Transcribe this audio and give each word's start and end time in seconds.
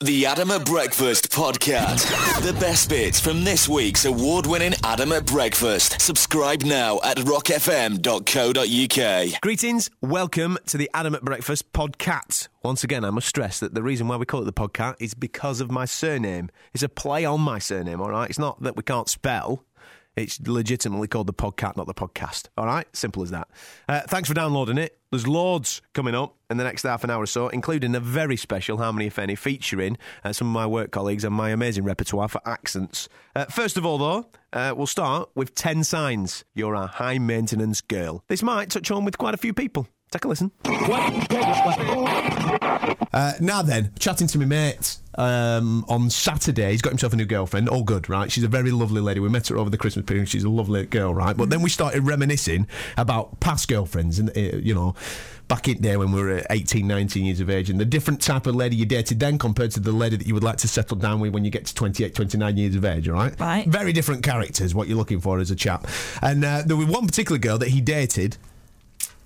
The 0.00 0.26
Adam 0.26 0.52
at 0.52 0.64
Breakfast 0.64 1.32
Podcast. 1.32 2.06
The 2.46 2.52
best 2.52 2.88
bits 2.88 3.18
from 3.18 3.42
this 3.42 3.68
week's 3.68 4.04
award-winning 4.04 4.74
Adam 4.84 5.10
at 5.10 5.26
Breakfast. 5.26 6.00
Subscribe 6.00 6.62
now 6.62 7.00
at 7.02 7.16
rockfm.co.uk. 7.16 9.40
Greetings, 9.40 9.90
welcome 10.00 10.56
to 10.66 10.78
the 10.78 10.88
Adam 10.94 11.16
at 11.16 11.24
Breakfast 11.24 11.72
podcast. 11.72 12.46
Once 12.62 12.84
again, 12.84 13.04
I 13.04 13.10
must 13.10 13.26
stress 13.26 13.58
that 13.58 13.74
the 13.74 13.82
reason 13.82 14.06
why 14.06 14.14
we 14.14 14.24
call 14.24 14.42
it 14.42 14.44
the 14.44 14.52
podcast 14.52 14.94
is 15.00 15.14
because 15.14 15.60
of 15.60 15.68
my 15.68 15.84
surname. 15.84 16.48
It's 16.72 16.84
a 16.84 16.88
play 16.88 17.24
on 17.24 17.40
my 17.40 17.58
surname, 17.58 18.00
all 18.00 18.10
right? 18.10 18.30
It's 18.30 18.38
not 18.38 18.62
that 18.62 18.76
we 18.76 18.84
can't 18.84 19.08
spell. 19.08 19.64
It's 20.18 20.40
legitimately 20.40 21.06
called 21.06 21.28
the 21.28 21.32
podcast, 21.32 21.76
not 21.76 21.86
the 21.86 21.94
podcast. 21.94 22.48
All 22.58 22.66
right? 22.66 22.88
Simple 22.92 23.22
as 23.22 23.30
that. 23.30 23.46
Uh, 23.88 24.00
thanks 24.00 24.28
for 24.28 24.34
downloading 24.34 24.76
it. 24.76 24.98
There's 25.12 25.28
loads 25.28 25.80
coming 25.94 26.16
up 26.16 26.34
in 26.50 26.56
the 26.56 26.64
next 26.64 26.82
half 26.82 27.04
an 27.04 27.10
hour 27.10 27.22
or 27.22 27.26
so, 27.26 27.46
including 27.46 27.94
a 27.94 28.00
very 28.00 28.36
special 28.36 28.78
How 28.78 28.90
Many 28.90 29.06
If 29.06 29.18
Any 29.20 29.36
featuring 29.36 29.96
uh, 30.24 30.32
some 30.32 30.48
of 30.48 30.52
my 30.52 30.66
work 30.66 30.90
colleagues 30.90 31.22
and 31.22 31.32
my 31.32 31.50
amazing 31.50 31.84
repertoire 31.84 32.26
for 32.26 32.40
accents. 32.44 33.08
Uh, 33.36 33.44
first 33.44 33.76
of 33.76 33.86
all, 33.86 33.96
though, 33.96 34.26
uh, 34.52 34.74
we'll 34.76 34.88
start 34.88 35.30
with 35.36 35.54
10 35.54 35.84
signs 35.84 36.44
you're 36.52 36.74
a 36.74 36.88
high 36.88 37.18
maintenance 37.18 37.80
girl. 37.80 38.24
This 38.26 38.42
might 38.42 38.70
touch 38.70 38.90
on 38.90 39.04
with 39.04 39.18
quite 39.18 39.34
a 39.34 39.38
few 39.38 39.54
people. 39.54 39.86
Take 40.10 40.24
a 40.24 40.28
listen. 40.28 40.50
Uh, 43.12 43.32
now 43.40 43.62
then, 43.62 43.92
chatting 43.98 44.26
to 44.28 44.38
my 44.38 44.44
mate 44.46 44.96
um, 45.16 45.84
on 45.88 46.08
Saturday. 46.08 46.70
He's 46.70 46.80
got 46.80 46.90
himself 46.90 47.12
a 47.12 47.16
new 47.16 47.26
girlfriend. 47.26 47.68
All 47.68 47.82
good, 47.82 48.08
right? 48.08 48.32
She's 48.32 48.44
a 48.44 48.48
very 48.48 48.70
lovely 48.70 49.02
lady. 49.02 49.20
We 49.20 49.28
met 49.28 49.48
her 49.48 49.58
over 49.58 49.68
the 49.68 49.76
Christmas 49.76 50.06
period. 50.06 50.28
She's 50.28 50.44
a 50.44 50.48
lovely 50.48 50.86
girl, 50.86 51.12
right? 51.14 51.36
But 51.36 51.50
then 51.50 51.60
we 51.60 51.68
started 51.68 52.06
reminiscing 52.06 52.66
about 52.96 53.38
past 53.40 53.68
girlfriends 53.68 54.18
and, 54.18 54.30
uh, 54.30 54.58
you 54.58 54.74
know, 54.74 54.94
back 55.48 55.68
in 55.68 55.82
there 55.82 55.98
when 55.98 56.12
we 56.12 56.22
were 56.22 56.42
18, 56.50 56.86
19 56.86 57.24
years 57.24 57.40
of 57.40 57.50
age 57.50 57.70
and 57.70 57.80
the 57.80 57.84
different 57.84 58.20
type 58.20 58.46
of 58.46 58.54
lady 58.54 58.76
you 58.76 58.84
dated 58.84 59.18
then 59.18 59.38
compared 59.38 59.70
to 59.72 59.80
the 59.80 59.92
lady 59.92 60.14
that 60.16 60.26
you 60.26 60.34
would 60.34 60.44
like 60.44 60.58
to 60.58 60.68
settle 60.68 60.96
down 60.96 61.20
with 61.20 61.32
when 61.32 61.44
you 61.44 61.50
get 61.50 61.64
to 61.66 61.74
28, 61.74 62.14
29 62.14 62.56
years 62.56 62.74
of 62.74 62.84
age, 62.84 63.08
all 63.08 63.14
right? 63.14 63.38
Right. 63.40 63.66
Very 63.66 63.92
different 63.92 64.22
characters, 64.22 64.74
what 64.74 64.88
you're 64.88 64.98
looking 64.98 65.20
for 65.20 65.38
as 65.38 65.50
a 65.50 65.56
chap. 65.56 65.86
And 66.22 66.44
uh, 66.44 66.62
there 66.64 66.76
was 66.76 66.86
one 66.86 67.06
particular 67.06 67.38
girl 67.38 67.58
that 67.58 67.68
he 67.68 67.80
dated 67.80 68.36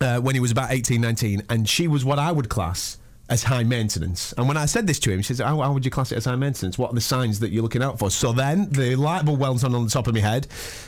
uh, 0.02 0.20
when 0.20 0.34
he 0.34 0.40
was 0.40 0.50
about 0.50 0.70
18, 0.72 1.00
19, 1.00 1.42
and 1.48 1.68
she 1.68 1.88
was 1.88 2.04
what 2.04 2.18
I 2.18 2.32
would 2.32 2.48
class 2.48 2.98
as 3.28 3.44
high 3.44 3.62
maintenance. 3.62 4.32
And 4.36 4.46
when 4.48 4.56
I 4.56 4.66
said 4.66 4.86
this 4.86 4.98
to 5.00 5.10
him, 5.10 5.18
he 5.18 5.22
says, 5.22 5.38
how, 5.38 5.60
how 5.60 5.72
would 5.72 5.84
you 5.84 5.90
class 5.90 6.12
it 6.12 6.16
as 6.16 6.24
high 6.26 6.36
maintenance? 6.36 6.76
What 6.76 6.90
are 6.90 6.94
the 6.94 7.00
signs 7.00 7.40
that 7.40 7.50
you're 7.50 7.62
looking 7.62 7.82
out 7.82 7.98
for? 7.98 8.10
So 8.10 8.32
then 8.32 8.68
the 8.70 8.96
light 8.96 9.24
bulb 9.24 9.40
went 9.40 9.64
on 9.64 9.74
on 9.74 9.84
the 9.84 9.90
top 9.90 10.06
of 10.06 10.14
my 10.14 10.20
head, 10.20 10.46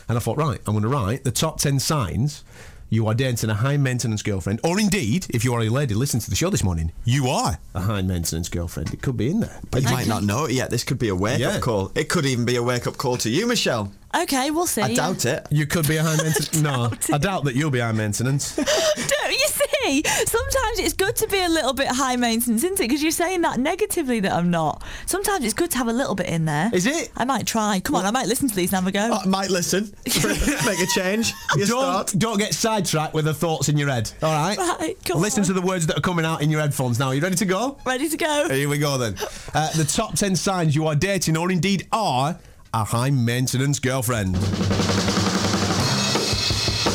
and 0.08 0.18
I 0.18 0.20
thought, 0.20 0.36
right, 0.36 0.60
I'm 0.66 0.74
going 0.74 0.82
to 0.82 0.88
write 0.88 1.24
the 1.24 1.30
top 1.30 1.58
10 1.60 1.78
signs 1.78 2.44
you 2.90 3.06
are 3.08 3.14
dating 3.14 3.50
a 3.50 3.54
high 3.54 3.76
maintenance 3.76 4.22
girlfriend, 4.22 4.60
or 4.62 4.78
indeed, 4.78 5.26
if 5.30 5.44
you 5.44 5.52
are 5.54 5.60
a 5.62 5.68
lady 5.68 5.94
listening 5.94 6.20
to 6.20 6.30
the 6.30 6.36
show 6.36 6.50
this 6.50 6.62
morning, 6.62 6.92
you 7.04 7.26
are 7.26 7.58
a 7.74 7.80
high 7.80 8.02
maintenance 8.02 8.48
girlfriend. 8.48 8.92
It 8.94 9.02
could 9.02 9.16
be 9.16 9.30
in 9.30 9.40
there. 9.40 9.58
But 9.70 9.82
you 9.82 9.88
might 9.90 10.06
not 10.06 10.22
know 10.22 10.44
it 10.44 10.52
yet. 10.52 10.70
This 10.70 10.84
could 10.84 10.98
be 10.98 11.08
a 11.08 11.14
wake 11.14 11.40
Yeah. 11.40 11.56
up 11.56 11.60
call. 11.62 11.90
It 11.96 12.08
could 12.08 12.24
even 12.26 12.44
be 12.44 12.56
a 12.56 12.62
wake 12.62 12.86
up 12.86 12.96
call 12.96 13.16
to 13.18 13.30
you, 13.30 13.46
Michelle. 13.46 13.92
Okay, 14.22 14.50
we'll 14.50 14.66
see. 14.66 14.82
I 14.82 14.94
doubt 14.94 15.24
it. 15.24 15.46
You 15.50 15.66
could 15.66 15.88
be 15.88 15.96
a 15.96 16.02
high 16.02 16.16
maintenance. 16.22 16.60
no, 16.60 16.90
I 17.12 17.18
doubt 17.18 17.44
that 17.44 17.54
you'll 17.54 17.70
be 17.70 17.80
high 17.80 17.92
maintenance. 17.92 18.54
Don't 18.56 19.32
you 19.32 19.46
see? 19.48 20.02
Sometimes 20.26 20.78
it's 20.78 20.92
good 20.94 21.16
to 21.16 21.26
be 21.28 21.40
a 21.40 21.48
little 21.48 21.72
bit 21.72 21.88
high 21.88 22.16
maintenance, 22.16 22.62
isn't 22.64 22.78
it? 22.80 22.84
Because 22.88 23.02
you're 23.02 23.10
saying 23.12 23.42
that 23.42 23.58
negatively 23.58 24.20
that 24.20 24.32
I'm 24.32 24.50
not. 24.50 24.82
Sometimes 25.06 25.44
it's 25.44 25.54
good 25.54 25.70
to 25.72 25.78
have 25.78 25.88
a 25.88 25.92
little 25.92 26.14
bit 26.14 26.26
in 26.26 26.44
there. 26.44 26.70
Is 26.72 26.86
it? 26.86 27.10
I 27.16 27.24
might 27.24 27.46
try. 27.46 27.80
Come 27.80 27.96
on, 27.96 28.06
I 28.06 28.10
might 28.10 28.26
listen 28.26 28.48
to 28.48 28.54
these 28.54 28.72
and 28.72 28.84
have 28.84 28.86
a 28.86 28.92
go. 28.92 29.18
I 29.22 29.26
might 29.26 29.50
listen. 29.50 29.92
Make 30.06 30.80
a 30.80 30.86
change. 30.94 31.32
You 31.56 31.66
don't, 31.66 32.08
start. 32.08 32.14
don't 32.16 32.38
get 32.38 32.54
sidetracked 32.54 33.14
with 33.14 33.24
the 33.26 33.34
thoughts 33.34 33.68
in 33.68 33.76
your 33.76 33.88
head. 33.88 34.10
All 34.22 34.32
right. 34.32 34.56
Right, 34.56 34.96
come 35.04 35.20
Listen 35.20 35.40
on. 35.42 35.46
to 35.46 35.52
the 35.52 35.62
words 35.62 35.86
that 35.86 35.98
are 35.98 36.02
coming 36.02 36.24
out 36.24 36.42
in 36.42 36.50
your 36.50 36.60
headphones 36.60 36.98
now. 36.98 37.08
Are 37.08 37.14
you 37.14 37.20
ready 37.20 37.36
to 37.36 37.44
go? 37.44 37.78
Ready 37.84 38.08
to 38.08 38.16
go? 38.16 38.48
Here 38.50 38.68
we 38.68 38.78
go 38.78 38.96
then. 38.98 39.14
Uh, 39.52 39.70
the 39.76 39.84
top 39.84 40.14
10 40.14 40.36
signs 40.36 40.74
you 40.74 40.86
are 40.86 40.94
dating 40.94 41.36
or 41.36 41.50
indeed 41.50 41.86
are 41.92 42.38
a 42.74 42.82
high 42.82 43.10
maintenance 43.10 43.78
girlfriend. 43.78 44.34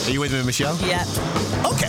Are 0.05 0.11
you 0.11 0.19
with 0.19 0.33
me, 0.33 0.43
Michelle? 0.43 0.77
Yeah. 0.85 1.05
Okay. 1.63 1.87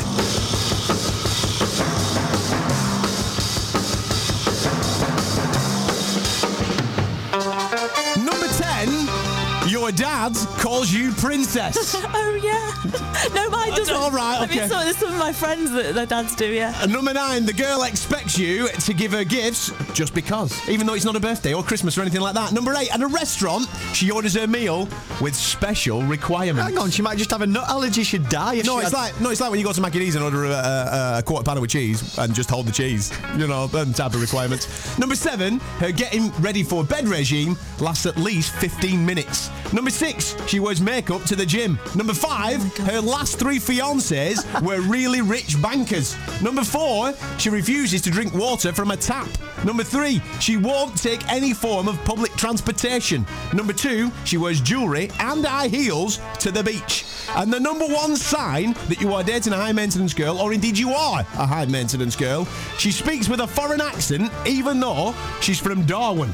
Number 8.24 8.46
10, 8.46 9.68
your 9.68 9.90
dad 9.90 10.36
calls 10.80 10.92
you 10.92 11.12
princess. 11.12 11.94
Oh 12.12 12.34
yeah. 12.42 13.34
no, 13.34 13.50
mine 13.50 13.70
doesn't. 13.70 13.94
all 13.94 14.10
right, 14.10 14.38
I 14.40 14.46
mean, 14.46 14.58
okay. 14.58 14.68
some, 14.68 14.92
some 14.94 15.12
of 15.12 15.18
my 15.18 15.32
friends 15.32 15.70
that 15.72 15.94
their 15.94 16.06
dads 16.06 16.34
do. 16.34 16.46
Yeah. 16.46 16.74
And 16.82 16.92
number 16.92 17.12
nine, 17.12 17.44
the 17.44 17.52
girl 17.52 17.82
expects 17.82 18.38
you 18.38 18.68
to 18.68 18.94
give 18.94 19.12
her 19.12 19.24
gifts 19.24 19.70
just 19.92 20.14
because, 20.14 20.66
even 20.68 20.86
though 20.86 20.94
it's 20.94 21.04
not 21.04 21.16
a 21.16 21.20
birthday 21.20 21.52
or 21.52 21.62
Christmas 21.62 21.96
or 21.98 22.02
anything 22.02 22.20
like 22.20 22.34
that. 22.34 22.52
Number 22.52 22.72
eight, 22.74 22.92
at 22.94 23.00
a 23.02 23.06
restaurant, 23.06 23.66
she 23.92 24.10
orders 24.10 24.34
her 24.34 24.46
meal 24.46 24.88
with 25.20 25.34
special 25.34 26.02
requirements. 26.02 26.68
Hang 26.70 26.78
on, 26.78 26.90
she 26.90 27.02
might 27.02 27.18
just 27.18 27.30
have 27.30 27.42
a 27.42 27.46
nut 27.46 27.68
allergy. 27.68 28.02
She'd 28.02 28.28
die 28.28 28.54
if 28.56 28.66
No, 28.66 28.78
she 28.80 28.86
it's 28.86 28.94
had- 28.96 29.12
like 29.12 29.20
no, 29.20 29.30
it's 29.30 29.40
like 29.40 29.50
when 29.50 29.58
you 29.60 29.66
go 29.66 29.72
to 29.72 29.80
Macca's 29.80 30.14
and 30.14 30.24
order 30.24 30.44
a, 30.46 30.48
a, 30.50 31.18
a 31.18 31.22
quarter 31.22 31.44
pounder 31.44 31.60
with 31.60 31.70
cheese 31.70 32.16
and 32.18 32.34
just 32.34 32.48
hold 32.50 32.66
the 32.66 32.72
cheese. 32.72 33.12
You 33.36 33.46
know, 33.46 33.68
and 33.74 33.94
type 33.94 34.14
of 34.14 34.20
requirements. 34.22 34.98
Number 34.98 35.14
seven, 35.14 35.58
her 35.78 35.92
getting 35.92 36.30
ready 36.40 36.62
for 36.62 36.82
bed 36.84 37.06
regime 37.06 37.56
lasts 37.80 38.06
at 38.06 38.16
least 38.16 38.54
15 38.56 39.04
minutes. 39.04 39.50
Number 39.72 39.90
six, 39.90 40.34
she 40.48 40.58
wears 40.70 40.80
makeup 40.80 41.24
to 41.24 41.34
the 41.34 41.44
gym. 41.44 41.80
Number 41.96 42.14
five, 42.14 42.62
her 42.86 43.00
last 43.00 43.40
three 43.40 43.58
fiancés 43.58 44.38
were 44.62 44.80
really 44.82 45.20
rich 45.20 45.60
bankers. 45.60 46.16
Number 46.40 46.62
four, 46.62 47.12
she 47.38 47.50
refuses 47.50 48.00
to 48.02 48.10
drink 48.10 48.32
water 48.34 48.72
from 48.72 48.92
a 48.92 48.96
tap. 48.96 49.26
Number 49.64 49.82
three, 49.82 50.22
she 50.38 50.56
won't 50.56 50.96
take 50.96 51.28
any 51.28 51.52
form 51.52 51.88
of 51.88 51.98
public 52.04 52.30
transportation. 52.36 53.26
Number 53.52 53.72
two, 53.72 54.12
she 54.24 54.36
wears 54.36 54.60
jewellery 54.60 55.10
and 55.18 55.44
high 55.44 55.66
heels 55.66 56.20
to 56.38 56.52
the 56.52 56.62
beach. 56.62 57.04
And 57.36 57.52
the 57.52 57.60
number 57.60 57.86
one 57.86 58.16
sign 58.16 58.74
that 58.88 59.00
you 59.00 59.14
are 59.14 59.22
dating 59.22 59.52
a 59.52 59.56
high 59.56 59.72
maintenance 59.72 60.12
girl, 60.14 60.38
or 60.38 60.52
indeed 60.52 60.76
you 60.76 60.90
are 60.90 61.20
a 61.20 61.46
high 61.46 61.66
maintenance 61.66 62.16
girl, 62.16 62.46
she 62.78 62.90
speaks 62.90 63.28
with 63.28 63.40
a 63.40 63.46
foreign 63.46 63.80
accent, 63.80 64.30
even 64.46 64.80
though 64.80 65.14
she's 65.40 65.60
from 65.60 65.84
Darwin. 65.86 66.32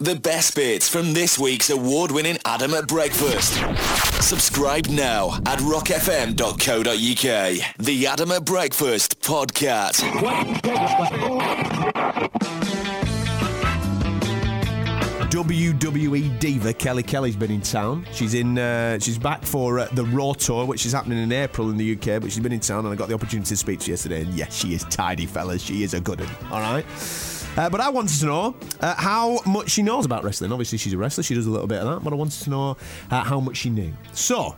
The 0.00 0.18
best 0.20 0.54
bits 0.54 0.88
from 0.88 1.12
this 1.14 1.38
week's 1.38 1.70
award-winning 1.70 2.38
Adam 2.44 2.74
at 2.74 2.88
Breakfast. 2.88 3.54
Subscribe 4.20 4.86
now 4.86 5.34
at 5.46 5.58
rockfm.co.uk. 5.60 6.86
The 7.78 8.06
Adam 8.06 8.32
at 8.32 8.44
Breakfast 8.44 9.20
Podcast. 9.20 10.02
WWE 15.42 16.38
diva 16.38 16.72
Kelly 16.72 17.02
Kelly's 17.02 17.34
been 17.34 17.50
in 17.50 17.62
town. 17.62 18.06
She's 18.12 18.34
in. 18.34 18.56
Uh, 18.58 19.00
she's 19.00 19.18
back 19.18 19.44
for 19.44 19.80
uh, 19.80 19.88
the 19.90 20.04
Raw 20.04 20.34
tour, 20.34 20.64
which 20.64 20.86
is 20.86 20.92
happening 20.92 21.18
in 21.18 21.32
April 21.32 21.68
in 21.70 21.76
the 21.76 21.94
UK. 21.94 22.22
But 22.22 22.30
she's 22.30 22.38
been 22.38 22.52
in 22.52 22.60
town, 22.60 22.84
and 22.84 22.94
I 22.94 22.96
got 22.96 23.08
the 23.08 23.14
opportunity 23.14 23.48
to 23.48 23.56
speak 23.56 23.80
to 23.80 23.86
her 23.86 23.90
yesterday. 23.90 24.22
And 24.22 24.34
yes, 24.34 24.56
she 24.56 24.72
is 24.72 24.84
tidy, 24.84 25.26
fellas. 25.26 25.60
She 25.60 25.82
is 25.82 25.94
a 25.94 26.00
good 26.00 26.20
one. 26.20 26.52
All 26.52 26.60
right. 26.60 26.86
Uh, 27.56 27.68
but 27.68 27.80
I 27.80 27.88
wanted 27.88 28.20
to 28.20 28.26
know 28.26 28.56
uh, 28.80 28.94
how 28.96 29.40
much 29.44 29.70
she 29.70 29.82
knows 29.82 30.06
about 30.06 30.22
wrestling. 30.22 30.52
Obviously, 30.52 30.78
she's 30.78 30.92
a 30.92 30.98
wrestler. 30.98 31.24
She 31.24 31.34
does 31.34 31.46
a 31.46 31.50
little 31.50 31.66
bit 31.66 31.80
of 31.80 31.88
that. 31.88 32.04
But 32.04 32.12
I 32.12 32.16
wanted 32.16 32.40
to 32.44 32.50
know 32.50 32.76
uh, 33.10 33.24
how 33.24 33.40
much 33.40 33.56
she 33.56 33.70
knew. 33.70 33.92
So. 34.12 34.54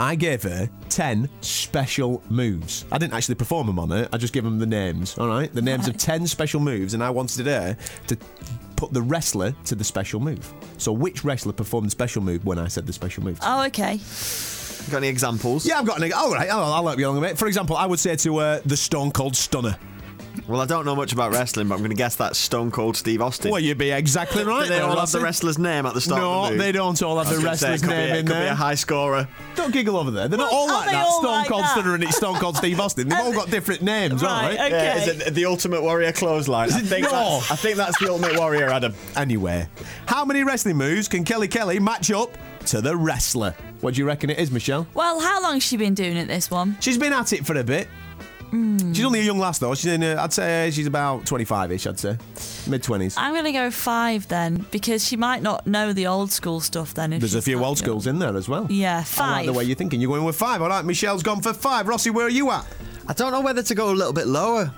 I 0.00 0.14
gave 0.14 0.42
her 0.44 0.70
10 0.88 1.28
special 1.42 2.22
moves. 2.30 2.86
I 2.90 2.96
didn't 2.96 3.12
actually 3.12 3.34
perform 3.34 3.66
them 3.66 3.78
on 3.78 3.90
her, 3.90 4.08
I 4.14 4.16
just 4.16 4.32
gave 4.32 4.42
them 4.42 4.58
the 4.58 4.64
names, 4.64 5.18
all 5.18 5.28
right? 5.28 5.52
The 5.52 5.60
names 5.60 5.86
of 5.88 5.98
10 5.98 6.26
special 6.26 6.58
moves, 6.58 6.94
and 6.94 7.04
I 7.04 7.10
wanted 7.10 7.44
her 7.44 7.76
to 8.06 8.18
put 8.76 8.92
the 8.92 9.02
wrestler 9.02 9.54
to 9.64 9.74
the 9.74 9.84
special 9.84 10.20
move. 10.20 10.52
So, 10.78 10.92
which 10.92 11.24
wrestler 11.24 11.52
performed 11.52 11.86
the 11.86 11.90
special 11.90 12.22
move 12.22 12.44
when 12.44 12.58
I 12.58 12.68
said 12.68 12.86
the 12.86 12.92
special 12.92 13.22
move? 13.24 13.38
Oh, 13.42 13.64
okay. 13.66 14.00
Got 14.90 14.98
any 14.98 15.08
examples? 15.08 15.66
Yeah, 15.66 15.78
I've 15.78 15.86
got 15.86 16.02
an. 16.02 16.12
All 16.12 16.32
right, 16.32 16.50
I'll, 16.50 16.72
I'll 16.72 16.86
help 16.86 16.98
you 16.98 17.06
along 17.06 17.18
a 17.18 17.20
bit. 17.22 17.38
For 17.38 17.46
example, 17.46 17.76
I 17.76 17.86
would 17.86 17.98
say 17.98 18.16
to 18.16 18.36
uh, 18.38 18.60
the 18.66 18.76
Stone 18.76 19.12
Cold 19.12 19.34
Stunner. 19.34 19.78
Well, 20.48 20.60
I 20.60 20.66
don't 20.66 20.84
know 20.84 20.96
much 20.96 21.12
about 21.12 21.32
wrestling, 21.32 21.68
but 21.68 21.74
I'm 21.76 21.80
going 21.80 21.90
to 21.90 21.96
guess 21.96 22.16
that's 22.16 22.38
Stone 22.38 22.70
Cold 22.72 22.96
Steve 22.96 23.22
Austin. 23.22 23.50
Well, 23.50 23.60
you'd 23.60 23.78
be 23.78 23.90
exactly 23.92 24.44
right. 24.44 24.64
Do 24.64 24.68
they 24.68 24.74
there, 24.76 24.84
all 24.84 24.98
have 24.98 25.10
the 25.10 25.20
wrestler's 25.20 25.58
name 25.58 25.86
at 25.86 25.94
the 25.94 26.00
start? 26.00 26.20
of 26.20 26.26
No, 26.26 26.50
the 26.50 26.56
they 26.62 26.72
don't 26.72 27.00
all 27.02 27.18
have 27.18 27.28
the 27.28 27.40
gonna 27.42 27.56
say, 27.56 27.70
wrestler's 27.70 27.88
name 27.88 28.12
a- 28.14 28.18
in 28.18 28.26
could 28.26 28.34
there. 28.34 28.44
be 28.44 28.48
a 28.50 28.54
high 28.54 28.74
scorer. 28.74 29.28
Don't 29.54 29.72
giggle 29.72 29.96
over 29.96 30.10
there. 30.10 30.28
They're 30.28 30.38
not 30.38 30.52
all 30.52 30.66
like 30.66 30.90
that. 30.90 31.06
all 31.06 31.20
Stone 31.22 31.30
like 31.32 31.48
Cold 31.48 31.62
that? 31.62 31.70
Stunner 31.72 31.94
and 31.94 32.02
it's 32.04 32.16
Stone 32.16 32.36
Cold 32.38 32.56
Steve 32.56 32.80
Austin. 32.80 33.08
They've 33.08 33.18
all 33.20 33.32
got 33.32 33.50
different 33.50 33.82
names, 33.82 34.22
all 34.22 34.28
Right, 34.28 34.58
right? 34.58 34.72
okay. 34.72 34.84
Yeah, 34.84 34.96
is 34.96 35.08
it 35.28 35.34
the 35.34 35.46
Ultimate 35.46 35.82
Warrior 35.82 36.12
clothesline? 36.12 36.72
I 36.72 36.80
think, 36.80 37.10
No. 37.10 37.40
I 37.50 37.56
think 37.56 37.76
that's 37.76 37.98
the 37.98 38.10
Ultimate 38.10 38.36
Warrior, 38.38 38.68
Adam. 38.70 38.92
Anyway, 39.16 39.68
how 40.06 40.24
many 40.24 40.42
wrestling 40.44 40.76
moves 40.76 41.08
can 41.08 41.24
Kelly 41.24 41.48
Kelly 41.48 41.78
match 41.78 42.10
up 42.10 42.36
to 42.66 42.80
the 42.80 42.96
wrestler? 42.96 43.54
What 43.80 43.94
do 43.94 44.00
you 44.00 44.06
reckon 44.06 44.30
it 44.30 44.38
is, 44.38 44.50
Michelle? 44.50 44.86
Well, 44.94 45.20
how 45.20 45.42
long's 45.42 45.62
she 45.62 45.76
been 45.76 45.94
doing 45.94 46.16
it? 46.16 46.26
This 46.28 46.50
one. 46.50 46.76
She's 46.80 46.98
been 46.98 47.12
at 47.12 47.32
it 47.32 47.46
for 47.46 47.56
a 47.56 47.64
bit. 47.64 47.88
She's 48.94 49.04
only 49.04 49.20
a 49.20 49.22
young 49.24 49.38
lass 49.38 49.58
though. 49.58 49.74
She's 49.74 49.92
in. 49.92 50.02
Uh, 50.04 50.16
I'd 50.22 50.32
say 50.32 50.70
she's 50.72 50.86
about 50.86 51.26
twenty-five-ish. 51.26 51.86
I'd 51.86 51.98
say 51.98 52.16
mid 52.68 52.82
twenties. 52.82 53.16
I'm 53.16 53.32
going 53.32 53.44
to 53.44 53.52
go 53.52 53.70
five 53.70 54.28
then, 54.28 54.64
because 54.70 55.04
she 55.06 55.16
might 55.16 55.42
not 55.42 55.66
know 55.66 55.92
the 55.92 56.06
old 56.06 56.30
school 56.30 56.60
stuff. 56.60 56.94
Then 56.94 57.12
if 57.12 57.20
There's 57.20 57.34
a 57.34 57.42
few 57.42 57.58
that 57.58 57.64
old 57.64 57.78
young. 57.80 57.84
schools 57.86 58.06
in 58.06 58.18
there 58.20 58.36
as 58.36 58.48
well. 58.48 58.66
Yeah, 58.70 58.94
I 58.94 58.98
like 58.98 59.06
five. 59.06 59.46
the 59.46 59.52
way 59.52 59.64
you're 59.64 59.74
thinking. 59.76 60.00
You're 60.00 60.10
going 60.12 60.24
with 60.24 60.36
five. 60.36 60.62
All 60.62 60.68
right, 60.68 60.84
Michelle's 60.84 61.22
gone 61.22 61.42
for 61.42 61.52
five. 61.52 61.88
Rossi, 61.88 62.10
where 62.10 62.26
are 62.26 62.30
you 62.30 62.50
at? 62.52 62.64
I 63.08 63.12
don't 63.12 63.32
know 63.32 63.40
whether 63.40 63.62
to 63.62 63.74
go 63.74 63.90
a 63.90 63.92
little 63.92 64.12
bit 64.12 64.26
lower. 64.26 64.72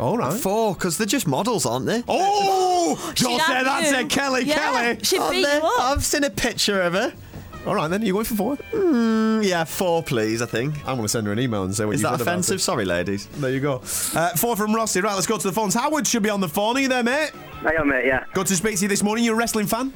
All 0.00 0.16
right. 0.16 0.32
Four, 0.32 0.74
because 0.74 0.96
they're 0.96 1.06
just 1.06 1.26
models, 1.26 1.66
aren't 1.66 1.86
they? 1.86 2.04
Oh, 2.08 2.96
don't 3.04 3.18
She'd 3.18 3.40
say 3.40 3.52
have 3.52 3.64
that 3.66 3.84
you. 3.84 4.08
to 4.08 4.14
Kelly. 4.14 4.44
Yeah, 4.44 4.54
Kelly. 4.94 4.98
She'd 5.04 5.20
beat 5.30 5.40
you 5.40 5.46
up. 5.46 5.80
I've 5.80 6.04
seen 6.04 6.24
a 6.24 6.30
picture 6.30 6.80
of 6.82 6.92
her. 6.94 7.12
All 7.66 7.74
right, 7.74 7.88
then 7.88 8.02
Are 8.02 8.04
you 8.06 8.12
going 8.14 8.24
for 8.24 8.34
four? 8.34 8.56
Mm, 8.72 9.44
yeah, 9.44 9.64
four, 9.64 10.02
please. 10.02 10.40
I 10.40 10.46
think. 10.46 10.76
I'm 10.80 10.96
going 10.96 11.02
to 11.02 11.08
send 11.08 11.26
her 11.26 11.32
an 11.32 11.38
email 11.38 11.64
and 11.64 11.74
say 11.74 11.84
what 11.84 11.94
Is 11.96 12.00
you 12.00 12.08
that 12.08 12.18
said 12.18 12.22
about 12.22 12.32
offensive? 12.32 12.62
Sorry, 12.62 12.84
ladies. 12.84 13.26
There 13.26 13.50
you 13.50 13.60
go. 13.60 13.76
Uh, 14.14 14.30
four 14.36 14.56
from 14.56 14.74
Rossi. 14.74 15.00
Right, 15.00 15.14
let's 15.14 15.26
go 15.26 15.36
to 15.36 15.46
the 15.46 15.52
phones. 15.52 15.74
Howard 15.74 16.06
should 16.06 16.22
be 16.22 16.30
on 16.30 16.40
the 16.40 16.48
phone. 16.48 16.76
Are 16.76 16.80
you 16.80 16.88
there, 16.88 17.02
mate? 17.02 17.32
I 17.64 17.74
am, 17.74 17.88
mate, 17.88 18.06
yeah. 18.06 18.24
Good 18.32 18.46
to 18.46 18.56
speak 18.56 18.76
to 18.76 18.82
you 18.82 18.88
this 18.88 19.02
morning. 19.02 19.24
You're 19.24 19.34
a 19.34 19.38
wrestling 19.38 19.66
fan? 19.66 19.92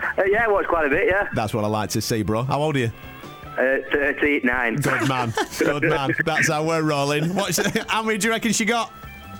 Uh, 0.00 0.24
yeah, 0.26 0.44
I 0.44 0.48
watched 0.48 0.68
quite 0.68 0.86
a 0.86 0.90
bit, 0.90 1.08
yeah. 1.08 1.28
That's 1.34 1.52
what 1.52 1.64
I 1.64 1.68
like 1.68 1.90
to 1.90 2.00
see, 2.00 2.22
bro. 2.22 2.42
How 2.44 2.60
old 2.60 2.76
are 2.76 2.80
you? 2.80 2.92
Uh, 3.58 3.78
39. 3.90 4.76
Good 4.76 5.08
man. 5.08 5.34
Good 5.58 5.82
man. 5.84 6.14
That's 6.24 6.48
how 6.48 6.62
we're 6.64 6.82
rolling. 6.82 7.34
What's, 7.34 7.56
how 7.88 8.02
many 8.04 8.18
do 8.18 8.28
you 8.28 8.32
reckon 8.32 8.52
she 8.52 8.64
got? 8.64 8.92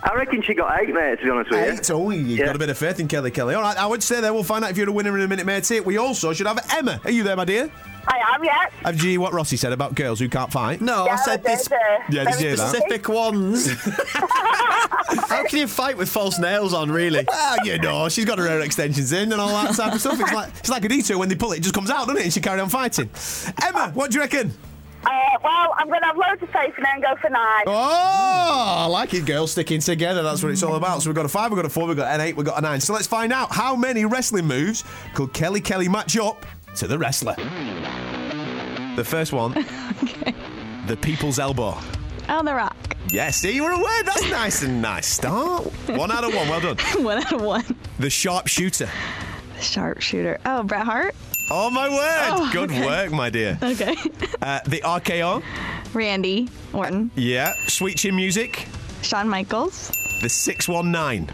I 0.02 0.14
reckon 0.14 0.42
she 0.42 0.54
got 0.54 0.80
eight, 0.80 0.94
mate, 0.94 1.18
to 1.18 1.24
be 1.24 1.30
honest 1.30 1.50
with 1.50 1.66
you. 1.66 1.72
Eight. 1.72 1.90
Oh, 1.90 2.10
you've 2.10 2.38
Yeah. 2.38 2.46
got 2.46 2.56
a 2.56 2.58
bit 2.58 2.70
of 2.70 2.78
faith 2.78 3.00
in 3.00 3.08
Kelly 3.08 3.30
Kelly. 3.32 3.54
All 3.54 3.62
right, 3.62 3.76
I 3.76 3.84
would 3.86 4.02
say 4.02 4.20
there. 4.20 4.32
We'll 4.32 4.44
find 4.44 4.64
out 4.64 4.70
if 4.70 4.76
you're 4.76 4.88
a 4.88 4.92
winner 4.92 5.16
in 5.18 5.24
a 5.24 5.28
minute, 5.28 5.44
mate. 5.44 5.68
We 5.84 5.96
also 5.98 6.32
should 6.32 6.46
have 6.46 6.58
Emma. 6.70 7.00
Are 7.04 7.10
you 7.10 7.24
there, 7.24 7.34
my 7.36 7.44
dear? 7.44 7.68
I 8.06 8.34
am, 8.34 8.42
yeah. 8.44 8.52
Have 8.84 9.02
you 9.02 9.20
what 9.20 9.34
Rossi 9.34 9.56
said 9.58 9.72
about 9.72 9.94
girls 9.94 10.18
who 10.20 10.28
can't 10.30 10.50
fight? 10.50 10.80
No, 10.80 11.04
Yeah, 11.04 11.12
I 11.14 11.16
said 11.16 11.42
did, 11.42 11.52
this 11.52 11.70
uh, 11.70 11.74
Yeah, 12.08 12.24
did 12.24 12.34
you 12.40 12.46
hear 12.48 12.56
that? 12.56 12.68
specific 12.68 13.08
ones. 13.08 13.70
How 15.28 15.44
can 15.44 15.58
you 15.58 15.66
fight 15.66 15.96
with 15.96 16.08
false 16.08 16.38
nails 16.38 16.72
on, 16.72 16.90
really? 16.90 17.24
Well, 17.28 17.56
you 17.66 17.78
know, 17.78 18.08
she's 18.08 18.24
got 18.24 18.38
her 18.38 18.46
hair 18.46 18.60
extensions 18.60 19.12
in 19.12 19.32
and 19.32 19.40
all 19.40 19.48
that 19.48 19.74
type 19.74 19.92
of 19.92 20.00
stuff. 20.00 20.18
It's 20.20 20.32
like 20.32 20.48
it's 20.58 20.68
like 20.70 20.84
a 20.84 20.88
detour 20.88 21.18
when 21.18 21.28
they 21.28 21.34
pull 21.34 21.52
it, 21.52 21.58
it 21.58 21.62
just 21.62 21.74
comes 21.74 21.90
out, 21.90 22.06
doesn't 22.06 22.18
it? 22.18 22.24
And 22.24 22.32
she 22.32 22.40
carry 22.40 22.60
on 22.60 22.68
fighting. 22.68 23.10
Emma, 23.62 23.90
what 23.94 24.10
do 24.10 24.16
you 24.16 24.20
reckon? 24.22 24.54
Uh, 25.04 25.10
well, 25.42 25.74
I'm 25.76 25.86
going 25.88 26.00
to 26.00 26.06
have 26.06 26.16
loads 26.16 26.42
of 26.42 26.50
faith 26.50 26.74
and 26.76 26.84
then 26.84 27.00
go 27.00 27.14
for 27.20 27.30
nine. 27.30 27.64
Oh, 27.66 27.72
I 27.72 28.86
like 28.86 29.14
it, 29.14 29.24
girls 29.24 29.52
sticking 29.52 29.80
together. 29.80 30.22
That's 30.22 30.42
what 30.42 30.52
it's 30.52 30.62
all 30.62 30.74
about. 30.74 31.02
So 31.02 31.08
we've 31.10 31.16
got 31.16 31.24
a 31.24 31.28
five, 31.28 31.50
we've 31.50 31.56
got 31.56 31.66
a 31.66 31.70
four, 31.70 31.86
we've 31.86 31.96
got 31.96 32.12
an 32.12 32.20
eight, 32.20 32.36
we've 32.36 32.46
got 32.46 32.58
a 32.58 32.60
nine. 32.60 32.80
So 32.80 32.92
let's 32.92 33.06
find 33.06 33.32
out 33.32 33.52
how 33.52 33.76
many 33.76 34.04
wrestling 34.04 34.46
moves 34.46 34.84
could 35.14 35.32
Kelly 35.32 35.60
Kelly 35.60 35.88
match 35.88 36.16
up 36.16 36.44
to 36.76 36.86
the 36.86 36.98
wrestler. 36.98 37.34
The 38.96 39.04
first 39.04 39.32
one, 39.32 39.52
the 40.86 40.98
people's 41.00 41.38
elbow. 41.38 41.78
On 42.28 42.44
the 42.44 42.54
rock. 42.54 42.76
Yes, 43.10 43.36
see, 43.36 43.52
you 43.52 43.62
were 43.62 43.70
aware. 43.70 44.02
That's 44.02 44.28
nice 44.30 44.62
and 44.62 44.82
nice 44.82 45.06
start. 45.06 45.64
One 45.88 46.10
out 46.10 46.24
of 46.24 46.34
one. 46.34 46.48
Well 46.48 46.60
done. 46.60 46.76
one 47.04 47.18
out 47.18 47.32
of 47.32 47.40
one. 47.40 47.64
The 47.98 48.10
sharpshooter. 48.10 48.90
The 49.56 49.62
sharpshooter. 49.62 50.38
Oh, 50.44 50.62
Bret 50.62 50.84
Hart. 50.84 51.14
Oh 51.50 51.70
my 51.70 51.88
word! 51.88 52.28
Oh, 52.30 52.50
Good 52.52 52.70
okay. 52.70 52.84
work, 52.84 53.10
my 53.12 53.30
dear. 53.30 53.58
Okay. 53.62 53.94
Uh, 54.40 54.60
the 54.66 54.80
RKO. 54.82 55.42
Randy 55.92 56.48
Orton. 56.72 57.10
Yeah. 57.16 57.52
Sweet 57.66 57.98
Chin 57.98 58.14
Music. 58.14 58.66
Shawn 59.02 59.28
Michaels. 59.28 59.88
The 60.22 60.28
619. 60.28 61.28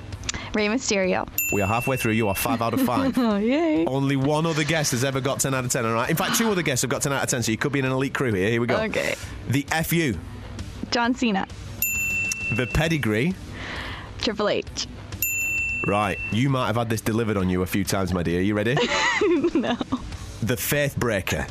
Rey 0.54 0.66
Mysterio. 0.68 1.28
We 1.52 1.60
are 1.60 1.66
halfway 1.68 1.96
through. 1.98 2.12
You 2.12 2.28
are 2.28 2.34
five 2.34 2.62
out 2.62 2.72
of 2.74 2.80
five. 2.86 3.16
Oh, 3.18 3.36
yay. 3.36 3.84
Only 3.86 4.16
one 4.16 4.46
other 4.46 4.64
guest 4.64 4.92
has 4.92 5.04
ever 5.04 5.20
got 5.20 5.40
10 5.40 5.52
out 5.54 5.64
of 5.66 5.70
10, 5.70 5.84
all 5.84 5.92
right? 5.92 6.08
In 6.10 6.16
fact, 6.16 6.36
two 6.38 6.50
other 6.50 6.62
guests 6.62 6.80
have 6.82 6.90
got 6.90 7.02
10 7.02 7.12
out 7.12 7.22
of 7.22 7.28
10, 7.28 7.42
so 7.42 7.52
you 7.52 7.58
could 7.58 7.72
be 7.72 7.78
in 7.78 7.84
an 7.84 7.92
elite 7.92 8.14
crew 8.14 8.32
here. 8.32 8.48
Here 8.48 8.60
we 8.60 8.66
go. 8.66 8.76
Okay. 8.84 9.14
The 9.48 9.62
FU. 9.84 10.18
John 10.90 11.14
Cena. 11.14 11.46
The 12.56 12.66
pedigree. 12.72 13.34
Triple 14.18 14.48
H. 14.48 14.86
Right. 15.86 16.18
You 16.32 16.48
might 16.48 16.68
have 16.68 16.76
had 16.76 16.88
this 16.88 17.02
delivered 17.02 17.36
on 17.36 17.48
you 17.50 17.60
a 17.62 17.66
few 17.66 17.84
times, 17.84 18.14
my 18.14 18.22
dear. 18.22 18.38
Are 18.40 18.42
you 18.42 18.54
ready? 18.54 18.76
No. 19.54 19.76
The 20.44 20.56
Faith 20.56 20.96
Breaker. 20.98 21.46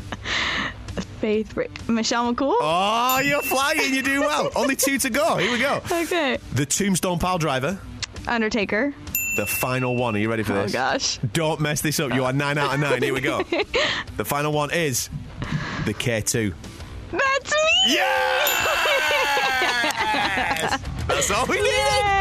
Faith. 1.20 1.56
Bra- 1.56 1.66
Michelle 1.88 2.32
McCool. 2.34 2.56
Oh, 2.60 3.20
you're 3.26 3.42
flying. 3.42 3.94
You 3.94 4.04
do 4.04 4.22
well. 4.22 4.52
Only 4.56 4.76
two 4.76 5.00
to 5.00 5.10
go. 5.10 5.38
Here 5.38 5.52
we 5.52 5.58
go. 5.58 5.82
Okay. 5.90 6.38
The 6.54 6.66
Tombstone 6.66 7.18
Pile 7.18 7.38
Driver. 7.40 7.80
Undertaker. 8.28 8.94
The 9.36 9.48
final 9.48 9.96
one. 9.96 10.16
Are 10.16 10.20
you 10.20 10.30
ready 10.30 10.44
for 10.44 10.54
Oh, 10.54 10.62
this? 10.64 10.72
Oh, 10.76 10.78
gosh. 10.78 11.18
Don't 11.34 11.60
mess 11.60 11.82
this 11.82 12.00
up. 12.00 12.14
You 12.14 12.26
are 12.26 12.34
nine 12.34 12.58
out 12.60 12.76
of 12.76 12.80
nine. 12.80 13.02
Here 13.02 13.14
we 13.14 13.22
go. 13.22 13.42
the 14.18 14.26
final 14.26 14.52
one 14.52 14.70
is 14.72 15.10
the 15.86 15.94
K2. 15.96 16.54
That's 17.12 17.52
me. 17.52 17.60
Yes! 17.88 18.80
That's 21.08 21.32
all 21.32 21.46
we 21.48 21.56
needed. 21.56 21.72
Yay. 21.72 22.13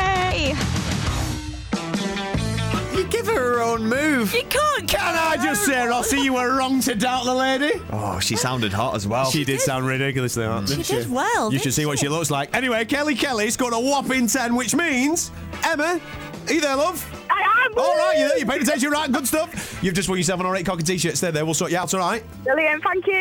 Her 3.52 3.62
her 3.62 3.62
own 3.62 3.86
move. 3.86 4.34
You 4.34 4.42
can't. 4.44 4.88
Can 4.88 5.14
I 5.14 5.36
just 5.42 5.64
say, 5.64 5.86
Rossi, 5.86 6.20
you 6.20 6.34
were 6.34 6.56
wrong 6.56 6.80
to 6.80 6.94
doubt 6.94 7.24
the 7.24 7.34
lady? 7.34 7.72
Oh, 7.90 8.18
she 8.20 8.36
sounded 8.36 8.72
hot 8.72 8.94
as 8.94 9.06
well. 9.06 9.30
She 9.30 9.44
did 9.44 9.60
sound 9.60 9.86
ridiculously 9.86 10.44
hot. 10.44 10.68
She 10.68 10.82
did 10.82 11.10
well. 11.10 11.52
You 11.52 11.58
should 11.58 11.64
didn't 11.64 11.74
see 11.74 11.86
what 11.86 11.98
she 11.98 12.08
looks 12.08 12.30
like. 12.30 12.54
Anyway, 12.54 12.84
Kelly 12.84 13.14
Kelly 13.14 13.50
scored 13.50 13.74
a 13.74 13.80
whopping 13.80 14.26
10, 14.26 14.54
which 14.54 14.74
means, 14.74 15.30
Emma, 15.64 16.00
are 16.46 16.52
you 16.52 16.60
there, 16.60 16.76
love? 16.76 17.06
I 17.30 17.66
am. 17.66 17.78
All 17.78 17.96
right, 17.96 18.18
you 18.18 18.28
there? 18.28 18.38
You 18.38 18.46
paid 18.46 18.62
attention, 18.62 18.90
right? 18.90 19.10
Good 19.10 19.26
stuff. 19.26 19.78
You've 19.82 19.94
just 19.94 20.08
won 20.08 20.18
yourself 20.18 20.40
an 20.40 20.46
alright 20.46 20.66
cocker 20.66 20.82
t-shirt. 20.82 21.16
Stay 21.16 21.30
there. 21.30 21.44
We'll 21.44 21.54
sort 21.54 21.70
you 21.70 21.78
out, 21.78 21.92
all 21.94 22.00
right? 22.00 22.24
Brilliant, 22.44 22.82
thank 22.82 23.06
you. 23.06 23.18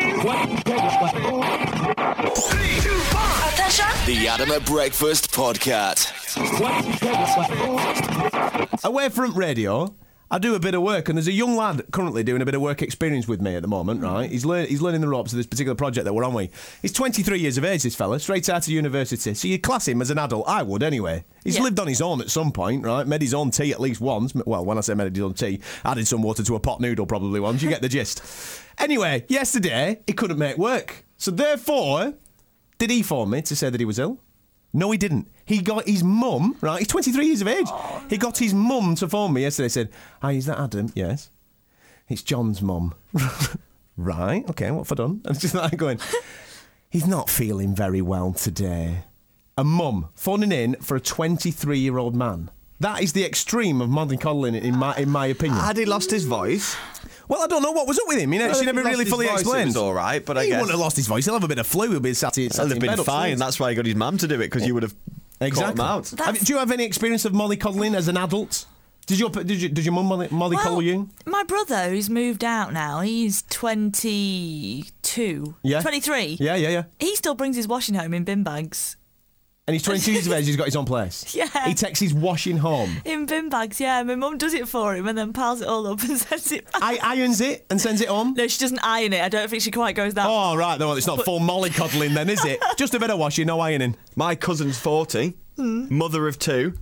Attention! 3.52 3.86
The 4.06 4.28
Adam 4.28 4.50
at 4.50 4.64
Breakfast 4.66 5.30
Podcast. 5.32 6.12
Away 8.84 9.08
from 9.08 9.34
radio, 9.34 9.94
I 10.32 10.38
do 10.38 10.54
a 10.54 10.58
bit 10.58 10.74
of 10.74 10.80
work, 10.80 11.10
and 11.10 11.18
there's 11.18 11.28
a 11.28 11.32
young 11.32 11.56
lad 11.56 11.84
currently 11.92 12.22
doing 12.22 12.40
a 12.40 12.46
bit 12.46 12.54
of 12.54 12.62
work 12.62 12.80
experience 12.80 13.28
with 13.28 13.42
me 13.42 13.54
at 13.54 13.60
the 13.60 13.68
moment, 13.68 14.00
mm-hmm. 14.00 14.14
right? 14.14 14.30
He's, 14.30 14.46
learn- 14.46 14.66
he's 14.66 14.80
learning 14.80 15.02
the 15.02 15.08
ropes 15.08 15.30
of 15.34 15.36
this 15.36 15.46
particular 15.46 15.74
project 15.74 16.06
that 16.06 16.14
we're 16.14 16.24
on 16.24 16.32
with. 16.32 16.78
He's 16.80 16.92
23 16.92 17.38
years 17.38 17.58
of 17.58 17.66
age, 17.66 17.82
this 17.82 17.94
fella, 17.94 18.18
straight 18.18 18.48
out 18.48 18.66
of 18.66 18.68
university. 18.72 19.34
So 19.34 19.46
you 19.46 19.58
class 19.58 19.86
him 19.86 20.00
as 20.00 20.08
an 20.08 20.16
adult. 20.16 20.48
I 20.48 20.62
would 20.62 20.82
anyway. 20.82 21.26
He's 21.44 21.56
Yeah. 21.56 21.64
lived 21.64 21.78
on 21.78 21.86
his 21.86 22.00
own 22.00 22.22
at 22.22 22.30
some 22.30 22.50
point, 22.50 22.82
right? 22.82 23.06
Made 23.06 23.20
his 23.20 23.34
own 23.34 23.50
tea 23.50 23.72
at 23.72 23.80
least 23.80 24.00
once. 24.00 24.32
Well, 24.34 24.64
when 24.64 24.78
I 24.78 24.80
say 24.80 24.94
made 24.94 25.14
his 25.14 25.22
own 25.22 25.34
tea, 25.34 25.60
added 25.84 26.08
some 26.08 26.22
water 26.22 26.42
to 26.42 26.54
a 26.54 26.60
pot 26.60 26.80
noodle 26.80 27.04
probably 27.04 27.38
once. 27.38 27.62
You 27.62 27.68
get 27.68 27.82
the 27.82 27.88
gist. 27.90 28.22
Anyway, 28.78 29.24
yesterday, 29.28 30.00
he 30.06 30.14
couldn't 30.14 30.38
make 30.38 30.56
work. 30.56 31.04
So 31.18 31.30
therefore, 31.30 32.14
did 32.78 32.88
he 32.90 33.02
phone 33.02 33.28
me 33.28 33.42
to 33.42 33.54
say 33.54 33.68
that 33.68 33.78
he 33.78 33.84
was 33.84 33.98
ill? 33.98 34.18
No, 34.72 34.90
he 34.90 34.98
didn't. 34.98 35.28
He 35.44 35.60
got 35.60 35.86
his 35.86 36.02
mum, 36.02 36.56
right? 36.60 36.78
He's 36.78 36.88
23 36.88 37.26
years 37.26 37.42
of 37.42 37.48
age. 37.48 37.68
He 38.08 38.16
got 38.16 38.38
his 38.38 38.54
mum 38.54 38.94
to 38.96 39.08
phone 39.08 39.32
me 39.34 39.42
yesterday. 39.42 39.68
Said, 39.68 39.90
Hi, 40.22 40.32
is 40.32 40.46
that 40.46 40.58
Adam? 40.58 40.90
Yes. 40.94 41.30
It's 42.08 42.22
John's 42.22 42.62
mum. 42.62 42.94
right, 43.96 44.48
okay, 44.50 44.70
what 44.70 44.88
have 44.88 44.98
I 44.98 45.02
done? 45.02 45.20
And 45.24 45.34
it's 45.34 45.40
just 45.40 45.54
like 45.54 45.76
going, 45.76 45.98
He's 46.90 47.06
not 47.06 47.30
feeling 47.30 47.74
very 47.74 48.02
well 48.02 48.32
today. 48.32 49.04
A 49.58 49.64
mum 49.64 50.08
phoning 50.14 50.52
in 50.52 50.74
for 50.76 50.96
a 50.96 51.00
23 51.00 51.78
year 51.78 51.98
old 51.98 52.14
man. 52.16 52.50
That 52.80 53.02
is 53.02 53.12
the 53.12 53.24
extreme 53.24 53.80
of 53.80 53.90
mollycoddling, 53.90 54.60
in 54.60 54.76
my, 54.76 54.96
in 54.96 55.08
my 55.08 55.26
opinion. 55.26 55.60
Had 55.60 55.76
he 55.76 55.84
lost 55.84 56.10
his 56.10 56.24
voice? 56.24 56.76
Well, 57.28 57.42
I 57.42 57.46
don't 57.46 57.62
know 57.62 57.72
what 57.72 57.86
was 57.86 57.98
up 57.98 58.08
with 58.08 58.18
him. 58.18 58.32
You 58.32 58.38
know, 58.40 58.46
Well, 58.46 58.54
she 58.54 58.60
he 58.60 58.66
never 58.66 58.82
really 58.82 59.04
fully 59.04 59.26
voice, 59.26 59.40
explained. 59.40 59.76
all 59.76 59.94
right, 59.94 60.24
but 60.24 60.36
I 60.38 60.44
he 60.44 60.50
guess- 60.50 60.60
wouldn't 60.60 60.72
have 60.72 60.80
lost 60.80 60.96
his 60.96 61.06
voice. 61.06 61.24
He'll 61.24 61.34
have 61.34 61.44
a 61.44 61.48
bit 61.48 61.58
of 61.58 61.66
flu. 61.66 61.90
He'll 61.90 62.00
be 62.00 62.14
sat, 62.14 62.34
sat 62.34 62.52
Well, 62.56 62.62
in 62.64 62.68
they've 62.70 62.80
been 62.80 62.96
bed 62.96 63.04
fine. 63.04 63.32
upstairs. 63.32 63.38
That's 63.38 63.60
why 63.60 63.70
he 63.70 63.76
got 63.76 63.86
his 63.86 63.94
mum 63.94 64.18
to 64.18 64.26
do 64.28 64.34
it 64.36 64.50
because 64.50 64.66
you 64.66 64.74
would 64.74 64.82
have 64.82 64.94
Exactly. 65.40 65.74
caught 65.74 65.74
him 65.74 65.80
out. 65.80 66.10
Have- 66.26 66.38
do 66.44 66.52
you 66.52 66.58
have 66.58 66.70
any 66.70 66.84
experience 66.84 67.24
of 67.24 67.32
mollycoddling 67.32 67.94
as 67.96 68.08
an 68.08 68.16
adult? 68.16 68.66
Did 69.06 69.18
your 69.18 69.30
did 69.30 69.60
you 69.60 69.68
did 69.68 69.84
your 69.84 69.94
mum 69.94 70.06
molly, 70.06 70.28
mollycoddle 70.28 70.64
Well, 70.76 70.82
you? 70.82 71.08
My 71.26 71.42
brother, 71.42 71.90
who's 71.90 72.08
moved 72.08 72.44
out 72.44 72.72
now, 72.72 73.00
he's 73.00 73.42
22. 73.50 75.56
Yeah. 75.64 75.80
23. 75.80 76.36
Yeah, 76.40 76.54
yeah, 76.54 76.68
yeah. 76.68 76.82
He 77.00 77.16
still 77.16 77.34
brings 77.34 77.56
his 77.56 77.66
washing 77.66 77.96
home 77.96 78.14
in 78.14 78.22
bin 78.24 78.44
bags. 78.44 78.96
And 79.72 79.80
he's 79.80 79.84
22 79.84 80.12
years 80.12 80.26
of 80.26 80.34
age. 80.34 80.44
He's 80.44 80.56
got 80.56 80.66
his 80.66 80.76
own 80.76 80.84
place. 80.84 81.34
Yeah. 81.42 81.66
He 81.66 81.72
takes 81.72 81.98
his 81.98 82.12
washing 82.12 82.58
home. 82.58 83.00
In 83.06 83.24
bin 83.24 83.48
bags, 83.48 83.80
yeah. 83.80 84.02
My 84.02 84.16
mum 84.16 84.36
does 84.36 84.52
it 84.52 84.68
for 84.68 84.94
him 84.94 85.08
and 85.08 85.16
then 85.16 85.32
piles 85.32 85.62
it 85.62 85.66
all 85.66 85.86
up 85.86 86.02
and 86.02 86.18
sends 86.18 86.52
it 86.52 86.70
back. 86.70 86.82
I 86.82 86.98
irons 87.02 87.40
it 87.40 87.64
and 87.70 87.80
sends 87.80 88.02
it 88.02 88.08
home. 88.08 88.34
no, 88.36 88.46
she 88.46 88.60
doesn't 88.60 88.80
iron 88.84 89.14
it. 89.14 89.22
I 89.22 89.30
don't 89.30 89.48
think 89.48 89.62
she 89.62 89.70
quite 89.70 89.96
goes 89.96 90.12
that 90.14 90.26
Oh 90.28 90.54
right, 90.54 90.78
no, 90.78 90.92
it's 90.92 91.06
not 91.06 91.24
full 91.24 91.40
mollycoddling 91.40 92.12
then, 92.12 92.28
is 92.28 92.44
it? 92.44 92.60
Just 92.76 92.92
a 92.92 93.00
bit 93.00 93.10
of 93.10 93.18
washing, 93.18 93.46
no 93.46 93.60
ironing. 93.60 93.96
My 94.14 94.34
cousin's 94.34 94.78
40, 94.78 95.32
hmm. 95.56 95.86
mother 95.96 96.28
of 96.28 96.38
two. 96.38 96.74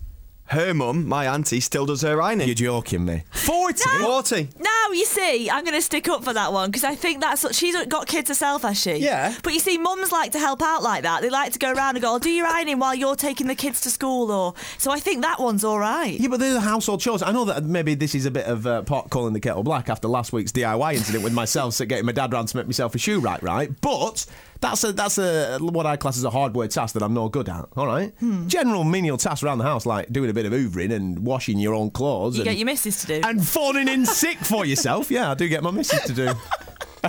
Her 0.47 0.75
mum, 0.75 1.06
my 1.06 1.32
auntie, 1.32 1.61
still 1.61 1.87
does 1.87 2.02
her 2.02 2.20
ironing. 2.20 2.49
You're 2.49 2.56
joking 2.56 3.04
me. 3.04 3.23
40. 3.30 3.85
40. 4.00 4.49
Now 4.88 4.92
you 4.94 5.04
see, 5.04 5.50
I'm 5.50 5.64
going 5.64 5.75
to 5.76 5.82
stick 5.82 6.08
up 6.08 6.25
for 6.25 6.32
that 6.32 6.52
one 6.52 6.70
because 6.70 6.84
I 6.84 6.94
think 6.94 7.20
that's 7.20 7.42
what 7.44 7.54
she's 7.54 7.76
got 7.87 8.06
kids 8.06 8.28
herself, 8.28 8.62
has 8.62 8.80
she? 8.80 8.96
Yeah. 8.96 9.34
But 9.42 9.52
you 9.52 9.60
see, 9.60 9.78
mums 9.78 10.10
like 10.12 10.32
to 10.32 10.38
help 10.38 10.62
out 10.62 10.82
like 10.82 11.02
that. 11.02 11.22
They 11.22 11.30
like 11.30 11.52
to 11.52 11.58
go 11.58 11.72
around 11.72 11.96
and 11.96 12.02
go, 12.02 12.14
"Oh, 12.14 12.18
"Do 12.18 12.30
your 12.30 12.46
ironing 12.46 12.78
while 12.78 12.94
you're 12.94 13.16
taking 13.16 13.46
the 13.46 13.54
kids 13.54 13.80
to 13.82 13.90
school," 13.90 14.30
or 14.30 14.54
so. 14.78 14.90
I 14.90 14.99
think 15.00 15.22
that 15.22 15.38
one's 15.40 15.64
all 15.64 15.78
right. 15.78 16.18
Yeah, 16.18 16.28
but 16.28 16.40
they're 16.40 16.54
the 16.54 16.60
household 16.60 17.00
chores. 17.00 17.22
I 17.22 17.32
know 17.32 17.44
that 17.46 17.64
maybe 17.64 17.94
this 17.94 18.14
is 18.14 18.26
a 18.26 18.30
bit 18.30 18.46
of 18.46 18.66
uh, 18.66 18.82
pot 18.82 19.10
calling 19.10 19.32
the 19.32 19.40
kettle 19.40 19.62
black 19.62 19.88
after 19.88 20.08
last 20.08 20.32
week's 20.32 20.52
DIY 20.52 20.94
incident 20.94 21.25
with 21.25 21.32
myself 21.32 21.75
so 21.75 21.84
getting 21.84 22.06
my 22.06 22.12
dad 22.12 22.32
round 22.32 22.49
to 22.49 22.56
make 22.56 22.66
myself 22.66 22.94
a 22.94 22.99
shoe 22.99 23.20
right, 23.20 23.42
right? 23.42 23.70
But 23.80 24.25
that's 24.60 24.84
a 24.84 24.92
that's 24.92 25.18
a 25.18 25.58
what 25.60 25.87
I 25.87 25.96
class 25.96 26.16
as 26.18 26.25
a 26.25 26.30
hard 26.30 26.54
word 26.54 26.70
task 26.70 26.94
that 26.94 27.02
I'm 27.02 27.14
no 27.14 27.28
good 27.28 27.49
at. 27.49 27.66
All 27.76 27.87
right, 27.87 28.12
Hmm. 28.20 28.46
general 28.49 28.84
menial 28.84 29.16
tasks 29.16 29.42
around 29.42 29.58
the 29.58 29.64
house 29.64 29.87
like 29.87 30.10
doing 30.12 30.30
a 30.30 30.34
bit 30.34 30.46
of 30.46 30.52
hoovering 30.52 30.92
and 30.92 31.20
washing 31.20 31.58
your 31.58 31.75
own 31.75 31.90
clothes. 31.90 32.37
You 32.37 32.42
and, 32.42 32.50
get 32.50 32.58
your 32.58 32.66
missus 32.66 33.00
to 33.02 33.06
do. 33.06 33.20
and 33.26 33.46
phoning 33.46 33.88
in 33.88 34.04
sick 34.06 34.38
for 34.38 34.64
yourself. 34.70 35.10
Yeah, 35.10 35.30
I 35.30 35.34
do 35.34 35.48
get 35.48 35.62
my 35.62 35.70
missus 35.70 36.02
to 36.04 36.12
do. 36.12 36.22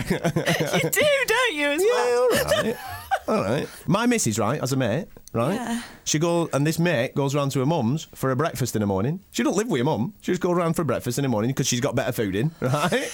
you 0.10 0.90
do, 0.90 1.08
don't 1.28 1.56
you? 1.56 1.68
As 1.68 1.82
Yeah, 1.84 1.90
well. 1.94 2.22
all 2.24 2.30
right. 2.64 2.76
All 3.28 3.44
right. 3.44 3.68
My 3.88 4.06
missus, 4.08 4.40
right, 4.40 4.62
as 4.62 4.74
a 4.74 4.78
mate, 4.78 5.08
right? 5.34 5.54
Yeah. 5.56 5.82
She 6.04 6.18
go 6.20 6.50
and 6.54 6.66
this 6.66 6.80
mate 6.80 7.14
goes 7.16 7.36
round 7.36 7.52
to 7.52 7.60
her 7.60 7.66
mum's 7.66 8.08
for 8.16 8.32
a 8.32 8.36
breakfast 8.36 8.76
in 8.76 8.80
the 8.82 8.88
morning. 8.88 9.20
She 9.32 9.44
don't 9.44 9.56
live 9.56 9.68
with 9.70 9.80
her 9.80 9.86
mum. 9.86 10.14
She 10.22 10.32
just 10.32 10.42
goes 10.42 10.56
round 10.56 10.76
for 10.76 10.84
breakfast 10.84 11.18
in 11.18 11.24
the 11.24 11.30
morning 11.30 11.52
because 11.52 11.68
she's 11.68 11.80
got 11.82 11.96
better 11.96 12.12
food 12.12 12.36
in, 12.36 12.52
right? 12.62 13.12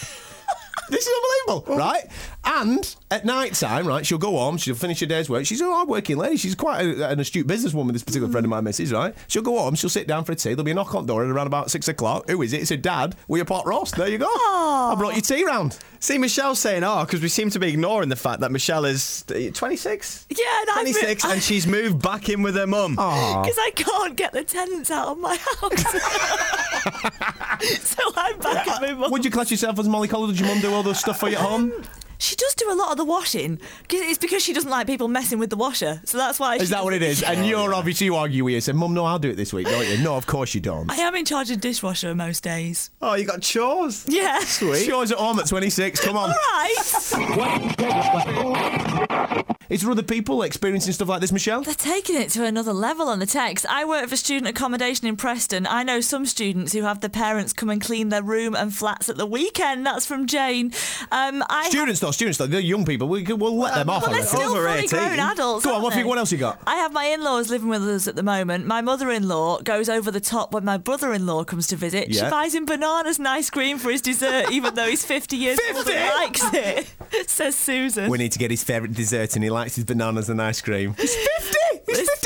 This 0.88 1.06
is 1.06 1.14
unbelievable, 1.46 1.76
right? 1.76 2.04
And 2.44 2.96
at 3.10 3.24
night 3.24 3.54
time, 3.54 3.86
right, 3.86 4.06
she'll 4.06 4.18
go 4.18 4.30
home, 4.32 4.56
she'll 4.56 4.74
finish 4.74 5.00
her 5.00 5.06
day's 5.06 5.28
work. 5.28 5.44
She's 5.44 5.60
a 5.60 5.64
hard 5.64 5.88
working 5.88 6.16
lady. 6.16 6.36
She's 6.36 6.54
quite 6.54 6.80
a, 6.80 7.10
an 7.10 7.20
astute 7.20 7.46
businesswoman, 7.46 7.92
this 7.92 8.02
particular 8.02 8.30
friend 8.30 8.44
of 8.44 8.50
mine, 8.50 8.64
Mrs., 8.64 8.92
right? 8.92 9.14
She'll 9.26 9.42
go 9.42 9.58
home, 9.58 9.74
she'll 9.74 9.90
sit 9.90 10.06
down 10.06 10.24
for 10.24 10.32
a 10.32 10.34
tea. 10.34 10.50
There'll 10.50 10.64
be 10.64 10.70
a 10.70 10.74
knock 10.74 10.94
on 10.94 11.06
the 11.06 11.12
door 11.12 11.24
at 11.24 11.30
around 11.30 11.46
about 11.46 11.70
six 11.70 11.88
o'clock. 11.88 12.28
Who 12.30 12.40
is 12.42 12.52
it? 12.52 12.62
It's 12.62 12.70
her 12.70 12.76
dad 12.76 13.16
with 13.28 13.42
a 13.42 13.44
pot 13.44 13.66
roast. 13.66 13.96
There 13.96 14.08
you 14.08 14.18
go. 14.18 14.26
I 14.26 14.94
brought 14.96 15.14
you 15.14 15.20
tea 15.20 15.44
round. 15.44 15.78
See, 16.00 16.16
Michelle's 16.16 16.60
saying, 16.60 16.84
oh, 16.84 17.04
because 17.04 17.20
we 17.20 17.28
seem 17.28 17.50
to 17.50 17.58
be 17.58 17.68
ignoring 17.68 18.08
the 18.08 18.16
fact 18.16 18.40
that 18.40 18.52
Michelle 18.52 18.84
is 18.84 19.24
uh, 19.30 19.50
26? 19.52 20.26
Yeah, 20.30 20.44
and 20.60 20.70
I've 20.70 20.84
been- 20.84 20.94
26, 20.94 21.24
and 21.24 21.42
she's 21.42 21.66
moved 21.66 22.00
back 22.00 22.28
in 22.28 22.42
with 22.42 22.54
her 22.54 22.66
mum. 22.66 22.96
Because 23.38 23.58
I 23.58 23.70
can't 23.74 24.16
get 24.16 24.32
the 24.32 24.44
tenants 24.44 24.90
out 24.90 25.08
of 25.08 25.18
my 25.18 25.36
house. 25.36 25.82
so 27.80 28.02
I'm 28.16 28.38
back 28.38 28.66
at 28.68 28.80
my 28.80 28.92
mum. 28.94 29.10
Would 29.10 29.24
you 29.24 29.30
class 29.30 29.50
yourself 29.50 29.78
as 29.78 29.88
Molly 29.88 30.08
Collar? 30.08 30.28
Did 30.28 30.38
your 30.40 30.48
mum 30.48 30.60
do 30.60 30.72
all 30.78 30.84
those 30.84 31.00
stuff 31.00 31.18
for 31.18 31.28
you 31.28 31.34
at 31.34 31.42
home? 31.42 31.72
She 32.18 32.34
does 32.36 32.54
do 32.54 32.70
a 32.70 32.74
lot 32.74 32.90
of 32.90 32.96
the 32.96 33.04
washing. 33.04 33.60
It's 33.90 34.18
because 34.18 34.42
she 34.42 34.52
doesn't 34.52 34.70
like 34.70 34.86
people 34.86 35.08
messing 35.08 35.38
with 35.38 35.50
the 35.50 35.56
washer. 35.56 36.00
So 36.04 36.18
that's 36.18 36.38
why. 36.40 36.56
Is 36.56 36.62
she 36.62 36.68
that 36.70 36.84
what 36.84 36.92
it 36.94 37.02
is? 37.02 37.22
And 37.22 37.46
you're 37.46 37.72
obviously 37.74 38.06
you 38.06 38.16
argue 38.16 38.44
with 38.44 38.54
you. 38.54 38.60
Say, 38.60 38.72
Mum, 38.72 38.92
no, 38.92 39.04
I'll 39.04 39.18
do 39.18 39.30
it 39.30 39.36
this 39.36 39.52
week, 39.52 39.66
don't 39.68 39.86
you? 39.86 39.98
No, 39.98 40.16
of 40.16 40.26
course 40.26 40.54
you 40.54 40.60
don't. 40.60 40.90
I 40.90 40.96
am 40.96 41.14
in 41.14 41.24
charge 41.24 41.50
of 41.50 41.60
dishwasher 41.60 42.14
most 42.14 42.42
days. 42.42 42.90
Oh, 43.00 43.14
you 43.14 43.24
got 43.24 43.40
chores. 43.42 44.04
Yeah. 44.08 44.40
Sweet. 44.40 44.84
Shows 44.84 45.12
at 45.12 45.18
home 45.18 45.38
at 45.38 45.46
26. 45.46 46.00
Come 46.04 46.16
on. 46.16 46.30
All 46.30 46.36
right. 46.52 46.74
Is 49.68 49.82
there 49.82 49.90
other 49.90 50.02
people 50.02 50.42
experiencing 50.42 50.94
stuff 50.94 51.08
like 51.08 51.20
this, 51.20 51.30
Michelle? 51.30 51.60
They're 51.60 51.74
taking 51.74 52.16
it 52.16 52.30
to 52.30 52.44
another 52.44 52.72
level 52.72 53.08
on 53.08 53.18
the 53.18 53.26
text. 53.26 53.66
I 53.66 53.84
work 53.84 54.08
for 54.08 54.16
student 54.16 54.48
accommodation 54.48 55.06
in 55.06 55.16
Preston. 55.16 55.66
I 55.66 55.82
know 55.82 56.00
some 56.00 56.24
students 56.24 56.72
who 56.72 56.82
have 56.82 57.00
their 57.00 57.10
parents 57.10 57.52
come 57.52 57.68
and 57.68 57.78
clean 57.80 58.08
their 58.08 58.22
room 58.22 58.56
and 58.56 58.74
flats 58.74 59.10
at 59.10 59.18
the 59.18 59.26
weekend. 59.26 59.84
That's 59.84 60.06
from 60.06 60.26
Jane. 60.26 60.72
Um, 61.12 61.44
I 61.50 61.68
Students, 61.68 62.00
though, 62.08 62.12
students, 62.12 62.38
though, 62.38 62.46
they're 62.46 62.60
young 62.60 62.84
people. 62.84 63.08
We, 63.08 63.22
can- 63.24 63.38
we'll 63.38 63.56
let 63.56 63.74
them 63.74 63.90
off. 63.90 64.02
Well, 64.02 64.10
on 64.12 64.16
they're 64.18 64.26
still 64.26 64.54
fully 64.54 64.78
18. 64.78 64.88
grown 64.88 65.18
adults. 65.18 65.64
Go 65.64 65.74
on, 65.74 65.82
what, 65.82 65.94
they? 65.94 66.04
what 66.04 66.18
else 66.18 66.32
you 66.32 66.38
got? 66.38 66.60
I 66.66 66.76
have 66.76 66.92
my 66.92 67.04
in-laws 67.06 67.50
living 67.50 67.68
with 67.68 67.82
us 67.82 68.08
at 68.08 68.16
the 68.16 68.22
moment. 68.22 68.66
My 68.66 68.80
mother-in-law 68.80 69.62
goes 69.62 69.88
over 69.88 70.10
the 70.10 70.20
top 70.20 70.52
when 70.52 70.64
my 70.64 70.76
brother-in-law 70.78 71.44
comes 71.44 71.66
to 71.68 71.76
visit. 71.76 72.14
She 72.14 72.20
buys 72.22 72.54
him 72.54 72.64
bananas 72.64 73.18
and 73.18 73.28
ice 73.28 73.50
cream 73.50 73.78
for 73.78 73.90
his 73.90 74.02
dessert, 74.02 74.50
even 74.50 74.74
though 74.74 74.88
he's 74.88 75.04
50 75.04 75.36
years 75.36 75.58
old 75.68 75.84
50? 75.84 75.92
and 75.92 76.14
likes 76.14 76.54
it. 76.54 76.94
Says 77.30 77.54
Susan. 77.54 78.10
We 78.10 78.18
need 78.18 78.32
to 78.32 78.38
get 78.38 78.50
his 78.50 78.64
favourite 78.64 78.94
dessert, 78.94 79.34
and 79.34 79.44
he 79.44 79.50
likes 79.50 79.76
his 79.76 79.84
bananas 79.84 80.28
and 80.30 80.40
ice 80.40 80.60
cream. 80.60 80.94
He's 80.98 81.14
50! 81.14 81.58
He's 81.86 81.98
50 81.98 82.17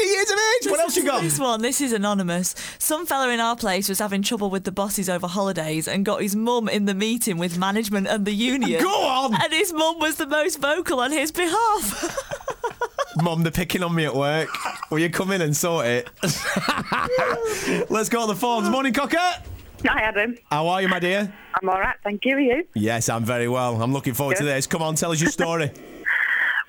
years! 0.43 0.71
What 0.71 0.81
else 0.81 0.97
you 0.97 1.05
got? 1.05 1.23
This 1.23 1.39
one, 1.39 1.63
this 1.63 1.81
is 1.81 1.93
anonymous. 1.93 2.55
Some 2.79 3.07
fella 3.07 3.31
in 3.31 3.41
our 3.41 3.57
place 3.57 3.89
was 3.89 3.99
having 3.99 4.23
trouble 4.23 4.51
with 4.51 4.65
the 4.65 4.73
bosses 4.73 5.09
over 5.09 5.27
holidays 5.27 5.89
and 5.89 6.05
got 6.05 6.23
his 6.23 6.35
mum 6.37 6.69
in 6.69 6.85
the 6.87 6.95
meeting 6.95 7.39
with 7.39 7.59
management 7.59 8.07
and 8.09 8.25
the 8.25 8.33
union. 8.33 8.83
Go 8.83 9.03
on! 9.07 9.35
And 9.35 9.53
his 9.53 9.73
mum 9.73 9.99
was 9.99 10.17
the 10.17 10.27
most 10.27 10.59
vocal 10.61 11.01
on 11.01 11.13
his 11.13 11.33
behalf. 11.33 12.19
Mum, 13.23 13.43
they're 13.43 13.53
picking 13.53 13.83
on 13.83 13.95
me 13.95 14.07
at 14.07 14.15
work. 14.15 14.49
Will 14.91 14.99
you 14.99 15.11
come 15.11 15.33
in 15.33 15.43
and 15.43 15.55
sort 15.55 15.85
it? 15.87 16.09
Let's 17.91 18.09
go 18.09 18.23
on 18.23 18.29
the 18.29 18.35
phones. 18.35 18.71
Morning, 18.71 18.95
Cocker. 18.95 19.19
Hi, 19.19 20.01
Adam. 20.01 20.37
How 20.51 20.67
are 20.69 20.81
you, 20.81 20.89
my 20.89 20.99
dear? 20.99 21.33
I'm 21.61 21.69
all 21.69 21.79
right, 21.79 21.97
thank 22.03 22.25
you. 22.25 22.37
Are 22.37 22.41
you? 22.41 22.67
Yes, 22.75 23.09
I'm 23.09 23.25
very 23.25 23.49
well. 23.49 23.83
I'm 23.83 23.93
looking 23.93 24.15
forward 24.15 24.39
to 24.39 24.45
this. 24.45 24.67
Come 24.67 24.81
on, 24.81 24.95
tell 24.95 25.13
us 25.13 25.21
your 25.21 25.31
story. 25.31 25.71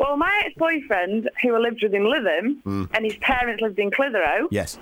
Well, 0.04 0.18
my 0.18 0.42
ex-boyfriend, 0.46 1.30
who 1.42 1.58
lived 1.58 1.80
with 1.82 1.94
him, 1.94 2.04
Lytham, 2.04 2.62
hmm. 2.64 2.84
and 2.94 3.06
his 3.06 3.16
parents 3.22 3.62
lived 3.62 3.80
in 3.80 3.90
Clitheroe, 3.90 4.50
yes. 4.52 4.78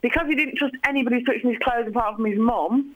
because 0.00 0.26
he 0.26 0.34
didn't 0.34 0.56
trust 0.56 0.74
anybody 0.84 1.22
touching 1.22 1.50
his 1.50 1.58
clothes 1.60 1.86
apart 1.86 2.16
from 2.16 2.24
his 2.24 2.36
mum, 2.36 2.95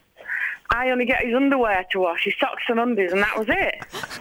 I 0.73 0.91
only 0.91 1.05
get 1.05 1.25
his 1.25 1.35
underwear 1.35 1.85
to 1.91 1.99
wash, 1.99 2.25
his 2.25 2.35
socks 2.39 2.63
and 2.69 2.79
undies, 2.79 3.13
and 3.13 3.21
that 3.23 3.37
was 3.37 3.49
it. 3.49 3.75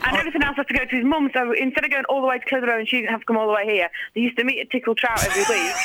And 0.03 0.17
everything 0.17 0.41
else 0.43 0.57
had 0.57 0.67
to 0.67 0.73
go 0.73 0.83
to 0.83 0.95
his 0.95 1.05
mum. 1.05 1.29
So 1.33 1.51
instead 1.53 1.85
of 1.85 1.91
going 1.91 2.05
all 2.09 2.21
the 2.21 2.27
way 2.27 2.39
to 2.39 2.45
Clitheroe 2.45 2.79
and 2.79 2.89
she 2.89 2.97
didn't 2.97 3.11
have 3.11 3.19
to 3.19 3.25
come 3.25 3.37
all 3.37 3.47
the 3.47 3.53
way 3.53 3.65
here, 3.65 3.89
they 4.15 4.21
used 4.21 4.37
to 4.37 4.43
meet 4.43 4.59
at 4.59 4.71
Tickle 4.71 4.95
Trout 4.95 5.23
every 5.23 5.43
week 5.43 5.75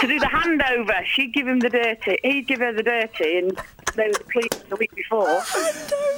to 0.00 0.06
do 0.08 0.18
the 0.18 0.26
handover. 0.32 1.04
She'd 1.04 1.32
give 1.32 1.46
him 1.46 1.60
the 1.60 1.70
dirty, 1.70 2.18
he'd 2.24 2.48
give 2.48 2.58
her 2.58 2.72
the 2.72 2.82
dirty, 2.82 3.38
and 3.38 3.56
they 3.94 4.08
would 4.08 4.28
clean 4.30 4.48
the 4.68 4.76
week 4.76 4.94
before. 4.96 5.42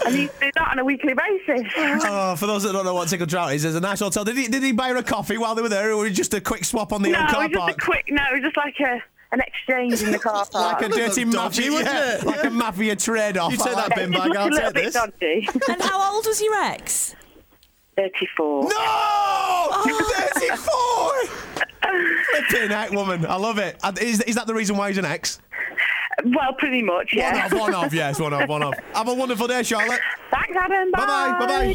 And 0.06 0.14
he 0.14 0.22
used 0.22 0.34
to 0.34 0.46
do 0.46 0.50
that 0.54 0.68
on 0.70 0.78
a 0.78 0.84
weekly 0.84 1.14
basis. 1.14 1.70
Oh, 1.76 2.34
for 2.37 2.46
those 2.46 2.62
that 2.62 2.72
don't 2.72 2.84
know 2.84 2.94
what 2.94 3.08
Tickle 3.08 3.26
Trout 3.26 3.52
is, 3.52 3.62
there's 3.62 3.75
a 3.75 3.80
nice 3.80 4.00
hotel. 4.00 4.25
Did 4.25 4.37
he, 4.38 4.49
did 4.49 4.62
he 4.62 4.72
buy 4.72 4.88
her 4.88 4.96
a 4.96 5.02
coffee 5.02 5.37
while 5.37 5.54
they 5.54 5.62
were 5.62 5.68
there, 5.68 5.92
or 5.92 5.96
was 5.96 6.11
it 6.12 6.14
just 6.14 6.32
a 6.32 6.40
quick 6.40 6.64
swap 6.64 6.92
on 6.92 7.02
the 7.02 7.11
no, 7.11 7.20
old 7.20 7.28
it 7.28 7.32
car 7.32 7.42
was 7.42 7.50
just 7.50 7.61
park? 7.61 7.76
a 7.76 7.80
quick. 7.80 8.04
No, 8.08 8.22
it 8.30 8.34
was 8.34 8.42
just 8.42 8.56
like 8.56 8.80
a 8.80 9.02
an 9.33 9.41
exchange 9.41 10.03
in 10.03 10.12
the 10.12 10.19
car 10.19 10.47
park. 10.51 10.81
like 10.81 10.91
a 10.91 10.95
dirty 10.95 11.25
Dodgy, 11.25 11.37
mafia, 11.69 11.71
wasn't 11.73 11.89
yeah, 11.89 12.15
it? 12.19 12.25
like 12.25 12.45
a 12.45 12.51
mafia 12.51 12.97
trade-off. 12.97 13.51
You 13.53 13.59
take 13.59 13.75
that 13.75 13.95
bin 13.97 14.11
bag 14.11 14.25
looked 14.29 14.37
out, 14.37 14.51
a 14.51 14.55
little 14.55 14.71
take 14.73 14.75
bit 14.75 14.85
this. 14.85 14.95
dodgy. 14.95 15.49
and 15.73 15.83
how 15.83 16.15
old 16.15 16.27
was 16.27 16.41
your 16.41 16.55
ex? 16.65 17.15
Thirty-four. 17.97 18.65
No! 18.65 19.69
34! 19.81 21.12
Flipping 22.49 22.71
heck, 22.71 22.91
woman. 22.93 23.27
I 23.27 23.37
love 23.37 23.59
it. 23.59 23.77
Is, 24.01 24.21
Is, 24.21 24.21
is 24.23 24.35
that 24.37 24.47
the 24.47 24.55
reason 24.55 24.77
why 24.77 24.89
he's 24.89 24.99
an 24.99 25.05
ex? 25.05 25.41
Well, 26.25 26.53
pretty 26.59 26.83
much. 26.83 27.11
yeah. 27.12 27.31
One 27.33 27.37
Yeah. 27.37 27.47
of, 27.47 27.53
one 27.53 27.75
of, 27.87 27.95
yes, 27.95 28.21
one 28.21 28.33
of, 28.33 28.49
one 28.49 28.62
of. 28.62 28.75
Have 28.95 29.09
a 29.09 29.15
wonderful 29.15 29.47
day, 29.49 29.62
Charlotte. 29.62 30.01
Thanks, 30.31 30.57
Adam. 30.57 30.91
Bye. 30.93 31.37
Bye-bye, 31.41 31.75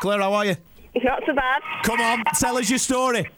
Claire, 0.00 0.20
how 0.20 0.32
are 0.34 0.44
you? 0.46 0.56
It's 0.94 1.04
not 1.04 1.22
so 1.24 1.34
bad. 1.34 1.62
Come 1.84 2.00
on, 2.00 2.24
tell 2.38 2.56
us 2.58 2.68
your 2.68 2.78
story. 2.78 3.28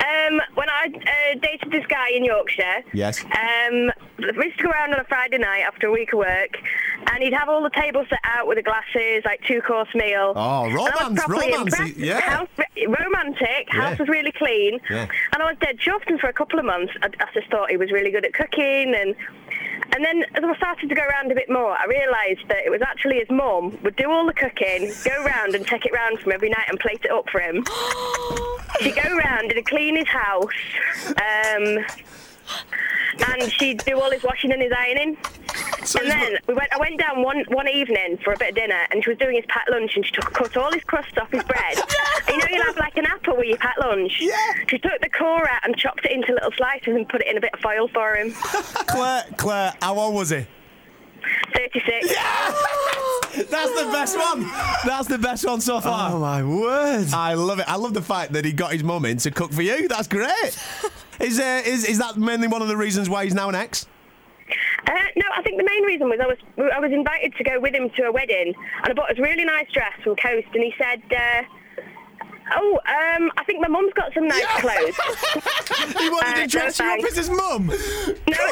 Um, 0.00 0.40
when 0.54 0.68
I 0.70 0.86
uh, 0.86 1.38
dated 1.42 1.70
this 1.70 1.84
guy 1.86 2.08
in 2.14 2.24
Yorkshire, 2.24 2.82
Yes. 2.92 3.22
um, 3.24 3.90
we 4.38 4.46
used 4.46 4.58
to 4.58 4.64
go 4.64 4.70
around 4.70 4.94
on 4.94 5.00
a 5.00 5.04
Friday 5.04 5.38
night 5.38 5.60
after 5.60 5.88
a 5.88 5.92
week 5.92 6.12
of 6.12 6.18
work, 6.20 6.56
and 7.12 7.22
he'd 7.22 7.34
have 7.34 7.48
all 7.48 7.62
the 7.62 7.70
tables 7.70 8.06
set 8.08 8.18
out 8.24 8.46
with 8.46 8.56
the 8.56 8.62
glasses, 8.62 9.22
like 9.24 9.42
two 9.46 9.60
course 9.60 9.88
meal. 9.94 10.32
Oh, 10.34 10.70
romance, 10.70 11.20
romance, 11.28 11.96
yeah. 11.96 12.20
House, 12.20 12.48
romantic. 12.86 13.68
Yeah. 13.72 13.80
House 13.82 13.98
was 13.98 14.08
really 14.08 14.32
clean, 14.32 14.80
Yeah. 14.90 15.06
and 15.32 15.42
I 15.42 15.44
was 15.44 15.56
dead 15.60 15.78
chuffed. 15.78 16.08
And 16.08 16.18
for 16.18 16.28
a 16.28 16.32
couple 16.32 16.58
of 16.58 16.64
months, 16.64 16.92
I, 17.02 17.06
I 17.06 17.26
just 17.34 17.50
thought 17.50 17.70
he 17.70 17.76
was 17.76 17.90
really 17.92 18.10
good 18.10 18.24
at 18.24 18.32
cooking 18.32 18.94
and. 18.94 19.14
And 19.92 20.04
then 20.04 20.24
as 20.34 20.44
I 20.44 20.56
started 20.56 20.88
to 20.88 20.94
go 20.94 21.02
around 21.02 21.32
a 21.32 21.34
bit 21.34 21.50
more, 21.50 21.72
I 21.72 21.84
realised 21.86 22.48
that 22.48 22.64
it 22.64 22.70
was 22.70 22.80
actually 22.82 23.18
his 23.18 23.30
mum 23.30 23.76
would 23.82 23.96
do 23.96 24.10
all 24.10 24.26
the 24.26 24.32
cooking, 24.32 24.92
go 25.04 25.24
round 25.24 25.54
and 25.54 25.66
take 25.66 25.84
it 25.84 25.92
round 25.92 26.20
from 26.20 26.32
every 26.32 26.48
night 26.48 26.66
and 26.68 26.78
plate 26.78 27.00
it 27.04 27.10
up 27.10 27.28
for 27.28 27.40
him. 27.40 27.64
She'd 28.80 28.94
go 28.94 29.16
round 29.16 29.52
and 29.52 29.66
clean 29.66 29.96
his 29.96 30.08
house, 30.08 30.48
um, 31.08 31.84
and 33.28 33.52
she'd 33.52 33.84
do 33.84 34.00
all 34.00 34.10
his 34.10 34.22
washing 34.22 34.52
and 34.52 34.62
his 34.62 34.72
ironing. 34.76 35.16
and 36.00 36.10
then 36.10 36.36
we 36.46 36.54
went. 36.54 36.72
I 36.72 36.78
went 36.78 36.98
down 36.98 37.22
one 37.22 37.44
one 37.48 37.68
evening 37.68 38.18
for 38.22 38.32
a 38.32 38.38
bit 38.38 38.50
of 38.50 38.54
dinner, 38.54 38.86
and 38.90 39.02
she 39.02 39.10
was 39.10 39.18
doing 39.18 39.36
his 39.36 39.44
packed 39.48 39.70
lunch, 39.70 39.92
and 39.96 40.04
she 40.04 40.12
took 40.12 40.32
cut 40.32 40.56
all 40.56 40.72
his 40.72 40.84
crust 40.84 41.16
off 41.18 41.30
his 41.30 41.44
bread. 41.44 41.76
And 42.28 42.36
you 42.36 42.38
know, 42.38 42.56
you 42.58 42.62
have 42.62 42.76
like 42.76 42.96
an 42.96 43.06
apple 43.06 43.36
with 43.36 43.46
your 43.46 43.56
packed 43.56 43.80
lunch. 43.80 44.18
Yeah. 44.20 44.34
She 44.68 44.78
took 44.78 45.00
the 45.00 45.08
core 45.08 45.48
out 45.50 45.60
and 45.64 45.76
chopped 45.76 46.04
it 46.04 46.12
into 46.12 46.32
little 46.32 46.52
slices 46.52 46.94
and 46.94 47.08
put 47.08 47.22
it 47.22 47.26
in 47.26 47.36
a 47.36 47.40
bit 47.40 47.50
of 47.54 47.60
foil 47.60 47.88
for 47.88 48.14
him. 48.14 48.30
Claire, 48.86 49.24
Claire, 49.36 49.74
how 49.82 49.98
old 49.98 50.14
was 50.14 50.30
he? 50.30 50.46
Thirty-six. 51.54 52.12
Yeah! 52.12 52.54
That's 53.50 53.70
the 53.74 53.88
best 53.92 54.16
one. 54.16 54.42
That's 54.84 55.08
the 55.08 55.18
best 55.18 55.44
one 55.46 55.60
so 55.60 55.80
far. 55.80 56.12
Oh 56.12 56.20
my 56.20 56.42
word! 56.44 57.08
I 57.12 57.34
love 57.34 57.58
it. 57.58 57.64
I 57.68 57.76
love 57.76 57.94
the 57.94 58.02
fact 58.02 58.32
that 58.34 58.44
he 58.44 58.52
got 58.52 58.72
his 58.72 58.84
mum 58.84 59.04
in 59.06 59.16
to 59.18 59.30
cook 59.30 59.52
for 59.52 59.62
you. 59.62 59.88
That's 59.88 60.06
great. 60.08 60.56
Is, 61.20 61.38
uh, 61.38 61.62
is 61.64 61.84
is 61.84 61.98
that 61.98 62.16
mainly 62.16 62.48
one 62.48 62.62
of 62.62 62.68
the 62.68 62.76
reasons 62.76 63.08
why 63.08 63.24
he's 63.24 63.34
now 63.34 63.48
an 63.48 63.54
ex? 63.54 63.86
Uh, 64.86 64.92
no, 65.16 65.26
I 65.36 65.42
think 65.42 65.58
the 65.58 65.64
main 65.64 65.84
reason 65.84 66.08
was 66.08 66.18
I 66.20 66.26
was 66.26 66.38
I 66.74 66.80
was 66.80 66.90
invited 66.92 67.34
to 67.36 67.44
go 67.44 67.60
with 67.60 67.74
him 67.74 67.90
to 67.96 68.02
a 68.04 68.12
wedding, 68.12 68.54
and 68.82 68.86
I 68.86 68.92
bought 68.94 69.08
this 69.10 69.18
really 69.18 69.44
nice 69.44 69.70
dress 69.72 69.92
from 70.02 70.16
Coast, 70.16 70.48
and 70.54 70.64
he 70.64 70.72
said, 70.78 71.02
uh, 71.14 71.42
"Oh, 72.56 72.78
um, 72.88 73.30
I 73.36 73.44
think 73.44 73.60
my 73.60 73.68
mum's 73.68 73.92
got 73.94 74.12
some 74.14 74.26
nice 74.26 74.46
clothes." 74.58 74.96
He 76.00 76.08
wanted 76.08 76.28
Uh, 76.34 76.40
to 76.42 76.46
dress 76.46 76.78
no 76.80 76.94
you 76.94 77.00
up 77.00 77.04
as 77.10 77.16
his 77.16 77.30
mum. 77.30 77.66
no, 77.66 77.72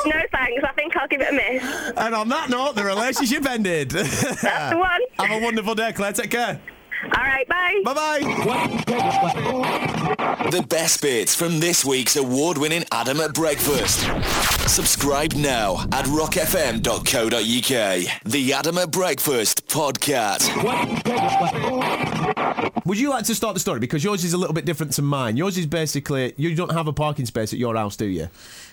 no 0.06 0.22
thanks. 0.32 0.62
I 0.64 0.72
think 0.76 0.96
I'll 0.96 1.08
give 1.08 1.20
it 1.20 1.28
a 1.30 1.32
miss. 1.32 1.92
And 1.96 2.14
on 2.14 2.28
that 2.28 2.50
note, 2.50 2.74
the 2.74 2.84
relationship 2.84 3.46
ended. 3.48 3.90
That's 3.90 4.70
the 4.72 4.78
one. 4.78 5.00
Have 5.18 5.30
a 5.30 5.44
wonderful 5.44 5.74
day, 5.74 5.92
Claire. 5.92 6.12
Take 6.12 6.30
care. 6.30 6.60
All 7.04 7.10
right, 7.22 7.46
bye. 7.48 7.80
Bye 7.84 7.94
bye. 7.94 8.18
The 10.50 10.62
best 10.68 11.00
bits 11.02 11.34
from 11.34 11.60
this 11.60 11.84
week's 11.84 12.16
award-winning 12.16 12.84
Adam 12.92 13.20
at 13.20 13.34
Breakfast. 13.34 14.00
Subscribe 14.68 15.32
now 15.34 15.76
at 15.92 16.06
rockfm.co.uk. 16.06 17.32
The 18.24 18.52
Adam 18.52 18.78
at 18.78 18.90
Breakfast 18.90 19.66
podcast. 19.68 20.48
Would 22.84 22.98
you 22.98 23.10
like 23.10 23.24
to 23.26 23.34
start 23.34 23.54
the 23.54 23.60
story? 23.60 23.80
Because 23.80 24.02
yours 24.02 24.24
is 24.24 24.32
a 24.32 24.38
little 24.38 24.54
bit 24.54 24.64
different 24.64 24.92
to 24.94 25.02
mine. 25.02 25.36
Yours 25.36 25.56
is 25.58 25.66
basically 25.66 26.34
you 26.36 26.54
don't 26.54 26.72
have 26.72 26.88
a 26.88 26.92
parking 26.92 27.26
space 27.26 27.52
at 27.52 27.58
your 27.58 27.76
house, 27.76 27.96
do 27.96 28.06
you? 28.06 28.28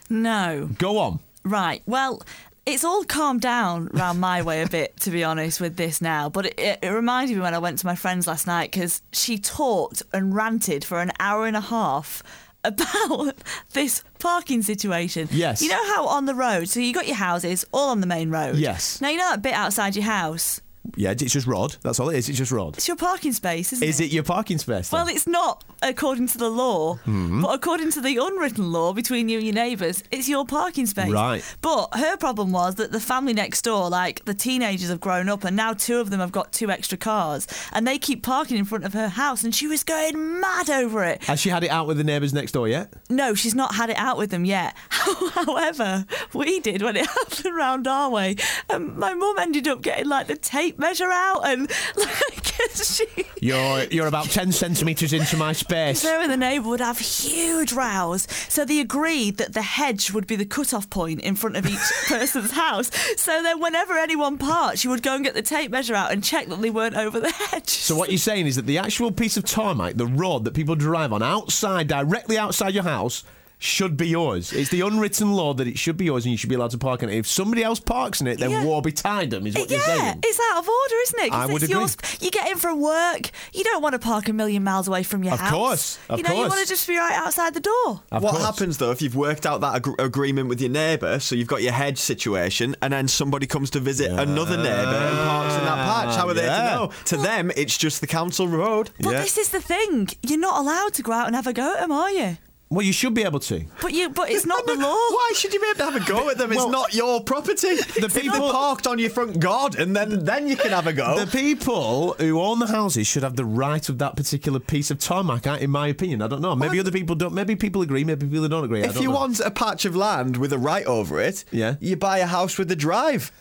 No. 0.09 0.69
Go 0.77 0.97
on. 0.97 1.19
Right. 1.43 1.81
Well, 1.85 2.21
it's 2.65 2.83
all 2.83 3.03
calmed 3.03 3.41
down 3.41 3.87
round 3.93 4.19
my 4.19 4.41
way 4.41 4.61
a 4.61 4.67
bit, 4.67 4.99
to 5.01 5.11
be 5.11 5.23
honest, 5.23 5.61
with 5.61 5.75
this 5.75 6.01
now. 6.01 6.29
But 6.29 6.47
it, 6.47 6.59
it, 6.59 6.79
it 6.81 6.89
reminded 6.89 7.35
me 7.35 7.41
when 7.41 7.53
I 7.53 7.59
went 7.59 7.79
to 7.79 7.85
my 7.85 7.95
friend's 7.95 8.27
last 8.27 8.47
night 8.47 8.71
because 8.71 9.01
she 9.11 9.37
talked 9.37 10.01
and 10.13 10.33
ranted 10.35 10.83
for 10.83 10.99
an 10.99 11.11
hour 11.19 11.45
and 11.45 11.55
a 11.55 11.61
half 11.61 12.23
about 12.63 13.35
this 13.73 14.03
parking 14.19 14.63
situation. 14.63 15.27
Yes. 15.31 15.61
You 15.61 15.69
know 15.69 15.85
how 15.93 16.07
on 16.07 16.25
the 16.25 16.33
road, 16.33 16.67
so 16.67 16.79
you 16.79 16.93
got 16.93 17.07
your 17.07 17.17
houses 17.17 17.63
all 17.71 17.89
on 17.89 18.01
the 18.01 18.07
main 18.07 18.31
road. 18.31 18.55
Yes. 18.55 18.99
Now 18.99 19.09
you 19.09 19.17
know 19.17 19.29
that 19.29 19.43
bit 19.43 19.53
outside 19.53 19.95
your 19.95 20.05
house. 20.05 20.61
Yeah, 20.95 21.11
it's 21.11 21.33
just 21.33 21.47
Rod. 21.47 21.75
That's 21.81 21.99
all 21.99 22.09
it 22.09 22.17
is. 22.17 22.29
It's 22.29 22.37
just 22.37 22.51
Rod. 22.51 22.75
It's 22.77 22.87
your 22.87 22.97
parking 22.97 23.33
space, 23.33 23.73
isn't 23.73 23.87
Is 23.87 23.99
it 23.99 24.11
your 24.11 24.23
parking 24.23 24.57
space? 24.57 24.89
then? 24.89 24.99
Well, 24.99 25.07
it's 25.07 25.27
not 25.27 25.63
according 25.81 26.27
to 26.29 26.37
the 26.37 26.49
law, 26.49 26.95
Hmm. 26.95 27.41
but 27.41 27.53
according 27.53 27.91
to 27.91 28.01
the 28.01 28.17
unwritten 28.17 28.71
law 28.71 28.93
between 28.93 29.29
you 29.29 29.37
and 29.37 29.45
your 29.47 29.55
neighbours, 29.55 30.03
it's 30.11 30.27
your 30.29 30.45
parking 30.45 30.85
space. 30.85 31.09
Right. 31.11 31.43
But 31.61 31.89
her 31.95 32.17
problem 32.17 32.51
was 32.51 32.75
that 32.75 32.91
the 32.91 32.99
family 32.99 33.33
next 33.33 33.63
door, 33.63 33.89
like 33.89 34.23
the 34.25 34.33
teenagers, 34.33 34.89
have 34.89 34.99
grown 34.99 35.29
up, 35.29 35.43
and 35.43 35.55
now 35.55 35.73
two 35.73 35.97
of 35.99 36.09
them 36.09 36.19
have 36.19 36.31
got 36.31 36.51
two 36.51 36.69
extra 36.71 36.97
cars, 36.97 37.47
and 37.73 37.87
they 37.87 37.97
keep 37.97 38.23
parking 38.23 38.57
in 38.57 38.65
front 38.65 38.83
of 38.85 38.93
her 38.93 39.09
house, 39.09 39.43
and 39.43 39.53
she 39.53 39.67
was 39.67 39.83
going 39.83 40.39
mad 40.39 40.69
over 40.69 41.03
it. 41.03 41.23
Has 41.25 41.39
she 41.39 41.49
had 41.49 41.63
it 41.63 41.69
out 41.69 41.87
with 41.87 41.97
the 41.97 42.03
neighbours 42.03 42.33
next 42.33 42.51
door 42.53 42.67
yet? 42.67 42.93
No, 43.09 43.33
she's 43.35 43.55
not 43.55 43.75
had 43.75 43.89
it 43.89 43.97
out 43.97 44.17
with 44.17 44.29
them 44.31 44.45
yet. 44.45 44.75
However, 44.89 46.05
we 46.33 46.59
did 46.59 46.81
when 46.81 46.95
it 46.95 47.05
happened 47.09 47.55
round 47.55 47.87
our 47.87 48.09
way. 48.09 48.35
And 48.69 48.95
my 48.97 49.13
mum 49.13 49.35
ended 49.39 49.67
up 49.67 49.81
getting 49.81 50.07
like 50.07 50.27
the 50.27 50.35
tape 50.35 50.74
measure 50.77 51.09
out 51.11 51.41
and 51.47 51.69
like 51.97 52.45
she. 52.75 53.05
You're 53.41 53.83
you're 53.85 54.07
about 54.07 54.25
ten 54.25 54.51
centimetres 54.51 55.13
into 55.13 55.37
my 55.37 55.53
space. 55.53 56.01
So 56.01 56.21
and 56.21 56.31
the 56.31 56.37
neighbour 56.37 56.69
would 56.69 56.79
have 56.79 56.99
huge 56.99 57.73
rows. 57.73 58.27
So 58.49 58.65
they 58.65 58.79
agreed 58.79 59.37
that 59.37 59.53
the 59.53 59.61
hedge 59.61 60.11
would 60.11 60.27
be 60.27 60.35
the 60.35 60.45
cut-off 60.45 60.89
point 60.89 61.21
in 61.21 61.35
front 61.35 61.57
of 61.57 61.65
each 61.65 61.79
person's 62.07 62.51
house. 62.51 62.91
So 63.17 63.43
then 63.43 63.59
whenever 63.59 63.93
anyone 63.93 64.37
parked, 64.37 64.79
she 64.79 64.87
would 64.87 65.03
go 65.03 65.15
and 65.15 65.23
get 65.23 65.33
the 65.33 65.41
tape 65.41 65.71
measure 65.71 65.95
out 65.95 66.11
and 66.11 66.23
check 66.23 66.47
that 66.47 66.61
they 66.61 66.69
weren't 66.69 66.95
over 66.95 67.19
the 67.19 67.31
hedge. 67.31 67.69
So 67.69 67.95
what 67.95 68.09
you're 68.09 68.17
saying 68.17 68.47
is 68.47 68.55
that 68.55 68.65
the 68.65 68.77
actual 68.77 69.11
piece 69.11 69.37
of 69.37 69.45
tarmac, 69.45 69.95
the 69.95 70.07
road 70.07 70.45
that 70.45 70.53
people 70.53 70.75
drive 70.75 71.13
on 71.13 71.21
outside, 71.21 71.87
directly 71.87 72.37
outside 72.37 72.73
your 72.73 72.83
house, 72.83 73.23
should 73.65 73.97
be 73.97 74.07
yours. 74.07 74.53
It's 74.53 74.69
the 74.69 74.81
unwritten 74.81 75.33
law 75.33 75.53
that 75.55 75.67
it 75.67 75.77
should 75.77 75.97
be 75.97 76.05
yours 76.05 76.23
and 76.25 76.31
you 76.31 76.37
should 76.37 76.49
be 76.49 76.55
allowed 76.55 76.71
to 76.71 76.77
park 76.77 77.03
in 77.03 77.09
it. 77.09 77.15
If 77.17 77.27
somebody 77.27 77.63
else 77.63 77.79
parks 77.79 78.21
in 78.21 78.27
it, 78.27 78.39
then 78.39 78.51
Yeah. 78.51 78.63
woe 78.63 78.79
betide 78.81 79.31
them, 79.31 79.45
is 79.47 79.55
what 79.55 79.69
you're 79.69 79.79
yeah, 79.79 79.85
saying. 79.85 80.19
it's 80.23 80.39
out 80.51 80.59
of 80.59 80.69
order, 80.69 80.95
isn't 81.03 81.19
it? 81.25 81.33
I 81.33 81.45
would 81.47 81.63
agree. 81.63 81.87
sp- 81.91 82.21
you 82.21 82.31
get 82.31 82.49
in 82.51 82.57
from 82.57 82.79
work. 82.79 83.31
You 83.53 83.63
don't 83.63 83.81
want 83.81 83.93
to 83.93 83.99
park 83.99 84.29
a 84.29 84.33
million 84.33 84.63
miles 84.63 84.87
away 84.87 85.03
from 85.03 85.23
your 85.23 85.33
Of 85.33 85.39
house. 85.39 85.49
Of 85.51 85.55
course, 85.57 85.99
of 86.09 86.19
you 86.19 86.23
know, 86.23 86.33
you 86.33 86.47
want 86.47 86.61
to 86.61 86.67
just 86.67 86.87
be 86.87 86.95
right 86.97 87.13
outside 87.13 87.53
the 87.53 87.59
door. 87.59 88.01
Of 88.11 88.23
what 88.23 88.31
course. 88.31 88.43
happens 88.45 88.77
though 88.77 88.91
if 88.91 89.01
you've 89.01 89.15
worked 89.15 89.45
out 89.45 89.61
that 89.61 89.75
ag- 89.75 89.99
agreement 89.99 90.47
with 90.49 90.61
your 90.61 90.69
neighbour, 90.71 91.19
so 91.19 91.35
you've 91.35 91.47
got 91.47 91.61
your 91.61 91.73
hedge 91.73 91.97
situation, 91.97 92.75
and 92.81 92.93
then 92.93 93.07
somebody 93.07 93.47
comes 93.47 93.69
to 93.71 93.79
visit 93.79 94.11
another 94.11 94.57
neighbour 94.57 94.69
and 94.69 95.17
parks 95.17 95.55
in 95.55 95.65
that 95.65 95.75
patch? 95.75 96.15
How 96.15 96.27
are 96.27 96.33
they 96.33 96.41
to 96.41 96.47
know? 96.47 96.91
To 97.05 97.17
them, 97.17 97.51
it's 97.55 97.77
just 97.77 98.01
the 98.01 98.07
council 98.07 98.47
road. 98.47 98.91
But 98.99 99.13
Yeah. 99.13 99.21
this 99.21 99.37
is 99.37 99.49
the 99.49 99.61
thing. 99.61 100.09
You're 100.21 100.39
not 100.39 100.59
allowed 100.59 100.93
to 100.95 101.01
go 101.01 101.11
out 101.11 101.27
and 101.27 101.35
have 101.35 101.47
a 101.47 101.53
go 101.53 101.73
at 101.73 101.79
them, 101.79 101.91
are 101.91 102.11
you? 102.11 102.37
Well, 102.67 102.81
you 102.81 102.93
should 102.93 103.13
be 103.13 103.21
able 103.23 103.39
to. 103.41 103.63
But 103.79 103.93
you, 103.93 104.09
but 104.09 104.29
it's 104.31 104.45
not 104.45 104.65
the 104.67 104.73
law. 104.73 104.89
Why 104.95 105.31
should 105.35 105.53
you 105.53 105.59
be 105.61 105.67
able 105.67 105.77
to 105.77 105.91
have 105.91 105.95
a 105.95 106.09
go 106.11 106.29
at 106.31 106.37
them? 106.39 106.51
It's 106.51 106.57
Well, 106.57 106.71
not 106.71 106.95
your 106.95 107.21
property. 107.23 107.75
The 107.75 108.09
people- 108.11 108.21
people 108.33 108.51
parked 108.51 108.87
on 108.87 108.97
your 108.97 109.11
front 109.11 109.39
garden, 109.39 109.93
then 109.93 110.25
then 110.25 110.47
you 110.47 110.55
can 110.57 110.71
have 110.71 110.87
a 110.87 110.93
go. 110.93 111.19
The 111.23 111.27
people 111.27 112.13
who 112.19 112.41
own 112.41 112.57
the 112.59 112.65
houses 112.67 113.05
should 113.05 113.21
have 113.21 113.35
the 113.35 113.45
right 113.45 113.87
of 113.87 113.99
that 113.99 114.15
particular 114.15 114.59
piece 114.59 114.89
of 114.89 114.97
tarmac, 114.97 115.45
in 115.45 115.69
my 115.69 115.87
opinion. 115.89 116.23
I 116.23 116.27
don't 116.27 116.41
know. 116.41 116.55
Maybe 116.55 116.79
other 116.79 116.91
people 116.91 117.15
don't. 117.15 117.33
Maybe 117.35 117.55
people 117.55 117.83
agree. 117.83 118.03
Maybe 118.03 118.25
people 118.25 118.47
don't 118.47 118.63
agree. 118.65 118.81
I 118.81 118.87
if 118.87 118.93
don't 118.95 119.03
you 119.03 119.09
know. 119.09 119.15
want 119.15 119.39
a 119.41 119.51
patch 119.51 119.85
of 119.85 119.95
land 119.95 120.37
with 120.37 120.51
a 120.51 120.57
right 120.57 120.85
over 120.87 121.19
it, 121.21 121.45
Yeah. 121.51 121.75
you 121.79 121.95
buy 121.95 122.17
a 122.17 122.25
house 122.25 122.57
with 122.57 122.67
the 122.67 122.75
drive. 122.75 123.31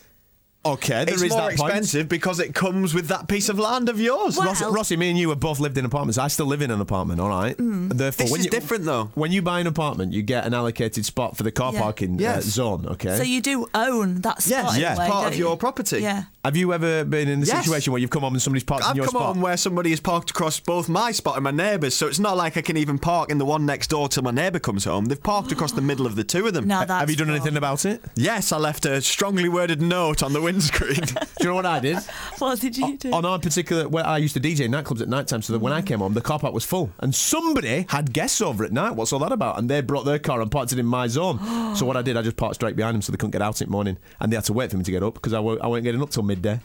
Okay, 0.65 1.05
there 1.05 1.13
it's 1.13 1.21
is 1.23 1.29
more 1.31 1.41
that 1.49 1.57
point. 1.57 1.69
expensive 1.71 2.09
because 2.09 2.39
it 2.39 2.53
comes 2.55 2.93
with 2.93 3.07
that 3.07 3.27
piece 3.27 3.49
of 3.49 3.59
land 3.59 3.89
of 3.89 3.99
yours. 3.99 4.37
Well- 4.37 4.47
Rossi, 4.47 4.65
Rossi, 4.65 4.97
me 4.97 5.09
and 5.09 5.17
you 5.19 5.29
have 5.29 5.39
both 5.39 5.59
lived 5.59 5.77
in 5.77 5.85
apartments. 5.85 6.17
I 6.17 6.27
still 6.27 6.45
live 6.47 6.61
in 6.61 6.71
an 6.71 6.81
apartment, 6.81 7.19
all 7.21 7.29
right? 7.29 7.57
And 7.59 7.91
Therefore, 7.91 8.23
This 8.25 8.31
when 8.31 8.39
is 8.41 8.45
you, 8.45 8.51
different, 8.51 8.85
though. 8.85 9.11
When 9.15 9.31
you 9.31 9.41
buy 9.41 9.59
an 9.59 9.67
apartment, 9.67 10.13
you 10.13 10.21
get 10.23 10.45
an 10.45 10.53
allocated 10.53 11.05
spot 11.05 11.37
for 11.37 11.43
the 11.43 11.51
car 11.51 11.73
Yeah. 11.73 11.81
parking 11.81 12.23
uh, 12.25 12.41
zone, 12.41 12.85
okay? 12.87 13.15
So 13.17 13.23
you 13.23 13.41
do 13.41 13.67
own 13.73 14.21
that 14.21 14.41
spot. 14.41 14.49
Yes, 14.65 14.75
in 14.75 14.81
yes, 14.81 14.97
way, 14.97 15.07
part 15.07 15.23
don't 15.25 15.33
of 15.33 15.39
your 15.39 15.51
you? 15.51 15.57
property. 15.57 15.99
Yeah. 16.01 16.23
have 16.43 16.55
you 16.55 16.73
ever 16.73 17.03
been 17.03 17.27
in 17.27 17.39
the 17.39 17.47
Yes. 17.47 17.63
situation 17.65 17.91
where 17.91 17.99
you've 17.99 18.11
come 18.11 18.21
home 18.21 18.33
and 18.33 18.41
somebody's 18.41 18.63
parked 18.63 18.87
in 18.89 18.95
your 18.95 19.07
spot? 19.07 19.15
I've 19.15 19.19
come 19.19 19.21
spot? 19.21 19.35
on 19.37 19.41
where 19.41 19.57
somebody 19.57 19.89
has 19.91 19.99
parked 19.99 20.29
across 20.29 20.59
both 20.59 20.87
my 20.89 21.11
spot 21.11 21.35
and 21.37 21.43
my 21.43 21.51
neighbour's, 21.51 21.95
so 21.95 22.07
it's 22.07 22.19
not 22.19 22.37
like 22.37 22.55
I 22.57 22.61
can 22.61 22.77
even 22.77 22.99
park 22.99 23.31
in 23.31 23.37
the 23.39 23.45
one 23.45 23.65
next 23.65 23.87
door 23.89 24.07
till 24.09 24.21
my 24.23 24.31
neighbour 24.31 24.59
comes 24.59 24.85
home. 24.85 25.05
They've 25.05 25.21
parked 25.21 25.51
across 25.51 25.71
the 25.71 25.81
middle 25.81 26.05
of 26.05 26.15
the 26.15 26.23
two 26.23 26.45
of 26.47 26.53
them. 26.53 26.67
Now 26.67 26.85
that's 26.85 26.99
have 26.99 27.09
you 27.09 27.15
done 27.15 27.27
wrong. 27.29 27.37
anything 27.37 27.57
about 27.57 27.85
it? 27.85 28.01
Yes, 28.15 28.51
I 28.51 28.57
left 28.57 28.85
a 28.85 29.01
strongly 29.01 29.49
worded 29.49 29.81
note 29.81 30.21
on 30.21 30.33
the 30.33 30.41
windscreen. 30.55 30.95
Do 31.05 31.19
you 31.41 31.45
know 31.49 31.55
what 31.55 31.65
I 31.65 31.79
did? 31.79 31.97
What 32.39 32.59
did 32.59 32.77
you 32.77 32.97
do? 32.97 33.11
on 33.11 33.25
our 33.25 33.39
particular, 33.39 33.87
where 33.87 34.05
I 34.05 34.17
used 34.17 34.33
to 34.35 34.39
DJ 34.39 34.61
in 34.61 34.71
nightclubs 34.71 35.01
at 35.01 35.09
night 35.09 35.27
time, 35.27 35.41
so 35.41 35.53
that 35.53 35.59
when 35.59 35.73
I 35.73 35.81
came 35.81 35.99
home, 35.99 36.13
the 36.13 36.21
car 36.21 36.39
park 36.39 36.53
was 36.53 36.65
full, 36.65 36.91
and 36.99 37.13
somebody 37.13 37.85
had 37.89 38.13
guests 38.13 38.41
over 38.41 38.63
at 38.63 38.71
night. 38.71 38.91
What's 38.95 39.13
all 39.13 39.19
that 39.19 39.31
about? 39.31 39.59
And 39.59 39.69
they 39.69 39.81
brought 39.81 40.05
their 40.05 40.19
car 40.19 40.41
and 40.41 40.49
parked 40.51 40.71
it 40.71 40.79
in 40.79 40.85
my 40.85 41.07
zone. 41.07 41.39
so 41.75 41.85
what 41.85 41.97
I 41.97 42.01
did, 42.01 42.17
I 42.17 42.21
just 42.21 42.37
parked 42.37 42.55
straight 42.55 42.75
behind 42.75 42.95
them, 42.95 43.01
so 43.01 43.11
they 43.11 43.17
couldn't 43.17 43.31
get 43.31 43.41
out 43.41 43.61
in 43.61 43.67
the 43.67 43.71
morning, 43.71 43.97
and 44.19 44.31
they 44.31 44.35
had 44.35 44.45
to 44.45 44.53
wait 44.53 44.71
for 44.71 44.77
me 44.77 44.83
to 44.83 44.91
get 44.91 45.03
up 45.03 45.15
because 45.15 45.33
I 45.33 45.37
w- 45.37 45.59
I 45.61 45.67
weren't 45.67 45.83
getting 45.83 46.01
up 46.01 46.09
till 46.09 46.23
midday. 46.23 46.59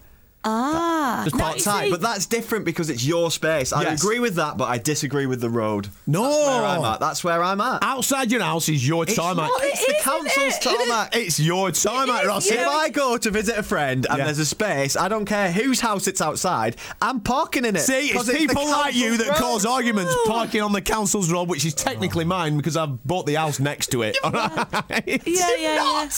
ah, 0.44 1.00
Just 1.25 1.37
now 1.37 1.44
part 1.44 1.59
time, 1.61 1.90
but 1.90 2.01
that's 2.01 2.27
different 2.27 2.64
because 2.64 2.90
it's 2.90 3.05
your 3.05 3.31
space. 3.31 3.73
I 3.73 3.83
Yes. 3.83 4.03
agree 4.03 4.18
with 4.20 4.35
that, 4.37 4.57
but 4.57 4.68
I 4.68 4.79
disagree 4.79 5.27
with 5.27 5.40
the 5.40 5.51
road. 5.51 5.88
No, 6.07 6.25
That's 6.25 6.46
where 6.46 6.64
I'm 6.66 6.85
at. 6.85 7.01
That's 7.01 7.25
where 7.25 7.42
I'm 7.42 7.61
at. 7.61 7.83
outside 7.83 8.31
your 8.31 8.42
house 8.42 8.68
is 8.68 8.87
your 8.87 9.05
It's 9.05 9.14
tarmac. 9.14 9.49
not, 9.49 9.61
it's 9.62 9.81
It 9.83 9.87
the 9.88 9.96
is, 9.96 10.03
council's 10.05 10.37
isn't 10.59 10.73
it? 10.73 10.79
tarmac. 10.87 11.16
It's 11.16 11.40
your 11.40 11.70
tarmac, 11.73 12.23
is, 12.23 12.27
Rossi. 12.29 12.55
If 12.55 12.66
I 12.66 12.88
go 12.90 13.16
to 13.16 13.31
visit 13.31 13.57
a 13.59 13.62
friend 13.62 14.07
and 14.09 14.18
Yeah. 14.18 14.25
there's 14.25 14.38
a 14.38 14.44
space, 14.46 14.96
I 14.96 15.09
don't 15.09 15.25
care 15.25 15.51
whose 15.53 15.81
house 15.81 16.07
it's 16.07 16.20
outside, 16.20 16.77
I'm 17.03 17.20
parking 17.20 17.64
in 17.64 17.77
it. 17.77 17.81
See, 17.81 18.09
it's 18.11 18.27
the 18.27 18.35
people 18.35 18.68
like 18.70 18.94
you 18.94 19.11
council's 19.11 19.18
that 19.27 19.29
road. 19.29 19.38
cause 19.38 19.66
arguments 19.66 20.14
parking 20.27 20.62
on 20.62 20.73
the 20.73 20.83
council's 20.83 21.31
road, 21.31 21.49
which 21.49 21.64
is 21.64 21.75
technically 21.75 22.25
oh. 22.25 22.29
mine 22.29 22.57
because 22.57 22.77
I've 22.77 23.03
bought 23.05 23.27
the 23.27 23.35
house 23.35 23.59
next 23.61 23.88
to 23.88 24.03
it. 24.03 24.16
all 24.25 24.31
right? 24.31 24.66
Yeah, 25.07 25.23
yeah, 25.27 25.57
yeah. 25.59 26.09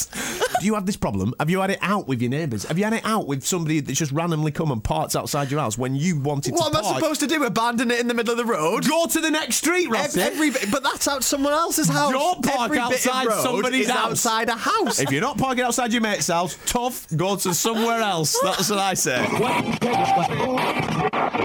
Do 0.59 0.65
you 0.65 0.73
have 0.75 0.85
this 0.85 0.97
problem? 0.97 1.33
Have 1.39 1.49
you 1.49 1.59
had 1.59 1.71
it 1.71 1.79
out 1.81 2.07
with 2.07 2.21
your 2.21 2.29
neighbours? 2.29 2.63
Have 2.65 2.77
you 2.77 2.83
had 2.83 2.93
it 2.93 3.05
out 3.05 3.27
with 3.27 3.43
somebody 3.43 3.79
that's 3.79 3.97
just 3.99 4.11
randomly 4.11 4.51
come 4.51 4.71
and 4.71 4.82
parked 4.83 5.15
outside 5.15 5.49
your 5.49 5.59
house 5.59 5.77
when 5.77 5.95
you 5.95 6.19
wanted 6.19 6.53
What 6.53 6.57
to 6.67 6.71
park 6.71 6.73
What 6.73 6.85
am 6.85 6.93
I 6.95 6.99
supposed 6.99 7.19
to 7.21 7.27
do? 7.27 7.43
Abandon 7.43 7.89
it 7.91 7.99
in 7.99 8.07
the 8.07 8.13
middle 8.13 8.31
of 8.31 8.37
the 8.37 8.45
road? 8.45 8.87
Go 8.87 9.05
to 9.07 9.19
the 9.21 9.31
next 9.31 9.55
street, 9.57 9.85
Ev- 9.87 9.91
Rossi. 9.91 10.21
Every, 10.21 10.49
bit- 10.51 10.69
but 10.71 10.83
that's 10.83 11.07
out 11.07 11.23
someone 11.23 11.53
else's 11.53 11.87
house. 11.89 12.11
Don't 12.11 12.43
park 12.43 12.71
Every 12.71 12.77
bit 12.77 12.85
of 12.85 12.91
outside 12.93 13.27
road 13.27 13.41
somebody's 13.43 13.85
is 13.87 13.91
house. 13.91 14.11
outside 14.11 14.49
a 14.49 14.55
house. 14.55 14.99
if 14.99 15.11
you're 15.11 15.21
not 15.21 15.37
parking 15.37 15.63
outside 15.63 15.91
your 15.93 16.01
mate's 16.01 16.27
house, 16.27 16.57
tough, 16.65 17.07
go 17.15 17.35
to 17.37 17.53
somewhere 17.53 18.01
else. 18.01 18.37
That's 18.43 18.69
what 18.69 18.79
I 18.79 18.93
say. 18.93 19.23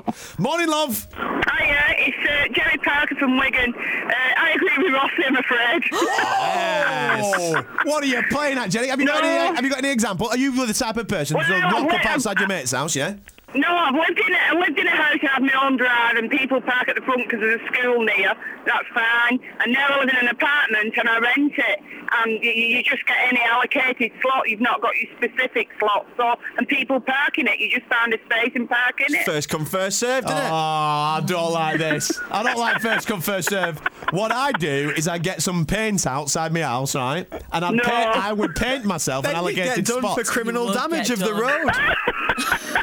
Morning, 0.38 0.68
love. 0.68 1.08
Hiya, 1.14 1.80
it's 1.98 2.30
uh, 2.30 2.54
Jerry 2.54 2.78
Parker 2.78 3.16
from 3.16 3.36
Wigan. 3.38 3.74
Uh, 3.74 4.12
I 4.36 4.52
agree 4.54 4.84
with 4.84 4.92
Rossi, 4.94 5.24
I'm 5.26 5.36
afraid. 5.36 5.82
Oh, 7.20 7.64
what 7.84 8.02
are 8.04 8.06
you 8.06 8.22
playing 8.30 8.58
at, 8.58 8.70
Jenny? 8.70 8.88
Have 8.88 9.00
you 9.00 9.06
got 9.06 9.24
any? 9.24 9.54
Have 9.56 9.64
you 9.64 9.70
got 9.70 9.78
any 9.78 9.90
example? 9.90 10.28
Are 10.28 10.36
you 10.36 10.66
the 10.66 10.72
type 10.72 10.96
of 10.96 11.08
person 11.08 11.36
Well, 11.36 11.44
who'll 11.44 11.60
rock 11.62 11.92
up 11.92 12.04
well, 12.04 12.14
outside 12.14 12.38
your 12.38 12.48
mate's 12.48 12.70
house? 12.70 12.94
Yeah. 12.94 13.14
No, 13.54 13.66
I've 13.74 13.94
lived 13.94 14.20
in 14.20 14.34
a, 14.34 14.38
I 14.38 14.52
lived 14.60 14.78
in 14.78 14.86
a 14.86 14.90
house 14.90 15.16
and 15.22 15.28
had 15.30 15.42
my 15.42 15.64
own 15.66 15.78
drive 15.78 16.16
and 16.16 16.30
people 16.30 16.60
park 16.60 16.86
at 16.88 16.96
the 16.96 17.00
front 17.02 17.22
because 17.24 17.40
there's 17.40 17.60
a 17.60 17.66
school 17.74 18.04
near. 18.04 18.34
That's 18.66 18.86
fine. 18.92 19.40
And 19.60 19.72
now 19.72 19.86
I 19.88 20.00
live 20.00 20.10
in 20.10 20.16
an 20.16 20.28
apartment 20.28 20.94
and 20.98 21.08
I 21.08 21.18
rent 21.18 21.52
it. 21.56 21.80
And 22.10 22.42
you, 22.44 22.50
you 22.50 22.82
just 22.82 23.06
get 23.06 23.16
any 23.26 23.40
allocated 23.40 24.12
slot. 24.20 24.48
You've 24.50 24.60
not 24.60 24.82
got 24.82 24.92
your 24.96 25.10
specific 25.16 25.68
slot. 25.78 26.06
So, 26.18 26.34
and 26.58 26.68
people 26.68 27.00
parking 27.00 27.46
it. 27.46 27.58
You 27.58 27.70
just 27.70 27.86
find 27.90 28.12
a 28.12 28.18
space 28.26 28.52
and 28.54 28.68
park 28.68 29.00
in 29.08 29.14
it. 29.14 29.24
First 29.24 29.48
come, 29.48 29.64
first 29.64 29.98
served, 29.98 30.26
Oh, 30.28 30.32
isn't 30.34 30.44
it? 30.44 30.50
Oh, 30.50 30.54
I 30.54 31.22
don't 31.24 31.52
like 31.52 31.78
this. 31.78 32.20
I 32.30 32.42
don't 32.42 32.58
like 32.58 32.82
first 32.82 33.06
come, 33.08 33.22
first 33.22 33.48
serve. 33.48 33.78
What 34.10 34.30
I 34.30 34.52
do 34.52 34.92
is 34.94 35.08
I 35.08 35.16
get 35.16 35.40
some 35.42 35.64
paint 35.64 36.06
outside 36.06 36.52
my 36.52 36.60
house, 36.62 36.94
right? 36.94 37.26
And 37.52 37.64
I'd 37.64 37.74
No. 37.74 37.82
paint, 37.82 38.08
I 38.10 38.30
would 38.32 38.54
paint 38.56 38.84
myself 38.84 39.24
an 39.26 39.32
Then 39.32 39.44
you 39.44 39.54
get 39.54 39.66
allocated 39.68 39.84
done 39.86 40.02
spot. 40.02 40.18
for 40.18 40.24
criminal 40.24 40.70
damage 40.72 41.08
get 41.08 41.18
of 41.20 41.20
the 41.20 41.32
road. 41.34 41.70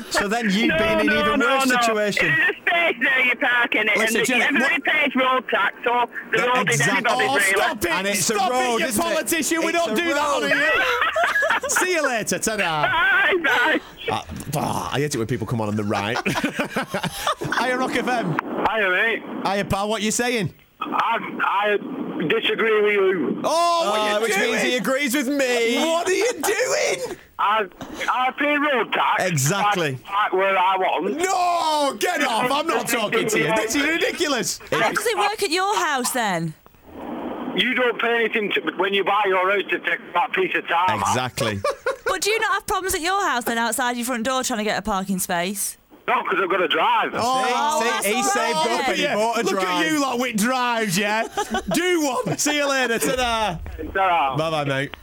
so 0.11 0.27
then 0.27 0.49
you'd 0.55 0.67
no, 0.69 0.77
be 0.77 0.83
in 1.01 1.05
no, 1.07 1.19
even 1.19 1.39
no, 1.39 1.45
worse 1.47 1.67
no. 1.67 1.81
situation. 1.81 2.25
There's 2.27 2.49
a 2.49 2.53
space 2.61 2.97
there 3.01 3.21
you 3.25 3.35
park 3.35 3.75
in 3.75 3.89
it. 3.89 3.97
Listen, 3.97 4.17
and 4.17 4.25
Jenny, 4.27 4.43
everybody 4.43 4.73
what- 4.73 4.83
pays 4.83 5.15
road 5.15 5.49
tax, 5.49 5.75
so 5.83 6.09
the 6.31 6.37
Yeah, 6.37 6.45
road 6.45 6.69
is 6.69 6.79
exactly. 6.79 6.97
anybody's 7.23 7.29
Oh, 7.29 7.33
really. 7.35 7.51
stop 7.61 7.85
it! 7.85 7.91
And 7.91 8.07
it's 8.07 8.19
a 8.19 8.33
stop 8.35 8.51
road, 8.51 8.75
it, 8.75 8.79
you 8.79 8.85
isn't 8.87 9.05
it? 9.05 9.13
politician! 9.13 9.59
We 9.59 9.65
It's 9.67 9.77
don't 9.77 9.91
a 9.91 9.95
do 9.95 10.13
that 10.13 10.17
on 10.17 10.41
road. 10.43 10.51
here. 10.51 10.71
See 11.69 11.91
you 11.93 12.03
later, 12.07 12.39
ta-da. 12.39 12.83
Bye, 12.83 13.33
bye. 13.43 13.79
Uh, 14.11 14.21
ah, 14.57 14.91
I 14.93 14.99
hate 14.99 15.15
it 15.15 15.17
when 15.17 15.27
people 15.27 15.47
come 15.47 15.61
on 15.61 15.67
on 15.69 15.75
the 15.75 15.83
right. 15.83 16.17
Hiya, 17.59 17.77
Rock 17.77 17.91
FM. 17.91 18.37
Hiya, 18.69 18.89
mate. 18.89 19.23
Hiya, 19.47 19.65
pal. 19.65 19.89
What 19.89 20.01
you 20.01 20.11
saying? 20.11 20.53
I'm, 20.81 21.39
I 21.41 21.77
disagree 22.27 22.81
with 22.81 22.93
you. 22.93 23.41
Oh, 23.43 23.89
what 23.91 23.99
Uh, 23.99 24.15
you 24.15 24.21
which 24.23 24.35
doing? 24.35 24.51
means 24.51 24.61
he 24.63 24.75
agrees 24.77 25.15
with 25.15 25.27
me. 25.27 25.77
What 25.77 26.07
are 26.07 26.13
you 26.13 26.31
doing? 26.33 27.17
I, 27.37 27.65
I 28.09 28.31
pay 28.37 28.55
road 28.57 28.93
tax. 28.93 29.23
Exactly. 29.25 29.91
Like, 29.91 30.09
like 30.09 30.33
where 30.33 30.57
I 30.57 30.77
want. 30.77 31.17
No, 31.17 31.97
get 31.99 32.23
off! 32.23 32.49
I'm 32.49 32.65
not 32.67 32.87
talking 32.87 33.27
to 33.27 33.37
you. 33.39 33.53
This 33.55 33.75
is 33.75 33.83
ridiculous. 33.83 34.59
How 34.71 34.91
does 34.91 35.05
it 35.05 35.17
work 35.17 35.43
at 35.43 35.49
your 35.51 35.75
house 35.77 36.11
then? 36.11 36.53
You 37.57 37.73
don't 37.73 37.99
pay 38.01 38.15
anything 38.25 38.51
to, 38.53 38.61
when 38.77 38.93
you 38.93 39.03
buy 39.05 39.23
your 39.27 39.49
house 39.51 39.63
to 39.69 39.79
take 39.79 39.99
that 40.13 40.33
piece 40.33 40.53
of 40.55 40.67
time. 40.67 40.99
Exactly. 41.01 41.59
But 42.07 42.21
do 42.21 42.29
you 42.29 42.39
not 42.39 42.53
have 42.53 42.67
problems 42.67 42.95
at 42.95 43.01
your 43.01 43.21
house 43.25 43.43
then 43.43 43.57
outside 43.57 43.97
your 43.97 44.05
front 44.05 44.23
door 44.23 44.41
trying 44.41 44.59
to 44.59 44.63
get 44.63 44.77
a 44.77 44.81
parking 44.81 45.19
space? 45.19 45.75
No, 46.07 46.21
because 46.23 46.39
I've 46.43 46.49
got 46.49 46.57
to 46.57 46.67
drive. 46.67 47.11
Oh, 47.15 47.81
see, 47.81 47.89
that's 47.89 48.05
he 48.05 48.13
all 48.13 48.23
saved 48.23 48.55
right 48.57 48.79
up 48.81 48.87
and 48.89 48.97
he 48.97 49.07
bought 49.07 49.39
a 49.39 49.43
Look 49.43 49.49
drive. 49.59 49.85
at 49.85 49.91
you 49.91 49.99
lot 50.01 50.19
with 50.19 50.37
drives, 50.37 50.97
yeah? 50.97 51.27
Do 51.73 52.01
one. 52.25 52.37
See 52.37 52.57
you 52.57 52.69
later. 52.69 52.99
Ta-da. 52.99 53.57
Ta-ra. 53.91 54.37
Bye-bye, 54.37 54.65
mate. 54.65 54.95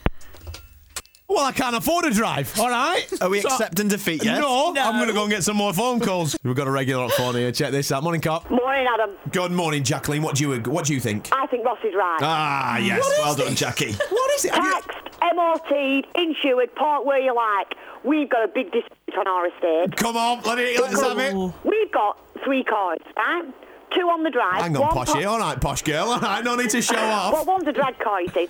Well, 1.29 1.47
I 1.47 1.53
can't 1.53 1.75
afford 1.75 2.05
a 2.05 2.11
drive, 2.11 2.53
all 2.61 2.69
right? 2.69 3.07
Are 3.23 3.31
we 3.31 3.41
So- 3.41 3.49
accepting 3.49 3.89
defeat 3.89 4.23
yet? 4.23 4.39
No, 4.39 4.75
I'm 4.79 4.97
going 4.97 5.09
to 5.09 5.15
go 5.15 5.23
and 5.23 5.31
get 5.31 5.43
some 5.43 5.57
more 5.57 5.73
phone 5.73 5.99
calls. 5.99 6.37
We've 6.45 6.55
got 6.55 6.67
a 6.69 6.71
regular 6.71 7.05
on 7.05 7.11
phone 7.11 7.35
here. 7.37 7.51
Check 7.51 7.71
this 7.73 7.91
out. 7.91 8.03
Morning, 8.03 8.21
cop. 8.21 8.51
Morning, 8.51 8.87
Adam. 8.93 9.17
Good 9.31 9.51
morning, 9.51 9.83
Jacqueline. 9.83 10.21
What 10.23 10.35
do 10.37 10.45
you 10.45 10.61
what 10.71 10.85
do 10.85 10.93
you 10.93 11.01
think? 11.01 11.31
I 11.33 11.47
think 11.47 11.65
Ross 11.65 11.79
is 11.85 11.95
right. 11.95 12.19
Ah, 12.21 12.77
yes. 12.77 13.01
What 13.01 13.13
is 13.13 13.19
well 13.25 13.35
done, 13.35 13.47
this? 13.51 13.59
Jackie. 13.61 13.93
What 13.93 14.31
is 14.35 14.45
it? 14.45 14.53
Have 14.55 14.63
you- 14.63 14.73
Taxed, 14.73 15.02
MOT, 15.35 16.05
insured, 16.15 16.75
park 16.75 17.05
where 17.05 17.21
you 17.21 17.35
like. 17.35 17.75
We've 18.05 18.29
got 18.29 18.45
a 18.45 18.49
big 18.49 18.73
dispute 18.73 19.17
on 19.17 19.27
our 19.29 19.47
estate. 19.49 19.97
Come 19.97 20.17
on, 20.17 20.43
let 20.43 20.59
it, 20.59 20.81
let's 20.81 21.01
have 21.01 21.19
it. 21.19 21.35
We've 21.65 21.93
got 21.93 22.19
three 22.45 22.65
cars, 22.65 22.99
right? 23.17 23.45
Two 23.95 24.09
on 24.09 24.23
the 24.23 24.31
drive. 24.31 24.63
Hang 24.63 24.75
on, 24.77 24.83
one 24.83 24.91
posh 24.91 25.13
here. 25.13 25.29
All 25.29 25.39
right, 25.39 25.61
posh 25.61 25.83
girl. 25.83 26.09
All 26.09 26.19
right, 26.19 26.43
no 26.43 26.57
need 26.57 26.71
to 26.71 26.81
show 26.81 26.97
off. 26.97 27.35
Well, 27.35 27.45
one's 27.45 27.69
a 27.69 27.73
drag 27.73 27.99
car, 27.99 28.23
you 28.23 28.29
see. 28.29 28.49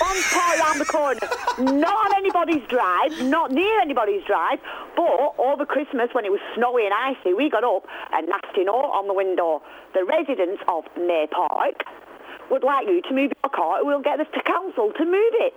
One's 0.00 0.26
car 0.32 0.56
around 0.58 0.78
the 0.78 0.86
corner. 0.86 1.20
Not 1.58 1.94
on 2.06 2.16
anybody's 2.16 2.66
drive, 2.66 3.12
not 3.22 3.52
near 3.52 3.78
anybody's 3.80 4.24
drive, 4.24 4.58
but 4.96 5.34
over 5.38 5.66
Christmas 5.66 6.08
when 6.12 6.24
it 6.24 6.32
was 6.32 6.40
snowy 6.54 6.86
and 6.86 6.94
icy, 6.94 7.34
we 7.34 7.50
got 7.50 7.62
up 7.62 7.84
a 8.12 8.22
nasty 8.22 8.64
note 8.64 8.90
on 8.96 9.06
the 9.06 9.14
window. 9.14 9.62
The 9.92 10.04
residents 10.04 10.62
of 10.66 10.84
May 10.96 11.26
Park 11.30 11.84
would 12.50 12.64
like 12.64 12.86
you 12.88 13.02
to 13.02 13.14
move 13.14 13.32
your 13.44 13.50
car, 13.50 13.84
we'll 13.84 14.00
get 14.00 14.16
the 14.18 14.24
t- 14.24 14.40
council 14.46 14.92
to 14.96 15.04
move 15.04 15.34
it. 15.44 15.54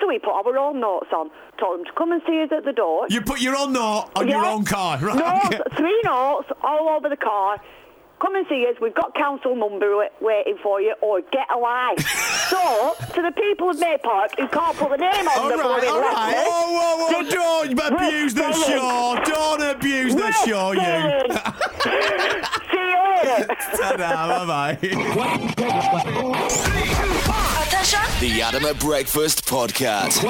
So 0.00 0.06
we 0.08 0.18
put 0.18 0.30
our 0.32 0.56
own 0.58 0.80
notes 0.80 1.08
on, 1.12 1.30
told 1.58 1.78
them 1.80 1.86
to 1.86 1.92
come 1.96 2.12
and 2.12 2.22
see 2.26 2.40
us 2.42 2.50
at 2.56 2.64
the 2.64 2.72
door. 2.72 3.06
You 3.10 3.20
put 3.20 3.40
your 3.40 3.56
own 3.56 3.72
note 3.72 4.10
on 4.14 4.28
your 4.28 4.44
own 4.44 4.64
car, 4.64 4.98
right? 4.98 5.16
Notes, 5.16 5.46
okay. 5.46 5.76
three 5.76 6.00
notes 6.04 6.48
all 6.62 6.88
over 6.90 7.08
the 7.08 7.16
car. 7.16 7.58
Come 8.20 8.34
and 8.34 8.46
see 8.48 8.66
us. 8.68 8.74
We've 8.82 8.94
got 8.94 9.14
council 9.14 9.54
number 9.54 10.08
waiting 10.20 10.56
for 10.60 10.80
you, 10.80 10.94
or 11.02 11.20
get 11.20 11.46
a 11.54 11.58
life. 11.58 12.00
so, 12.50 12.96
to 13.14 13.22
the 13.22 13.30
people 13.30 13.70
of 13.70 13.78
May 13.78 13.96
Park 14.02 14.32
who 14.36 14.48
can't 14.48 14.76
put 14.76 14.90
the 14.90 14.96
name 14.96 15.28
on 15.28 15.38
All 15.38 15.48
the 15.48 15.54
right, 15.56 15.62
blooming 15.62 15.88
all 15.88 16.00
right. 16.00 16.34
letters, 16.34 16.48
Whoa, 16.48 16.72
whoa, 16.72 16.96
whoa! 16.96 17.22
they- 17.22 17.30
Don't 17.30 17.72
abuse 17.92 18.34
the 18.34 18.42
We're 18.42 18.52
show. 18.54 19.18
Don't 19.24 19.62
abuse 19.76 20.14
the 20.16 20.22
We're 20.22 20.32
show, 20.32 20.72
you. 20.72 20.80
see 22.72 22.86
you 22.86 22.98
later. 23.22 23.46
Ta-da, 23.76 24.44
bye-bye. 24.46 24.78
Attention! 27.88 28.20
The 28.20 28.42
Adam 28.42 28.66
at 28.66 28.78
Breakfast 28.80 29.46
Podcast. 29.46 30.22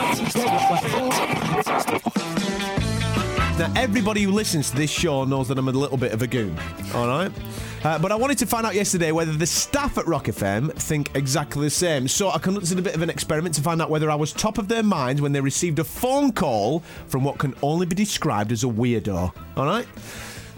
Now, 3.58 3.72
everybody 3.74 4.22
who 4.22 4.30
listens 4.30 4.70
to 4.70 4.76
this 4.76 4.90
show 4.90 5.24
knows 5.24 5.48
that 5.48 5.58
I'm 5.58 5.66
a 5.66 5.72
little 5.72 5.96
bit 5.96 6.12
of 6.12 6.22
a 6.22 6.28
goon, 6.28 6.56
all 6.94 7.08
right? 7.08 7.32
Uh, 7.82 7.98
but 7.98 8.12
I 8.12 8.14
wanted 8.14 8.38
to 8.38 8.46
find 8.46 8.64
out 8.64 8.76
yesterday 8.76 9.10
whether 9.10 9.32
the 9.32 9.46
staff 9.46 9.98
at 9.98 10.06
Rock 10.06 10.26
FM 10.26 10.72
think 10.74 11.10
exactly 11.16 11.66
the 11.66 11.70
same. 11.70 12.06
So 12.06 12.30
I 12.30 12.38
conducted 12.38 12.78
a 12.78 12.82
bit 12.82 12.94
of 12.94 13.02
an 13.02 13.10
experiment 13.10 13.56
to 13.56 13.60
find 13.60 13.82
out 13.82 13.90
whether 13.90 14.08
I 14.08 14.14
was 14.14 14.32
top 14.32 14.58
of 14.58 14.68
their 14.68 14.84
minds 14.84 15.20
when 15.20 15.32
they 15.32 15.40
received 15.40 15.80
a 15.80 15.84
phone 15.84 16.30
call 16.30 16.80
from 17.08 17.24
what 17.24 17.38
can 17.38 17.54
only 17.62 17.86
be 17.86 17.96
described 17.96 18.52
as 18.52 18.62
a 18.62 18.68
weirdo, 18.68 19.32
all 19.56 19.66
right? 19.66 19.86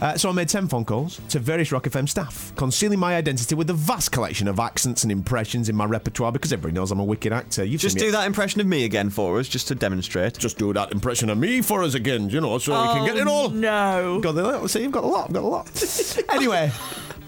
Uh, 0.01 0.17
so 0.17 0.31
I 0.31 0.33
made 0.33 0.49
10 0.49 0.69
phone 0.69 0.85
calls 0.85 1.21
to 1.29 1.39
various 1.39 1.73
Rock 1.73 1.85
FM 1.85 2.09
staff, 2.09 2.53
concealing 2.57 2.99
my 2.99 3.17
identity 3.17 3.55
with 3.55 3.69
a 3.69 3.75
vast 3.75 4.13
collection 4.13 4.49
of 4.49 4.59
accents 4.59 5.03
and 5.03 5.13
impressions 5.13 5.69
in 5.69 5.77
my 5.77 5.85
repertoire 5.85 6.33
because 6.33 6.53
everybody 6.53 6.75
knows 6.75 6.91
I'm 6.91 7.01
a 7.01 7.05
wicked 7.05 7.33
actor. 7.33 7.65
You've 7.65 7.81
Just 7.81 7.99
seen 7.99 8.07
me- 8.07 8.09
do 8.09 8.13
that 8.13 8.27
impression 8.27 8.61
of 8.61 8.67
me 8.67 8.85
again 8.85 9.11
for 9.11 9.39
us, 9.39 9.49
just 9.49 9.69
to 9.69 9.75
demonstrate. 9.75 10.39
Just 10.39 10.57
do 10.59 10.73
that 10.73 10.93
impression 10.93 11.29
of 11.29 11.37
me 11.39 11.61
for 11.61 11.83
us 11.83 11.95
again, 11.95 12.31
you 12.31 12.41
know, 12.41 12.59
so 12.59 12.73
we 12.73 12.89
can 12.99 13.07
get 13.07 13.17
it 13.19 13.27
all. 13.27 13.51
No. 13.51 14.21
Got 14.21 14.33
the 14.37 14.69
see, 14.69 14.83
you've 14.83 14.93
got 14.93 15.05
a 15.05 15.07
lot. 15.07 15.29
I've 15.29 15.35
got 15.35 15.43
a 15.45 15.47
lot. 15.47 16.25
anyway, 16.33 16.73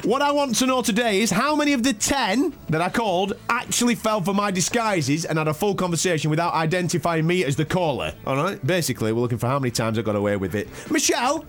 what 0.04 0.22
I 0.22 0.30
want 0.32 0.56
to 0.56 0.66
know 0.66 0.80
today 0.82 1.20
is 1.20 1.30
how 1.30 1.54
many 1.54 1.74
of 1.74 1.82
the 1.82 1.92
ten 1.92 2.54
that 2.70 2.80
I 2.80 2.88
called 2.88 3.34
actually 3.50 3.94
fell 3.96 4.22
for 4.22 4.32
my 4.32 4.50
disguises 4.50 5.26
and 5.26 5.36
had 5.38 5.48
a 5.48 5.54
full 5.54 5.74
conversation 5.74 6.30
without 6.30 6.54
identifying 6.54 7.26
me 7.26 7.44
as 7.44 7.54
the 7.54 7.64
caller. 7.66 8.14
All 8.26 8.36
right. 8.36 8.64
Basically, 8.66 9.12
we're 9.12 9.20
looking 9.20 9.38
for 9.38 9.46
how 9.46 9.58
many 9.58 9.70
times 9.70 9.98
I 9.98 10.02
got 10.02 10.16
away 10.16 10.36
with 10.36 10.54
it. 10.54 10.68
Michelle. 10.90 11.44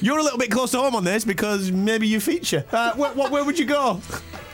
You're 0.00 0.18
a 0.18 0.22
little 0.22 0.38
bit 0.38 0.50
close 0.50 0.70
to 0.72 0.78
home 0.78 0.94
on 0.96 1.04
this 1.04 1.24
because 1.24 1.70
maybe 1.70 2.06
you 2.08 2.20
feature. 2.20 2.64
Uh, 2.72 2.94
where, 2.94 3.12
what, 3.12 3.30
where 3.30 3.44
would 3.44 3.58
you 3.58 3.66
go? 3.66 4.00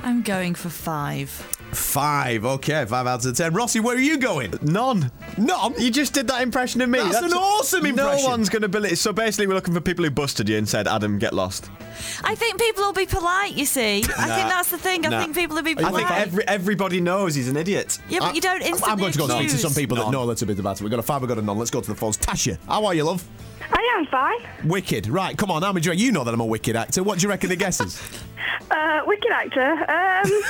I'm 0.03 0.23
going 0.23 0.55
for 0.55 0.69
five. 0.69 1.31
Five. 1.73 2.45
Okay, 2.45 2.85
five 2.87 3.07
out 3.07 3.25
of 3.25 3.37
ten. 3.37 3.53
Rossi, 3.55 3.81
where 3.81 3.97
are 3.97 4.01
you 4.01 4.19
going? 4.19 4.55
None. 4.63 5.11
None. 5.37 5.75
You 5.79 5.91
just 5.91 6.15
did 6.15 6.29
that 6.29 6.43
impression 6.43 6.81
of 6.81 6.89
me. 6.89 6.99
That's 6.99 7.19
an 7.19 7.33
awesome 7.33 7.87
impression. 7.87 8.25
No 8.25 8.31
one's 8.31 8.49
going 8.49 8.63
to 8.63 8.69
believe. 8.69 8.93
It. 8.93 8.97
So 8.97 9.13
basically, 9.13 9.47
we're 9.47 9.55
looking 9.55 9.75
for 9.75 9.81
people 9.81 10.05
who 10.05 10.11
busted 10.11 10.49
you 10.49 10.59
and 10.59 10.69
said, 10.69 10.89
"Adam, 10.89 11.19
get 11.19 11.33
lost." 11.33 11.71
I 12.25 12.35
think 12.35 12.59
people 12.61 12.85
will 12.85 12.93
be 12.93 13.07
polite, 13.07 13.53
you 13.55 13.67
see. 13.67 13.99
I 14.19 14.27
think 14.35 14.49
that's 14.49 14.71
the 14.71 14.79
thing. 14.79 15.05
I 15.07 15.09
Nah. 15.11 15.21
think 15.23 15.35
people 15.35 15.57
will 15.57 15.63
be 15.63 15.75
polite. 15.75 15.95
I 15.95 16.03
polite. 16.03 16.09
think 16.09 16.21
every 16.27 16.49
everybody 16.49 17.01
knows 17.01 17.35
he's 17.35 17.49
an 17.49 17.57
idiot. 17.57 17.99
yeah, 18.09 18.21
but 18.21 18.35
you 18.35 18.41
don't 18.41 18.63
instantly 18.63 18.93
I'm 18.93 18.99
going 18.99 19.13
to 19.13 19.19
go 19.19 19.25
and 19.25 19.33
speak 19.33 19.49
to 19.49 19.55
accuse. 19.57 19.63
some 19.63 19.75
people 19.75 19.97
that 19.97 20.05
None. 20.05 20.13
know 20.13 20.23
a 20.23 20.25
little 20.25 20.47
bit 20.47 20.59
about 20.59 20.81
it. 20.81 20.83
We've 20.83 20.91
got 20.91 21.01
a 21.01 21.03
five, 21.03 21.21
we've 21.23 21.29
got 21.29 21.39
a 21.39 21.43
non. 21.43 21.59
Let's 21.59 21.71
go 21.71 21.81
to 21.81 21.89
the 21.89 21.95
phones. 21.97 22.17
Tasha, 22.19 22.59
how 22.69 22.85
are 22.87 22.95
you, 22.95 23.05
love? 23.05 23.25
I 23.73 23.97
am 23.99 24.07
fine. 24.07 24.39
Wicked. 24.69 25.09
Right, 25.09 25.37
come 25.37 25.51
on, 25.51 25.63
how 25.63 25.73
many 25.73 25.87
You 25.97 26.13
know 26.13 26.23
that 26.25 26.33
I'm 26.33 26.41
a 26.41 26.47
wicked 26.47 26.77
actor. 26.77 27.03
What 27.03 27.19
do 27.19 27.25
you 27.25 27.29
reckon 27.31 27.49
the 27.51 27.57
guess 27.57 27.81
is? 27.81 28.01
Uh, 28.71 29.01
wicked 29.07 29.31
actor. 29.31 29.71
Um, 29.89 30.31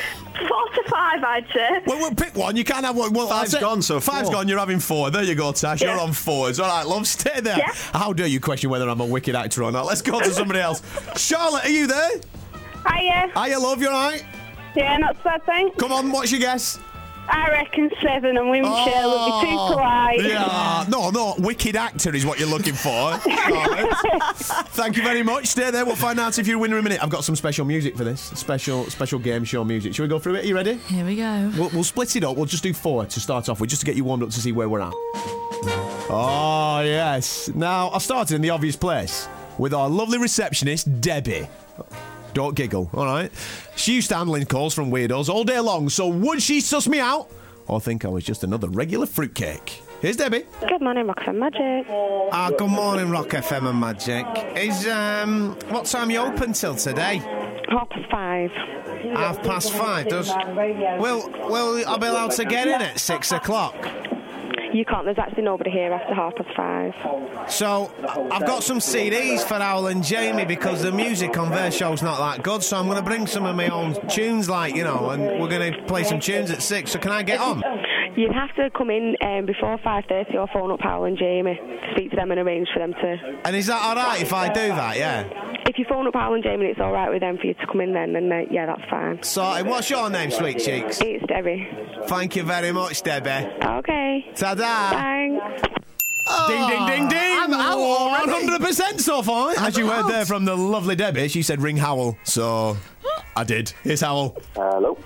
four 0.50 0.68
to 0.84 0.90
five, 0.90 1.22
I'd 1.24 1.46
say. 1.54 1.80
well, 1.86 1.98
we'll 1.98 2.14
pick 2.14 2.34
one. 2.36 2.56
You 2.56 2.64
can't 2.64 2.84
have 2.84 2.96
one. 2.96 3.12
Well, 3.12 3.28
I'll 3.28 3.38
Five's 3.40 3.52
say- 3.52 3.60
gone, 3.60 3.80
so 3.82 4.00
Five's 4.00 4.28
four. 4.28 4.32
gone, 4.38 4.48
you're 4.48 4.58
having 4.58 4.80
four. 4.80 5.10
There 5.10 5.22
you 5.22 5.34
go, 5.34 5.52
Tash. 5.52 5.80
You're 5.80 5.94
Yeah. 5.94 6.00
on 6.02 6.12
fours. 6.12 6.58
All 6.60 6.68
right, 6.68 6.86
love, 6.86 7.06
stay 7.06 7.40
there. 7.40 7.56
Yeah. 7.58 7.72
How 7.94 8.12
dare 8.12 8.26
you 8.26 8.40
question 8.40 8.68
whether 8.70 8.88
I'm 8.88 9.00
a 9.00 9.06
wicked 9.06 9.34
actor 9.36 9.62
or 9.64 9.70
not? 9.72 9.86
Let's 9.86 10.02
go 10.02 10.18
to 10.20 10.30
somebody 10.32 10.60
else. 10.60 10.82
Charlotte, 11.16 11.64
are 11.64 11.70
you 11.70 11.86
there? 11.86 12.10
Hiya. 12.86 13.30
Hiya, 13.36 13.58
love, 13.58 13.80
you 13.80 13.88
all 13.88 13.94
right? 14.10 14.24
Yeah, 14.76 14.96
not 14.98 15.16
so 15.16 15.22
bad, 15.24 15.44
thanks. 15.46 15.76
Come 15.78 15.92
on, 15.92 16.10
what's 16.10 16.30
your 16.32 16.40
guess? 16.40 16.78
I 17.30 17.48
reckon 17.50 17.90
seven 18.02 18.36
and 18.36 18.46
Winshield 18.46 18.64
would 18.64 19.42
be 19.42 19.50
too 19.50 19.56
oh, 19.58 19.72
polite. 19.72 20.20
Oh, 20.20 20.26
Yeah, 20.26 20.84
no, 20.88 21.10
no, 21.10 21.34
wicked 21.38 21.76
actor 21.76 22.14
is 22.14 22.26
what 22.26 22.38
you're 22.38 22.48
looking 22.48 22.74
for. 22.74 22.90
All 22.90 23.18
right. 23.18 23.88
Thank 24.72 24.96
you 24.96 25.02
very 25.02 25.22
much. 25.22 25.46
Stay 25.46 25.70
there. 25.70 25.84
We'll 25.84 25.96
find 25.96 26.18
out 26.18 26.38
if 26.38 26.46
you're 26.46 26.56
a 26.56 26.60
winner 26.60 26.76
in 26.76 26.80
a 26.80 26.82
minute. 26.82 27.02
I've 27.02 27.10
got 27.10 27.24
some 27.24 27.36
special 27.36 27.64
music 27.64 27.96
for 27.96 28.04
this. 28.04 28.20
Special, 28.20 28.84
special 28.90 29.18
game 29.18 29.44
show 29.44 29.64
music. 29.64 29.94
Shall 29.94 30.04
we 30.04 30.08
go 30.08 30.18
through 30.18 30.36
it? 30.36 30.44
Are 30.44 30.48
you 30.48 30.54
ready? 30.54 30.74
Here 30.74 31.04
we 31.04 31.16
go. 31.16 31.52
We'll, 31.56 31.70
we'll 31.70 31.84
split 31.84 32.16
it 32.16 32.24
up. 32.24 32.36
We'll 32.36 32.46
just 32.46 32.62
do 32.62 32.72
four 32.74 33.06
to 33.06 33.20
start 33.20 33.48
off 33.48 33.60
with, 33.60 33.70
just 33.70 33.80
to 33.82 33.86
get 33.86 33.96
you 33.96 34.04
warmed 34.04 34.22
up 34.22 34.30
to 34.30 34.40
see 34.40 34.52
where 34.52 34.68
we're 34.68 34.80
at. 34.80 34.92
Oh, 36.12 36.82
yes. 36.84 37.48
Now, 37.54 37.90
I 37.90 37.98
started 37.98 38.34
in 38.34 38.42
the 38.42 38.50
obvious 38.50 38.76
place 38.76 39.28
with 39.58 39.74
our 39.74 39.88
lovely 39.88 40.18
receptionist, 40.18 41.00
Debbie. 41.00 41.48
Don't 42.34 42.54
giggle, 42.54 42.90
all 42.94 43.04
right? 43.06 43.30
She 43.76 43.94
used 43.94 44.08
to 44.10 44.16
handling 44.16 44.46
calls 44.46 44.74
from 44.74 44.90
weirdos 44.90 45.28
all 45.28 45.44
day 45.44 45.60
long, 45.60 45.88
so 45.88 46.08
would 46.08 46.42
she 46.42 46.60
suss 46.60 46.86
me 46.88 47.00
out 47.00 47.30
or 47.66 47.80
think 47.80 48.04
I 48.04 48.08
was 48.08 48.24
just 48.24 48.44
another 48.44 48.68
regular 48.68 49.06
fruitcake? 49.06 49.82
Here's 50.00 50.16
Debbie. 50.16 50.44
Good 50.66 50.80
morning, 50.80 51.06
Rock 51.06 51.18
FM 51.20 51.36
Magic. 51.36 51.86
Ah, 52.32 52.50
good 52.56 52.70
morning, 52.70 53.10
Rock 53.10 53.28
FM 53.28 53.68
and 53.68 53.78
Magic. 53.80 54.24
Is, 54.56 54.86
um, 54.88 55.56
what 55.68 55.84
time 55.84 56.08
are 56.08 56.12
you 56.12 56.20
open 56.20 56.54
till 56.54 56.74
today? 56.74 57.16
Half 57.68 57.90
past 57.90 58.10
five. 58.10 58.50
Half 59.14 59.42
past 59.42 59.72
five, 59.72 60.08
does... 60.08 60.28
Well, 60.28 61.30
well, 61.50 61.84
I'll 61.86 61.98
be 61.98 62.06
allowed 62.06 62.30
to 62.32 62.44
get 62.44 62.66
in 62.66 62.80
at 62.80 62.98
six 62.98 63.30
o'clock. 63.30 63.74
You 64.72 64.84
can't, 64.84 65.04
there's 65.04 65.18
actually 65.18 65.42
nobody 65.42 65.70
here 65.70 65.92
after 65.92 66.14
half 66.14 66.34
past 66.36 66.48
five. 66.56 67.50
So, 67.50 67.90
I've 68.30 68.46
got 68.46 68.62
some 68.62 68.78
CDs 68.78 69.42
for 69.42 69.54
Howell 69.54 69.88
and 69.88 70.04
Jamie 70.04 70.44
because 70.44 70.82
the 70.82 70.92
music 70.92 71.36
on 71.38 71.50
their 71.50 71.70
show's 71.70 72.02
not 72.02 72.18
that 72.18 72.44
good, 72.44 72.62
so 72.62 72.76
I'm 72.76 72.86
going 72.86 72.98
to 72.98 73.02
bring 73.02 73.26
some 73.26 73.46
of 73.46 73.56
my 73.56 73.68
own 73.68 73.94
tunes, 74.08 74.48
like, 74.48 74.74
you 74.76 74.84
know, 74.84 75.10
and 75.10 75.40
we're 75.40 75.48
going 75.48 75.72
to 75.72 75.82
play 75.82 76.04
some 76.04 76.20
tunes 76.20 76.50
at 76.50 76.62
six, 76.62 76.92
so 76.92 76.98
can 76.98 77.10
I 77.10 77.22
get 77.22 77.40
on? 77.40 77.62
You'd 78.16 78.32
have 78.32 78.54
to 78.56 78.70
come 78.76 78.90
in 78.90 79.16
um, 79.22 79.46
before 79.46 79.78
5.30 79.78 80.34
or 80.34 80.48
phone 80.52 80.70
up 80.70 80.80
Howell 80.80 81.04
and 81.04 81.16
Jamie, 81.16 81.54
to 81.54 81.88
speak 81.92 82.10
to 82.10 82.16
them 82.16 82.30
and 82.30 82.40
arrange 82.40 82.68
for 82.72 82.80
them 82.80 82.92
to... 82.92 83.40
And 83.44 83.54
is 83.54 83.66
that 83.68 83.80
alright 83.82 84.20
if 84.20 84.32
I 84.32 84.48
do 84.48 84.68
that, 84.68 84.96
yeah? 84.96 85.24
If 85.66 85.78
you 85.78 85.84
phone 85.88 86.06
up 86.06 86.14
Howell 86.14 86.34
and 86.34 86.42
Jamie 86.42 86.66
and 86.66 86.70
it's 86.72 86.80
alright 86.80 87.10
with 87.10 87.20
them 87.20 87.38
for 87.38 87.46
you 87.46 87.54
to 87.54 87.66
come 87.66 87.80
in 87.80 87.92
then, 87.92 88.12
then 88.12 88.30
uh, 88.30 88.40
yeah, 88.50 88.66
that's 88.66 88.90
fine. 88.90 89.22
So, 89.22 89.42
what's 89.64 89.88
your 89.88 90.10
name, 90.10 90.30
Sweet 90.30 90.58
Cheeks? 90.58 90.98
It's 91.00 91.24
Debbie. 91.26 91.68
Thank 92.06 92.36
you 92.36 92.42
very 92.42 92.72
much, 92.72 93.02
Debbie. 93.02 93.48
Okay. 93.64 94.32
Ta-da! 94.34 94.90
Thanks. 94.90 95.62
Ding, 96.48 96.68
ding, 96.68 96.86
ding, 96.86 97.08
ding! 97.08 97.38
I'm 97.38 97.52
out 97.54 97.78
already. 97.78 98.48
100% 98.48 99.00
so 99.00 99.22
far. 99.22 99.54
As 99.58 99.76
you 99.76 99.88
heard 99.88 100.08
there 100.08 100.24
from 100.24 100.44
the 100.44 100.56
lovely 100.56 100.94
Debbie, 100.96 101.28
she 101.28 101.42
said 101.42 101.60
ring 101.62 101.76
Howell, 101.76 102.16
so 102.24 102.76
I 103.36 103.44
did. 103.44 103.72
Here's 103.82 104.00
Howell. 104.00 104.36
Hello. 104.54 104.98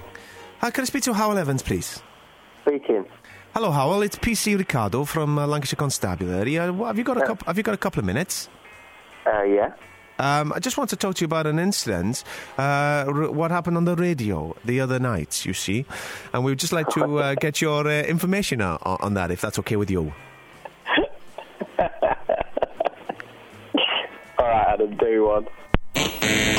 Hi, 0.61 0.71
can 0.71 0.83
I 0.83 0.85
speak 0.87 1.03
to 1.05 1.13
Howell 1.15 1.39
Evans, 1.39 1.63
please? 1.63 2.03
Speaking. 2.67 3.05
Hello, 3.53 3.71
Howell. 3.71 4.03
It's 4.03 4.17
PC 4.17 4.57
Ricardo 4.57 5.05
from 5.05 5.39
uh, 5.39 5.47
Lancashire 5.47 5.77
Constabulary. 5.77 6.59
Uh, 6.59 6.73
have 6.85 6.97
you 6.97 7.05
got 7.05 7.19
a 7.19 7.27
couple? 7.27 7.47
Have 7.47 7.57
you 7.59 7.63
got 7.63 7.75
a 7.75 7.79
couple 7.79 8.01
of 8.01 8.07
minutes? 8.07 8.49
Uh, 9.27 9.43
yeah. 9.43 9.75
Um, 10.19 10.53
I 10.53 10.61
just 10.61 10.79
want 10.79 10.91
to 10.91 10.97
talk 10.97 11.17
to 11.17 11.21
you 11.23 11.27
about 11.27 11.47
an 11.47 11.59
incident. 11.59 12.25
Uh, 12.59 13.05
r- 13.07 13.31
what 13.31 13.51
happened 13.51 13.77
on 13.77 13.85
the 13.85 13.97
radio 13.97 14.57
the 14.65 14.81
other 14.81 14.99
night? 14.99 15.45
You 15.45 15.53
see, 15.53 15.85
and 16.33 16.43
we 16.45 16.53
would 16.53 16.59
just 16.59 16.73
like 16.73 16.89
to 16.91 17.19
uh, 17.19 17.35
get 17.35 17.61
your 17.61 17.87
uh, 17.87 18.03
information 18.03 18.61
on, 18.63 18.79
on, 18.83 19.15
that, 19.15 19.31
if 19.31 19.41
that's 19.41 19.59
okay 19.59 19.77
with 19.77 19.91
you. 19.91 20.13
All 21.79 21.89
right, 24.39 24.67
Adam, 24.69 24.97
do 24.97 25.27
one. 25.27 25.47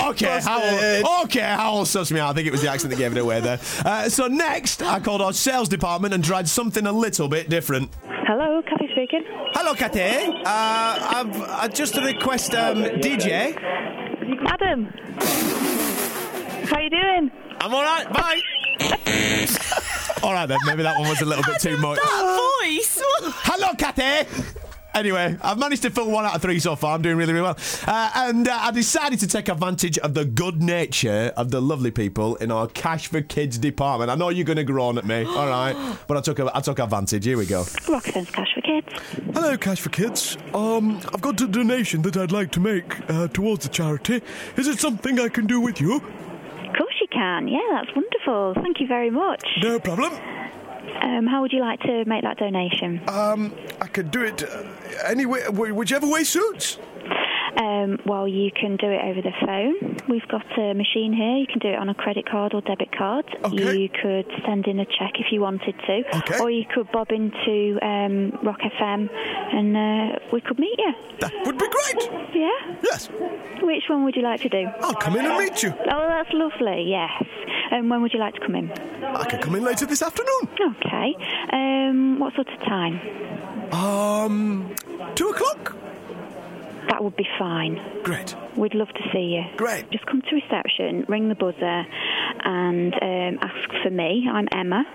Okay, 0.10 0.40
Howell. 0.42 1.24
Okay, 1.24 1.42
Howell 1.42 1.84
sussed 1.84 2.12
me 2.12 2.20
out. 2.20 2.30
I 2.30 2.34
think 2.34 2.48
it 2.48 2.52
was 2.52 2.62
the 2.62 2.70
accent 2.70 2.92
that 2.92 2.98
gave 2.98 3.12
it 3.16 3.20
away 3.20 3.42
there. 3.42 3.60
Uh, 3.84 4.08
so 4.08 4.28
next, 4.28 4.82
I 4.82 5.00
called 5.00 5.22
our 5.22 5.34
sales 5.34 5.68
department 5.68 6.14
and 6.14 6.24
tried 6.24 6.48
something 6.48 6.86
a 6.86 6.92
little 6.92 7.28
bit 7.28 7.50
different. 7.50 7.92
Hello, 8.28 8.62
Kathy 8.62 8.88
speaking. 8.92 9.24
Hello, 9.54 9.74
Kate. 9.74 10.30
Uh, 10.30 10.44
I've 10.46 11.42
uh, 11.42 11.68
just 11.68 11.96
a 11.98 12.02
request, 12.02 12.54
um, 12.54 12.84
DJ. 12.84 13.56
Adam. 14.48 14.86
How 16.66 16.80
you 16.80 16.90
doing? 16.90 17.32
I'm 17.62 17.74
all 17.74 17.84
right. 17.84 18.12
Bye. 18.12 18.42
all 20.24 20.34
right 20.34 20.46
then. 20.46 20.58
Maybe 20.66 20.84
that 20.84 20.98
one 21.00 21.10
was 21.10 21.22
a 21.22 21.26
little 21.26 21.44
bit 21.44 21.62
too 21.62 21.78
much. 21.78 22.00
That 22.02 22.62
voice. 22.62 23.02
Hello, 23.44 23.74
Kathy. 23.78 24.54
Anyway, 24.96 25.38
I've 25.42 25.60
managed 25.60 25.82
to 25.82 25.90
fill 25.90 26.10
one 26.10 26.24
out 26.26 26.36
of 26.36 26.42
three 26.42 26.58
so 26.58 26.78
far. 26.78 26.96
I'm 26.96 27.02
doing 27.02 27.18
really, 27.18 27.34
really 27.34 27.44
well. 27.44 27.58
Uh, 27.86 28.12
and 28.16 28.48
uh, 28.48 28.58
I 28.62 28.72
decided 28.72 29.20
to 29.20 29.28
take 29.28 29.50
advantage 29.50 29.98
of 30.00 30.14
the 30.14 30.24
good 30.24 30.62
nature 30.62 31.34
of 31.36 31.52
the 31.52 31.62
lovely 31.62 31.92
people 31.92 32.38
in 32.38 32.50
our 32.50 32.68
Cash 32.68 33.08
for 33.08 33.22
Kids 33.22 33.58
department. 33.58 34.10
I 34.10 34.16
know 34.16 34.30
you're 34.30 34.46
going 34.46 34.56
to 34.56 34.64
groan 34.64 34.98
at 34.98 35.06
me, 35.06 35.26
all 35.28 35.48
right? 35.48 35.98
But 36.08 36.16
I 36.16 36.22
took, 36.22 36.40
I 36.40 36.62
took 36.62 36.80
advantage. 36.80 37.26
Here 37.26 37.38
we 37.38 37.46
go. 37.46 37.66
Rock 37.90 38.06
FM's 38.06 38.32
Cash 38.32 38.54
for 38.56 38.62
Kids. 38.62 38.88
Hello, 39.34 39.58
Cash 39.58 39.82
for 39.82 39.90
Kids. 39.90 40.38
Um, 40.54 41.02
I've 41.14 41.22
got 41.22 41.42
a 41.42 41.48
donation 41.48 42.02
that 42.04 42.16
I'd 42.16 42.32
like 42.32 42.52
to 42.52 42.62
make 42.62 42.98
uh, 43.10 43.28
towards 43.28 43.66
the 43.66 43.70
charity. 43.70 44.22
Is 44.56 44.68
it 44.70 44.80
something 44.80 45.20
I 45.20 45.28
can 45.28 45.46
do 45.46 45.60
with 45.60 45.82
you? 45.82 45.96
Of 45.96 46.78
course 46.78 46.96
you 47.02 47.08
can. 47.12 47.50
Yeah, 47.50 47.60
that's 47.72 47.94
wonderful. 47.94 48.54
Thank 48.64 48.80
you 48.80 48.88
very 48.88 49.10
much. 49.10 49.44
No 49.62 49.78
problem. 49.78 50.14
Um, 51.02 51.28
how 51.28 51.42
would 51.42 51.52
you 51.52 51.62
like 51.62 51.80
to 51.82 52.04
make 52.06 52.24
that 52.24 52.38
donation? 52.38 53.02
Um, 53.08 53.54
I 53.82 53.88
could 53.88 54.12
do 54.12 54.22
it 54.22 54.44
uh, 54.44 54.64
any 55.06 55.26
way, 55.26 55.48
whichever 55.50 56.08
way 56.08 56.24
suits. 56.24 56.78
Um, 57.58 58.00
well, 58.06 58.28
you 58.28 58.52
can 58.52 58.76
do 58.76 58.88
it 58.88 59.02
over 59.02 59.22
the 59.22 59.32
phone. 59.46 59.98
We've 60.10 60.28
got 60.28 60.46
a 60.60 60.74
machine 60.74 61.14
here. 61.14 61.38
You 61.38 61.48
can 61.48 61.60
do 61.60 61.70
it 61.70 61.76
on 61.80 61.88
a 61.88 61.94
credit 61.96 62.30
card 62.30 62.54
or 62.54 62.62
debit 62.62 62.92
card. 62.92 63.26
Okay. 63.46 63.78
You 63.78 63.90
could 63.90 64.26
send 64.46 64.68
in 64.68 64.80
a 64.80 64.86
check 64.86 65.14
if 65.20 65.32
you 65.32 65.40
wanted 65.40 65.74
to. 65.88 66.04
Okay. 66.18 66.40
Or 66.40 66.52
you 66.52 66.66
could 66.74 66.92
bob 66.92 67.12
into 67.12 67.80
um, 67.82 68.32
Rock 68.44 68.60
FM 68.60 69.10
and 69.10 69.78
uh, 69.78 70.20
we 70.34 70.42
could 70.42 70.60
meet 70.60 70.78
you. 70.78 70.94
That 71.20 71.32
would 71.46 71.58
be 71.58 71.68
great. 71.70 72.10
Yeah? 72.36 72.76
Yes. 72.84 73.10
Which 73.62 73.84
one 73.90 74.04
would 74.04 74.16
you 74.18 74.24
like 74.24 74.42
to 74.42 74.50
do? 74.50 74.68
I'll 74.82 74.94
come 74.96 75.16
in 75.16 75.26
and 75.26 75.38
meet 75.38 75.64
you. 75.64 75.74
Oh, 75.90 76.08
that's 76.10 76.30
lovely, 76.34 76.88
yes. 76.90 77.24
And 77.76 77.90
when 77.90 78.02
would 78.02 78.14
you 78.14 78.20
like 78.22 78.36
to 78.36 78.40
come 78.40 78.56
in? 78.56 78.72
I 79.04 79.26
could 79.26 79.42
come 79.42 79.54
in 79.56 79.64
later 79.64 79.86
this 79.86 80.02
afternoon. 80.02 80.48
Okay. 80.78 81.14
Um, 81.52 82.20
what 82.20 82.34
sort 82.34 82.48
of 82.48 82.60
time? 82.60 83.02
Um, 83.74 84.74
two 85.16 85.28
o'clock. 85.28 85.76
That 86.90 87.04
would 87.04 87.18
be 87.18 87.28
fine. 87.38 87.82
Great. 88.04 88.34
We'd 88.56 88.76
love 88.76 88.88
to 88.90 89.02
see 89.12 89.36
you. 89.36 89.44
Great. 89.58 89.90
Just 89.92 90.06
come 90.06 90.22
to 90.22 90.36
reception, 90.36 91.04
ring 91.10 91.28
the 91.28 91.36
buzzer, 91.36 91.86
and 92.46 92.94
um, 92.94 93.40
ask 93.42 93.70
for 93.84 93.90
me. 93.90 94.26
I'm 94.32 94.48
Emma. 94.54 94.86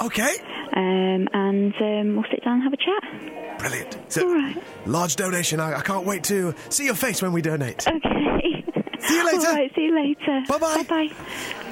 Okay. 0.00 0.36
Um, 0.74 1.28
and 1.34 1.74
um, 1.80 2.14
we'll 2.16 2.30
sit 2.30 2.42
down 2.44 2.54
and 2.54 2.62
have 2.62 2.72
a 2.72 2.78
chat. 2.78 3.58
Brilliant. 3.58 3.98
So, 4.08 4.26
All 4.26 4.34
right. 4.34 4.56
large 4.86 5.16
donation. 5.16 5.60
I, 5.60 5.74
I 5.78 5.82
can't 5.82 6.06
wait 6.06 6.24
to 6.24 6.54
see 6.70 6.86
your 6.86 6.94
face 6.94 7.20
when 7.20 7.32
we 7.32 7.42
donate. 7.42 7.86
Okay. 7.86 8.64
See 9.00 9.16
you 9.16 9.24
later. 9.26 9.48
All 9.48 9.54
right, 9.54 9.72
see 9.74 9.82
you 9.82 9.94
later. 9.94 10.44
Bye-bye. 10.48 10.82
Bye-bye. 10.84 11.62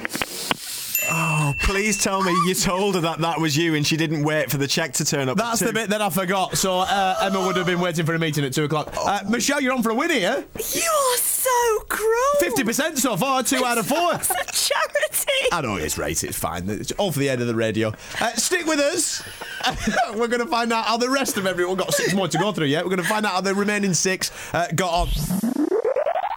Oh, 1.09 1.53
please 1.59 2.01
tell 2.01 2.23
me 2.23 2.31
you 2.47 2.53
told 2.53 2.95
her 2.95 3.01
that 3.01 3.19
that 3.19 3.39
was 3.39 3.55
you 3.57 3.75
and 3.75 3.85
she 3.85 3.97
didn't 3.97 4.23
wait 4.23 4.49
for 4.49 4.57
the 4.57 4.67
check 4.67 4.93
to 4.93 5.05
turn 5.05 5.29
up. 5.29 5.37
That's 5.37 5.59
the 5.59 5.73
bit 5.73 5.89
that 5.89 6.01
I 6.01 6.09
forgot. 6.09 6.57
So 6.57 6.79
uh, 6.79 7.17
Emma 7.21 7.45
would 7.45 7.55
have 7.57 7.65
been 7.65 7.79
waiting 7.79 8.05
for 8.05 8.13
a 8.13 8.19
meeting 8.19 8.43
at 8.45 8.53
two 8.53 8.63
o'clock. 8.63 8.93
Uh, 8.97 9.21
Michelle, 9.29 9.61
you're 9.61 9.73
on 9.73 9.83
for 9.83 9.91
a 9.91 9.95
win 9.95 10.09
here. 10.09 10.45
You 10.73 10.81
are 10.81 11.17
so 11.17 11.79
cruel. 11.87 12.15
Fifty 12.39 12.63
percent 12.63 12.97
so 12.97 13.15
far. 13.17 13.43
Two 13.43 13.63
out 13.63 13.77
of 13.77 13.87
four. 13.87 14.13
It's 14.15 14.29
a 14.31 14.71
charity. 14.73 15.49
I 15.51 15.61
know 15.61 15.75
it's 15.75 15.97
right. 15.97 16.21
It's 16.23 16.37
fine. 16.37 16.69
It's 16.69 16.91
all 16.93 17.11
for 17.11 17.19
the 17.19 17.29
end 17.29 17.41
of 17.41 17.47
the 17.47 17.55
radio. 17.55 17.93
Uh, 18.19 18.31
stick 18.33 18.65
with 18.65 18.79
us. 18.79 19.23
We're 20.15 20.27
going 20.27 20.41
to 20.41 20.47
find 20.47 20.71
out 20.73 20.85
how 20.85 20.97
the 20.97 21.09
rest 21.09 21.37
of 21.37 21.45
everyone 21.45 21.77
got 21.77 21.93
six 21.93 22.13
more 22.13 22.27
to 22.27 22.37
go 22.37 22.51
through. 22.51 22.67
yet. 22.67 22.83
we're 22.83 22.89
going 22.89 23.01
to 23.01 23.07
find 23.07 23.25
out 23.25 23.33
how 23.33 23.41
the 23.41 23.53
remaining 23.55 23.93
six 23.93 24.31
uh, 24.53 24.67
got 24.75 24.91
on. 24.93 25.54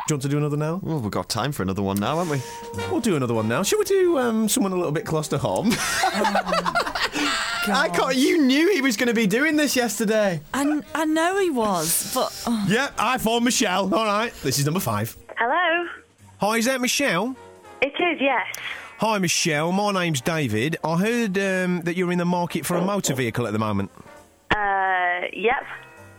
Do 0.08 0.14
you 0.14 0.16
want 0.16 0.22
to 0.22 0.28
do 0.30 0.38
another 0.38 0.56
now? 0.56 0.80
Well, 0.82 1.00
we've 1.00 1.10
got 1.10 1.28
time 1.28 1.52
for 1.52 1.62
another 1.62 1.82
one 1.82 1.98
now, 1.98 2.16
haven't 2.16 2.32
we? 2.32 2.82
We'll 2.90 3.02
do 3.02 3.16
another 3.16 3.34
one 3.34 3.46
now. 3.46 3.62
Shall 3.62 3.78
we 3.78 3.84
do 3.84 4.16
um, 4.16 4.48
someone 4.48 4.72
a 4.72 4.74
little 4.74 4.90
bit 4.90 5.04
close 5.04 5.28
to 5.28 5.36
home? 5.36 5.68
I 7.70 7.90
can't. 7.92 8.16
You 8.16 8.40
knew 8.40 8.72
he 8.72 8.80
was 8.80 8.96
going 8.96 9.08
to 9.08 9.14
be 9.14 9.26
doing 9.26 9.56
this 9.56 9.76
yesterday. 9.76 10.40
I, 10.54 10.80
I 10.94 11.04
know 11.04 11.38
he 11.38 11.50
was, 11.50 12.14
but 12.14 12.32
oh, 12.46 12.66
yeah, 12.70 12.88
iPhone 12.96 13.42
Michelle. 13.42 13.94
All 13.94 14.06
right. 14.06 14.32
This 14.42 14.58
is 14.58 14.64
number 14.64 14.80
five. 14.80 15.14
Hello? 15.36 15.86
Hi, 16.40 16.56
is 16.56 16.64
that 16.64 16.80
Michelle? 16.80 17.36
It 17.82 17.88
is, 17.88 18.18
yes. 18.18 18.46
Hi, 19.00 19.18
Michelle. 19.18 19.72
My 19.72 19.92
name's 19.92 20.22
David. 20.22 20.78
I 20.82 20.96
heard 20.96 21.36
um, 21.36 21.82
that 21.82 21.98
you're 21.98 22.12
in 22.12 22.18
the 22.18 22.24
market 22.24 22.64
for 22.64 22.78
a 22.78 22.82
motor 22.82 23.14
vehicle 23.14 23.46
at 23.46 23.52
the 23.52 23.58
moment. 23.58 23.90
Uh, 24.56 25.26
yep. 25.34 25.66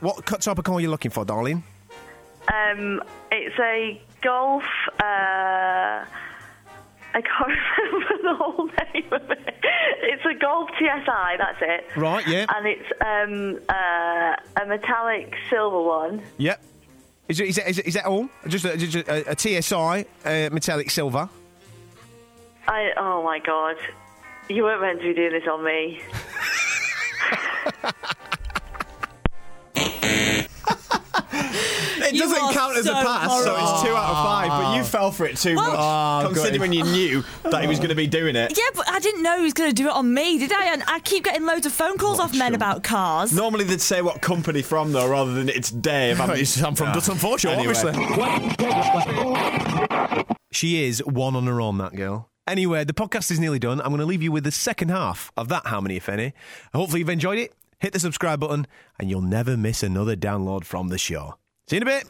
What 0.02 0.28
type 0.28 0.60
of 0.60 0.63
car 0.63 0.75
are 0.75 0.80
you 0.80 0.91
looking 0.91 1.10
for, 1.10 1.25
darling? 1.25 1.63
Um, 2.51 3.01
it's 3.31 3.59
a 3.59 4.01
Golf, 4.21 4.63
uh, 5.01 5.03
I 5.03 6.05
can't 7.13 7.23
remember 7.93 8.23
the 8.23 8.35
whole 8.35 8.65
name 8.65 9.13
of 9.13 9.31
it. 9.31 9.55
It's 10.01 10.23
a 10.25 10.33
Golf 10.39 10.69
TSI, 10.77 11.38
that's 11.38 11.62
it. 11.62 11.85
Right, 11.95 12.27
yeah. 12.27 12.45
And 12.55 12.67
it's 12.67 12.91
um, 13.01 13.59
uh, 13.69 14.35
a 14.62 14.65
metallic 14.67 15.33
silver 15.49 15.81
one. 15.81 16.21
Yep. 16.38 16.62
Is, 17.29 17.39
is, 17.39 17.57
it, 17.59 17.67
is, 17.67 17.79
is 17.79 17.93
that 17.93 18.05
all? 18.05 18.27
Just 18.47 18.65
a, 18.65 18.75
just 18.75 18.95
a, 18.95 19.31
a 19.31 19.38
TSI 19.38 20.05
uh, 20.25 20.49
metallic 20.51 20.89
silver? 20.89 21.29
I, 22.67 22.91
oh 22.97 23.23
my 23.23 23.39
god. 23.39 23.77
You 24.49 24.63
weren't 24.63 24.81
meant 24.81 24.99
to 25.01 25.07
be 25.07 25.13
doing 25.13 25.31
this 25.31 25.47
on 25.47 25.63
me. 25.63 26.01
It 32.02 32.13
You 32.15 32.21
doesn't 32.21 32.41
are 32.41 32.54
count 32.54 32.78
as 32.78 32.86
a 32.88 32.93
pass, 32.93 33.43
so 33.43 33.54
it's 33.56 33.82
two 33.84 33.89
out 33.95 34.10
of 34.10 34.25
five. 34.25 34.47
But 34.49 34.78
you 34.78 34.84
fell 34.84 35.12
for 35.12 35.25
it 35.25 35.36
too 35.38 35.56
Well- 35.56 35.71
much, 35.71 35.80
Oh, 35.80 36.34
considering 36.34 36.71
you 36.73 36.84
knew 36.86 37.23
that 37.43 37.62
he 37.62 37.67
was 37.67 37.78
going 37.78 37.89
to 37.89 37.95
be 37.95 38.08
doing 38.08 38.36
it. 38.38 38.58
yeah, 38.58 38.63
but 38.73 38.89
I 38.89 38.99
didn't 38.99 39.21
know 39.21 39.38
he 39.38 39.43
was 39.43 39.54
going 39.54 39.69
to 39.69 39.75
do 39.75 39.88
it 39.89 39.93
on 39.93 40.12
me, 40.13 40.39
did 40.39 40.52
I? 40.54 40.73
And 40.73 40.82
I 40.88 40.99
keep 41.02 41.25
getting 41.25 41.45
loads 41.45 41.65
of 41.65 41.73
phone 41.73 41.97
calls 41.97 42.19
off 42.19 42.34
men 42.36 42.56
about 42.56 42.84
cars. 42.84 43.32
Normally 43.34 43.65
they'd 43.65 43.82
say 43.82 44.02
what 44.02 44.21
company 44.21 44.62
from 44.62 44.91
though, 44.93 45.08
rather 45.10 45.34
than 45.34 45.49
it's 45.49 45.69
Dave. 45.71 46.19
I'm, 46.21 46.32
I'm 46.32 46.75
from 46.75 46.93
Dutton 46.93 47.15
Forshaw, 47.15 47.52
Anyway. 47.52 47.73
obviously. 47.75 47.93
She 50.52 50.84
is 50.86 51.04
one 51.06 51.36
on 51.36 51.45
her 51.47 51.62
own, 51.62 51.78
that 51.80 51.95
girl. 51.95 52.30
Anyway, 52.47 52.84
the 52.84 52.93
podcast 52.93 53.30
is 53.30 53.39
nearly 53.39 53.60
done. 53.60 53.80
I'm 53.82 53.89
going 53.89 53.99
to 53.99 54.06
leave 54.06 54.23
you 54.23 54.32
with 54.32 54.43
the 54.43 54.52
second 54.52 54.89
half 54.89 55.32
of 55.38 55.47
that 55.49 55.67
How 55.67 55.80
Many 55.80 55.97
If 55.97 56.10
Any. 56.10 56.34
Hopefully 56.73 56.99
you've 57.02 57.10
enjoyed 57.10 57.38
it. 57.38 57.54
Hit 57.79 57.93
the 57.93 57.99
subscribe 57.99 58.41
button 58.41 58.67
and 58.99 59.09
you'll 59.09 59.21
never 59.21 59.55
miss 59.55 59.83
another 59.83 60.17
download 60.17 60.65
from 60.65 60.89
the 60.89 60.97
show. 60.97 61.35
See 61.69 61.77
you 61.77 61.81
in 61.81 61.87
a 61.87 61.91
bit. 61.91 62.05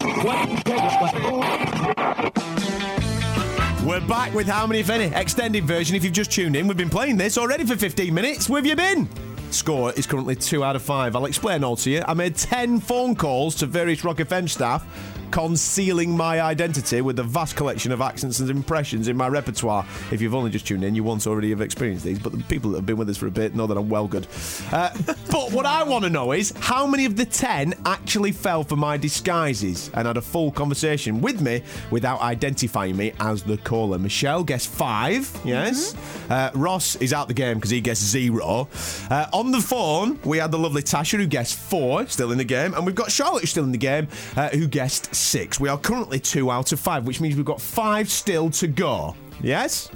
We're 3.86 4.08
back 4.08 4.34
with 4.34 4.48
How 4.48 4.66
Many 4.66 4.80
If 4.80 4.90
Any, 4.90 5.14
extended 5.16 5.66
version. 5.66 5.96
If 5.96 6.04
you've 6.04 6.14
just 6.14 6.32
tuned 6.32 6.56
in, 6.56 6.68
we've 6.68 6.76
been 6.76 6.90
playing 6.90 7.18
this 7.18 7.38
already 7.38 7.66
for 7.66 7.76
15 7.76 8.12
minutes. 8.12 8.50
Where 8.50 8.60
have 8.60 8.66
you 8.66 8.76
been? 8.76 9.08
Score 9.52 9.94
is 9.94 10.08
currently 10.08 10.36
2 10.36 10.64
out 10.64 10.76
of 10.76 10.82
5. 10.82 11.16
I'll 11.16 11.26
explain 11.26 11.64
all 11.64 11.76
to 11.78 11.90
you. 11.92 12.04
I 12.08 12.16
made 12.16 12.36
10 12.36 12.80
phone 12.80 13.16
calls 13.16 13.54
to 13.56 13.68
various 13.68 14.04
Rock 14.04 14.18
FM 14.18 14.50
staff, 14.50 14.86
concealing 15.32 16.16
my 16.16 16.42
identity 16.42 17.02
with 17.02 17.20
a 17.20 17.24
vast 17.24 17.56
collection 17.56 17.92
of 17.92 18.02
accents 18.02 18.40
and 18.40 18.50
impressions 18.50 19.08
in 19.08 19.18
my 19.18 19.28
repertoire. 19.28 19.86
If 20.12 20.22
you've 20.22 20.36
only 20.36 20.52
just 20.52 20.68
tuned 20.68 20.84
in, 20.84 20.96
you 20.96 21.04
once 21.04 21.28
already 21.28 21.50
have 21.52 21.62
experienced 21.62 22.06
these, 22.06 22.20
but 22.20 22.32
the 22.32 22.44
people 22.46 22.72
that 22.72 22.78
have 22.78 22.86
been 22.86 22.98
with 22.98 23.10
us 23.10 23.18
for 23.18 23.28
a 23.28 23.32
bit 23.32 23.56
know 23.56 23.68
that 23.68 23.78
I'm 23.78 23.90
well 23.90 24.08
good. 24.08 24.28
Uh, 24.72 24.90
but 25.32 25.52
what 25.52 25.66
I 25.66 25.84
want 25.84 26.04
to 26.06 26.10
know 26.10 26.32
is 26.32 26.52
how 26.60 26.88
many 26.88 27.06
of 27.06 27.16
the 27.16 27.26
10 27.26 27.74
actually 27.86 28.32
fell 28.32 28.64
for 28.64 28.76
my 28.76 28.98
disguises 28.98 29.90
and 29.94 30.08
had 30.08 30.18
a 30.18 30.22
full 30.22 30.52
conversation 30.52 31.22
with 31.22 31.42
me 31.42 31.64
without 31.92 32.22
identifying 32.22 32.96
me 32.98 33.14
as 33.20 33.44
the 33.44 33.58
caller. 33.58 34.00
Michelle 34.00 34.44
guessed 34.44 34.70
5, 34.70 35.42
yes. 35.46 35.96
Uh, 36.30 36.52
Ross 36.54 36.96
is 36.98 37.14
out 37.14 37.28
the 37.28 37.34
game 37.34 37.56
because 37.56 37.72
he 37.72 37.82
guessed 37.82 38.04
0. 38.04 38.68
Uh, 39.10 39.28
on 39.34 39.52
the 39.52 39.62
phone, 39.62 40.20
we 40.24 40.38
had 40.38 40.52
the 40.52 40.60
lovely 40.60 40.82
Tasha 40.82 41.18
who 41.18 41.28
guessed 41.28 41.58
4, 41.58 42.08
still 42.08 42.32
in 42.32 42.38
the 42.38 42.44
game, 42.44 42.74
and 42.74 42.86
we've 42.86 42.96
got 42.96 43.12
Charlotte 43.12 43.42
who's 43.42 43.52
still 43.52 43.64
in 43.64 43.72
the 43.72 43.78
game 43.78 44.08
uh, 44.36 44.50
who 44.50 44.68
guessed 44.68 45.14
6. 45.20 45.60
We 45.60 45.70
are 45.70 45.78
currently 45.78 46.20
2 46.20 46.50
out 46.50 46.72
of 46.72 46.80
5, 46.80 47.06
which 47.06 47.22
means 47.22 47.36
we've 47.36 47.46
got 47.46 47.62
5 47.62 48.10
still 48.10 48.50
to 48.52 48.68
go. 48.68 49.16
Yes? 49.42 49.92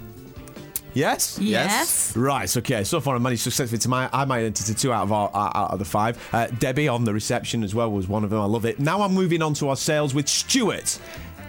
Yes? 0.94 1.40
Yes. 1.40 2.16
Right, 2.16 2.56
okay. 2.58 2.84
So 2.84 3.02
far, 3.02 3.16
I 3.16 3.20
managed 3.20 3.42
successfully 3.42 3.80
to 3.80 3.90
my, 3.90 4.10
I 4.14 4.26
my 4.26 4.40
identity 4.40 4.74
two 4.76 4.94
out 4.94 5.04
of 5.04 5.12
our, 5.12 5.30
uh, 5.34 5.52
out 5.56 5.72
of 5.72 5.80
the 5.80 5.86
five. 5.86 6.18
Uh, 6.32 6.48
Debbie 6.60 6.88
on 6.88 7.04
the 7.04 7.14
reception 7.14 7.64
as 7.64 7.74
well 7.74 7.92
was 7.92 8.08
one 8.08 8.24
of 8.24 8.30
them. 8.30 8.40
I 8.40 8.46
love 8.46 8.66
it. 8.66 8.80
Now 8.80 9.02
I'm 9.02 9.14
moving 9.14 9.42
on 9.42 9.54
to 9.56 9.70
our 9.70 9.76
sales 9.76 10.14
with 10.14 10.28
Stuart. 10.28 11.00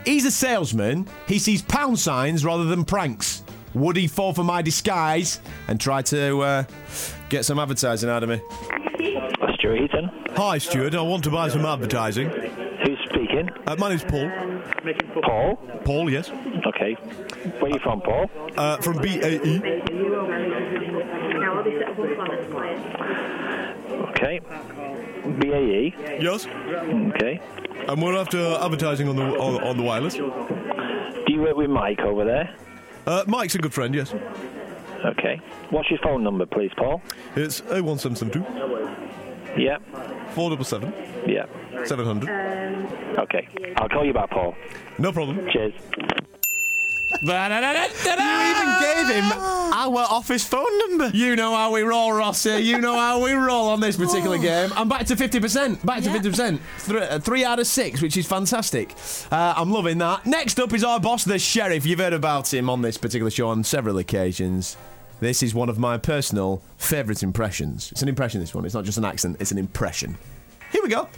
He's 0.06 0.24
a 0.24 0.30
salesman. 0.30 1.06
He 1.26 1.38
sees 1.38 1.62
pound 1.62 1.98
signs 1.98 2.44
rather 2.44 2.64
than 2.64 2.84
pranks. 2.84 3.44
Would 3.74 3.96
he 3.96 4.06
fall 4.06 4.32
for 4.32 4.44
my 4.44 4.62
disguise 4.62 5.40
and 5.68 5.80
try 5.80 6.00
to 6.02 6.40
uh, 6.40 6.64
get 7.28 7.44
some 7.44 7.58
advertising 7.58 8.08
out 8.08 8.22
of 8.22 8.28
me? 8.28 8.40
Stuart 9.54 9.80
Eaton. 9.80 10.10
Hi, 10.36 10.58
Stuart. 10.58 10.94
I 10.94 11.02
want 11.02 11.24
to 11.24 11.30
buy 11.30 11.48
some 11.48 11.64
advertising. 11.64 12.30
Speaking? 13.34 13.50
Uh, 13.66 13.76
my 13.78 13.88
name's 13.88 14.04
Paul. 14.04 14.30
Paul? 15.22 15.56
Paul, 15.84 16.10
yes. 16.10 16.30
Okay. 16.66 16.94
Where 16.94 17.64
are 17.64 17.68
you 17.74 17.80
from, 17.80 18.00
Paul? 18.00 18.30
Uh, 18.56 18.76
from 18.78 18.98
BAE. 18.98 19.60
Okay. 24.10 24.40
BAE? 25.38 25.94
Yes. 26.20 26.46
Okay. 26.46 27.40
And 27.88 28.00
we're 28.02 28.16
after 28.16 28.38
advertising 28.60 29.08
on 29.08 29.16
the 29.16 29.24
on, 29.24 29.62
on 29.64 29.76
the 29.76 29.82
wireless. 29.82 30.14
Do 30.14 30.32
you 31.28 31.40
work 31.42 31.56
with 31.56 31.70
Mike 31.70 32.00
over 32.00 32.24
there? 32.24 32.54
Uh, 33.06 33.24
Mike's 33.26 33.54
a 33.56 33.58
good 33.58 33.74
friend, 33.74 33.94
yes. 33.94 34.14
Okay. 35.04 35.40
What's 35.70 35.90
your 35.90 35.98
phone 36.02 36.22
number, 36.22 36.46
please, 36.46 36.70
Paul? 36.76 37.02
It's 37.36 37.60
01772 37.62 38.40
Yeah. 40.36 40.66
477 40.66 40.92
Yeah. 41.28 41.46
700. 41.84 43.18
Okay. 43.18 43.48
I'll 43.76 43.88
call 43.88 44.04
you 44.04 44.12
back, 44.12 44.30
Paul. 44.30 44.54
No 44.98 45.12
problem. 45.12 45.48
Cheers. 45.50 45.72
You 47.22 47.30
even 47.30 48.80
gave 48.80 49.08
him 49.08 49.24
our 49.32 49.98
office 50.10 50.44
phone 50.44 50.78
number. 50.78 51.16
You 51.16 51.36
know 51.36 51.54
how 51.54 51.72
we 51.72 51.82
roll, 51.82 52.12
Rossi. 52.12 52.58
You 52.58 52.80
know 52.80 52.94
how 52.98 53.22
we 53.22 53.32
roll 53.32 53.68
on 53.68 53.78
this 53.80 53.96
particular 53.96 54.36
game. 54.38 54.70
I'm 54.74 54.88
back 54.88 55.06
to 55.06 55.14
50%. 55.16 55.84
Back 55.86 56.02
to 56.02 56.10
Yeah. 56.10 56.16
50%. 56.18 56.60
Three, 56.78 57.00
uh, 57.00 57.18
three 57.20 57.44
out 57.44 57.60
of 57.60 57.66
six, 57.68 58.02
which 58.02 58.16
is 58.16 58.26
fantastic. 58.26 58.94
Uh, 59.30 59.54
I'm 59.56 59.70
loving 59.70 59.98
that. 59.98 60.26
Next 60.26 60.58
up 60.58 60.72
is 60.72 60.82
our 60.82 60.98
boss, 60.98 61.24
the 61.24 61.38
sheriff. 61.38 61.86
You've 61.86 62.00
heard 62.00 62.12
about 62.14 62.52
him 62.52 62.68
on 62.68 62.82
this 62.82 62.96
particular 62.96 63.30
show 63.30 63.48
on 63.48 63.62
several 63.62 63.98
occasions. 63.98 64.76
This 65.20 65.42
is 65.42 65.54
one 65.54 65.68
of 65.68 65.78
my 65.78 65.96
personal 65.98 66.62
favourite 66.76 67.22
impressions. 67.22 67.90
It's 67.92 68.02
an 68.02 68.08
impression, 68.08 68.40
this 68.40 68.54
one. 68.54 68.64
It's 68.64 68.74
not 68.74 68.84
just 68.84 68.98
an 68.98 69.04
accent, 69.04 69.36
it's 69.40 69.52
an 69.52 69.58
impression. 69.58 70.16
Here 70.70 70.82
we 70.82 70.88
go. 70.88 71.08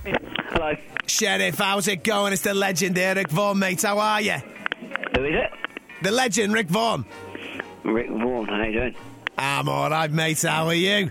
Hello. 0.50 0.74
Sheriff, 1.06 1.58
how's 1.58 1.88
it 1.88 2.04
going? 2.04 2.32
It's 2.32 2.42
the 2.42 2.54
legend 2.54 2.96
here, 2.96 3.14
Rick 3.14 3.30
Vaughan, 3.30 3.58
mate. 3.58 3.82
How 3.82 3.98
are 3.98 4.20
you? 4.20 4.32
Who 4.32 5.24
is 5.24 5.34
it? 5.34 5.50
The 6.02 6.10
legend, 6.10 6.52
Rick 6.52 6.68
Vaughan. 6.68 7.04
Rick 7.84 8.08
Vaughan. 8.10 8.46
How 8.46 8.54
are 8.54 8.66
you 8.66 8.72
doing? 8.72 8.94
I'm 9.38 9.68
all 9.68 9.90
right, 9.90 10.10
mate. 10.10 10.42
How 10.42 10.66
are 10.66 10.74
you? 10.74 11.10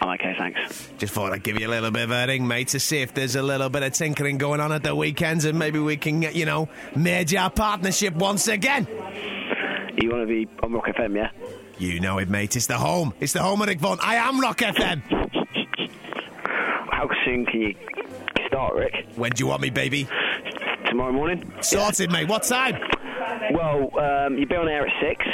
I'm 0.00 0.08
okay, 0.14 0.34
thanks. 0.38 0.90
Just 0.98 1.14
thought 1.14 1.32
I'd 1.32 1.42
give 1.42 1.58
you 1.58 1.68
a 1.68 1.70
little 1.70 1.90
bit 1.90 2.04
of 2.04 2.10
a 2.10 2.26
ring, 2.26 2.46
mate, 2.46 2.68
to 2.68 2.80
see 2.80 2.98
if 2.98 3.14
there's 3.14 3.34
a 3.34 3.42
little 3.42 3.68
bit 3.68 3.82
of 3.82 3.92
tinkering 3.92 4.38
going 4.38 4.60
on 4.60 4.72
at 4.72 4.82
the 4.82 4.94
weekends 4.94 5.44
and 5.44 5.58
maybe 5.58 5.78
we 5.78 5.96
can, 5.96 6.22
you 6.22 6.44
know, 6.44 6.68
merge 6.94 7.34
our 7.34 7.50
partnership 7.50 8.14
once 8.14 8.46
again. 8.46 8.86
You 9.96 10.10
want 10.10 10.22
to 10.22 10.26
be 10.26 10.46
on 10.62 10.72
Rock 10.72 10.86
FM, 10.86 11.16
yeah? 11.16 11.30
You 11.78 12.00
know 12.00 12.18
it, 12.18 12.28
mate. 12.30 12.56
It's 12.56 12.66
the 12.66 12.78
home. 12.78 13.12
It's 13.20 13.32
the 13.34 13.42
home 13.42 13.60
of 13.60 13.68
Rick 13.68 13.80
Vaughan. 13.80 13.98
I 14.02 14.16
am 14.16 14.40
Rock 14.40 14.58
FM. 14.58 15.02
How 16.90 17.08
soon 17.24 17.44
can 17.44 17.60
you 17.60 17.74
start, 18.46 18.74
Rick? 18.74 18.94
When 19.16 19.30
do 19.32 19.40
you 19.44 19.46
want 19.46 19.60
me, 19.60 19.68
baby? 19.70 20.08
Tomorrow 20.88 21.12
morning? 21.12 21.52
Sorted, 21.60 22.10
mate. 22.10 22.28
What 22.28 22.44
time? 22.44 22.76
Well, 23.52 23.90
um, 23.98 24.38
you'll 24.38 24.48
be 24.48 24.56
on 24.56 24.68
air 24.68 24.86
at 24.86 24.92
six. 25.02 25.24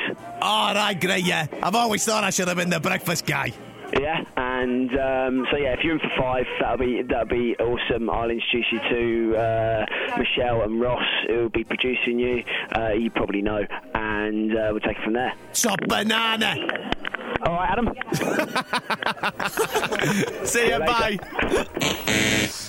All 0.40 0.74
right, 0.74 1.00
great, 1.00 1.24
yeah. 1.24 1.46
I've 1.62 1.76
always 1.76 2.04
thought 2.04 2.24
I 2.24 2.30
should 2.30 2.48
have 2.48 2.56
been 2.56 2.70
the 2.70 2.80
breakfast 2.80 3.24
guy. 3.24 3.52
Yeah, 4.00 4.22
and 4.38 4.90
um, 4.98 5.46
so 5.50 5.58
yeah, 5.58 5.74
if 5.74 5.80
you're 5.84 5.92
in 5.92 6.00
for 6.00 6.10
five, 6.18 6.46
that'll 6.58 6.78
be 6.78 7.02
that'll 7.02 7.26
be 7.26 7.54
awesome. 7.58 8.08
I'll 8.08 8.30
introduce 8.30 8.64
you 8.72 8.80
to 8.88 9.36
uh, 9.36 9.86
Michelle 10.18 10.62
and 10.62 10.80
Ross, 10.80 11.04
who 11.28 11.42
will 11.42 11.48
be 11.50 11.62
producing 11.64 12.18
you. 12.18 12.42
Uh, 12.74 12.92
you 12.92 13.10
probably 13.10 13.42
know, 13.42 13.66
and 14.22 14.56
uh, 14.56 14.68
we'll 14.70 14.80
take 14.80 14.98
it 14.98 15.04
from 15.04 15.14
there. 15.14 15.34
Top 15.52 15.78
banana. 15.86 16.54
All 17.44 17.54
right, 17.54 17.70
Adam. 17.70 17.92
See 20.46 20.68
you, 20.68 20.78
bye. 20.78 21.18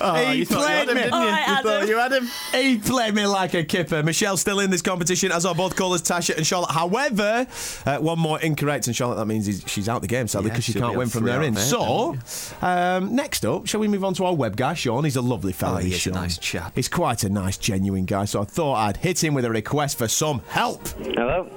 Oh, 0.02 0.16
He 0.16 0.40
you 0.40 0.46
thought 0.46 0.62
you 0.62 0.68
had 0.68 0.90
him, 0.90 0.96
me. 0.96 1.02
didn't 1.04 1.22
you? 1.22 1.28
right, 1.28 1.48
You 1.48 1.56
thought 1.56 1.66
Adam. 1.66 1.90
you 1.90 1.98
had 1.98 2.12
him? 2.12 2.28
He 2.52 2.78
played 2.80 3.14
me 3.14 3.26
like 3.28 3.54
a 3.54 3.64
kipper. 3.64 4.02
Michelle's 4.04 4.42
still 4.42 4.60
in 4.60 4.70
this 4.72 4.82
competition, 4.82 5.32
as 5.32 5.46
are 5.46 5.54
both 5.56 5.76
callers 5.76 6.02
Tasha 6.02 6.36
and 6.36 6.46
Charlotte. 6.46 6.72
However, 6.72 7.46
uh, 7.86 7.98
one 8.00 8.18
more 8.20 8.40
incorrect, 8.42 8.88
and 8.88 8.96
Charlotte, 8.96 9.16
that 9.18 9.26
means 9.28 9.46
he's, 9.46 9.64
she's 9.68 9.88
out 9.88 10.02
the 10.02 10.08
game, 10.08 10.28
sadly, 10.28 10.48
Yeah, 10.48 10.54
because 10.54 10.64
she 10.66 10.72
she'll 10.74 10.82
can't 10.82 10.92
be 10.94 10.96
on 10.96 11.00
win 11.00 11.10
from 11.10 11.24
there 11.26 11.42
in. 11.44 11.54
there, 11.54 11.64
So, 11.64 12.16
um, 12.62 13.16
next 13.16 13.46
up, 13.46 13.68
shall 13.68 13.80
we 13.80 13.88
move 13.88 14.04
on 14.04 14.14
to 14.16 14.26
our 14.26 14.34
web 14.36 14.56
guy, 14.58 14.74
Sean? 14.74 15.04
He's 15.04 15.16
a 15.18 15.22
lovely 15.22 15.54
fella. 15.54 15.76
Oh, 15.76 15.78
he 15.78 15.86
he's 15.90 15.96
is 15.96 16.00
a 16.00 16.02
Sean. 16.12 16.14
nice 16.14 16.38
chap. 16.40 16.74
He's 16.76 16.90
quite 16.90 17.24
a 17.24 17.30
nice, 17.30 17.58
genuine 17.58 18.06
guy, 18.06 18.26
so 18.26 18.42
I 18.42 18.46
thought 18.46 18.76
I'd 18.76 18.98
hit 18.98 19.24
him 19.24 19.34
with 19.36 19.46
a 19.46 19.52
request 19.52 19.98
for 19.98 20.08
some 20.08 20.42
help. 20.48 20.88
Hello. 20.98 21.48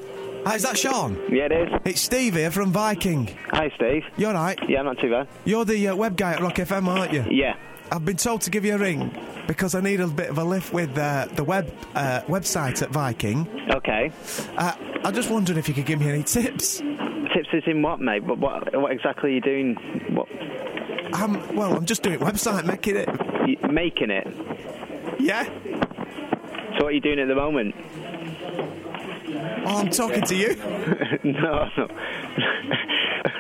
Hi, 0.47 0.55
is 0.55 0.63
that 0.63 0.79
Sean? 0.79 1.21
Yeah, 1.29 1.47
it 1.47 1.53
is. 1.53 1.81
It's 1.85 2.01
Steve 2.01 2.35
here 2.35 2.53
from 2.53 2.71
Viking. 2.71 3.37
Hi, 3.51 3.69
Steve. 3.75 4.05
You're 4.17 4.33
right. 4.33 4.57
Yeah, 4.69 4.83
not 4.83 4.97
too 5.01 5.11
bad. 5.11 5.27
You're 5.45 5.65
the 5.65 5.89
uh, 5.89 5.97
web 5.97 6.17
guy 6.17 6.35
at 6.35 6.41
Rock 6.41 6.55
FM, 6.55 6.87
aren't 6.87 7.13
you? 7.13 7.25
Yeah. 7.29 7.57
I've 7.91 8.05
been 8.05 8.17
told 8.17 8.43
to 8.43 8.51
give 8.51 8.65
you 8.65 8.77
a 8.77 8.79
ring 8.79 9.13
because 9.49 9.75
I 9.75 9.81
need 9.81 10.01
a 10.01 10.07
bit 10.07 10.31
of 10.31 10.39
a 10.39 10.45
lift 10.45 10.73
with 10.73 10.97
uh, 10.97 11.27
the 11.35 11.43
web 11.43 11.69
uh, 11.97 12.21
website 12.29 12.81
at 12.81 12.91
Viking. 12.91 13.49
Okay. 13.73 14.13
Uh, 14.57 14.77
I 15.05 15.11
just 15.11 15.31
wondered 15.31 15.57
if 15.57 15.67
you 15.67 15.75
could 15.75 15.85
give 15.85 15.99
me 15.99 16.09
any 16.09 16.23
tips. 16.23 16.79
Tips 16.79 17.49
is 17.53 17.65
in 17.67 17.83
what, 17.83 18.01
mate? 18.01 18.23
What, 18.23 18.39
what, 18.39 18.81
what 18.81 18.93
exactly 18.93 19.31
are 19.31 19.35
you 19.35 19.41
doing? 19.41 19.75
What? 20.15 20.29
Um, 21.21 21.57
well, 21.57 21.75
I'm 21.77 21.87
just 21.87 22.05
doing 22.05 22.21
website 22.21 22.65
making 22.65 22.95
it. 22.95 23.09
You, 23.49 23.69
making 23.69 24.11
it. 24.11 24.29
Yeah. 25.19 25.43
So 26.79 26.85
what 26.85 26.87
are 26.87 26.93
you 26.93 27.01
doing 27.01 27.19
at 27.19 27.27
the 27.27 27.35
moment? 27.35 27.75
Oh, 29.29 29.79
I'm 29.79 29.91
talking 29.91 30.23
to 30.23 30.35
you. 30.37 30.55
no, 31.25 31.69
no. 31.77 31.89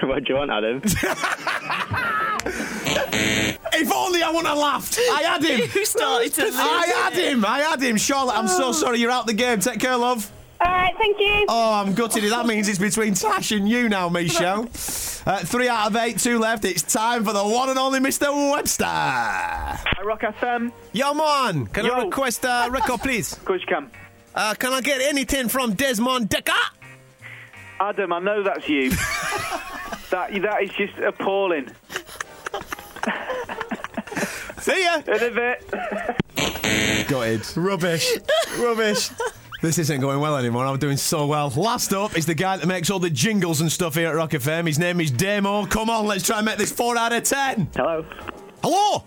what 0.09 0.25
do 0.25 0.33
you 0.33 0.39
want, 0.39 0.51
Adam? 0.51 0.83
If 3.79 3.93
only 3.93 4.23
I 4.23 4.29
wouldn't 4.29 4.47
have 4.47 4.57
laughed. 4.57 4.99
I 5.13 5.23
had 5.23 5.45
him. 5.45 5.69
You 5.75 5.85
started 5.85 6.33
to 6.35 6.45
lose 6.45 6.57
I 6.57 6.87
had 6.87 7.13
it. 7.13 7.33
him. 7.33 7.45
I 7.45 7.59
had 7.59 7.83
him. 7.83 7.99
Charlotte, 7.99 8.39
I'm 8.39 8.49
so 8.49 8.73
sorry. 8.73 9.01
You're 9.01 9.11
out 9.11 9.27
the 9.27 9.35
game. 9.35 9.61
Take 9.61 9.81
care, 9.81 9.97
love. 9.97 10.31
All 10.61 10.73
right, 10.73 10.95
thank 10.97 11.19
you. 11.21 11.45
Oh, 11.49 11.75
I'm 11.75 11.93
gutted. 11.93 12.25
That 12.31 12.47
means 12.47 12.69
it's 12.69 12.79
between 12.79 13.13
Tash 13.13 13.53
and 13.53 13.69
you 13.69 13.91
now, 13.91 14.09
Michelle. 14.09 14.63
Uh, 15.27 15.41
three 15.41 15.69
out 15.69 15.89
of 15.89 15.97
eight, 15.97 16.19
two 16.19 16.39
left. 16.39 16.65
It's 16.65 16.83
time 16.83 17.25
for 17.25 17.35
the 17.35 17.45
one 17.45 17.69
and 17.69 17.79
only 17.79 18.01
Mr. 18.01 18.33
Webster. 18.53 18.85
Hi, 18.87 20.03
Rock 20.03 20.23
FM. 20.23 20.73
Yo, 20.93 21.13
man. 21.13 21.67
Can 21.67 21.91
I 21.91 22.05
request 22.05 22.45
a 22.45 22.69
record, 22.71 23.01
please? 23.01 23.35
Of 23.35 23.45
course 23.45 23.61
you 23.61 23.67
can. 23.67 23.91
Uh, 24.37 24.55
can 24.55 24.73
I 24.73 24.83
get 24.83 25.01
anything 25.01 25.49
from 25.49 25.73
Desmond 25.73 26.29
Dekker? 26.29 26.53
Adam, 27.81 28.13
I 28.13 28.19
know 28.21 28.43
that's 28.43 28.69
you. 28.69 28.91
that 30.11 30.31
that 30.31 30.63
is 30.63 30.71
just 30.71 30.99
appalling. 30.99 31.71
See 34.61 34.85
ya. 34.85 35.01
In 35.07 35.23
a 35.23 35.31
bit. 35.31 37.09
Gutted. 37.09 37.57
Rubbish. 37.57 38.13
Rubbish. 38.59 39.11
This 39.63 39.79
isn't 39.79 40.01
going 40.01 40.21
well 40.21 40.37
anymore. 40.37 40.67
I'm 40.67 40.79
doing 40.79 40.99
so 40.99 41.27
well. 41.27 41.49
Last 41.57 41.95
up 41.95 42.17
is 42.17 42.27
the 42.27 42.35
guy 42.35 42.59
that 42.59 42.67
makes 42.67 42.91
all 42.91 42.99
the 42.99 43.09
jingles 43.09 43.63
and 43.63 43.73
stuff 43.73 43.95
here 43.95 44.09
at 44.09 44.15
Rock 44.15 44.33
FM. 44.33 44.67
His 44.67 44.79
name 44.79 45.01
is 45.01 45.11
Damo. 45.11 45.65
Come 45.67 45.89
on, 45.89 46.07
let's 46.07 46.27
try 46.27 46.39
and 46.39 46.47
make 46.47 46.59
this 46.59 46.73
four 46.73 46.97
out 46.97 47.13
of 47.13 47.23
ten. 47.23 47.69
Hello. 47.75 48.05
Hello. 48.63 49.05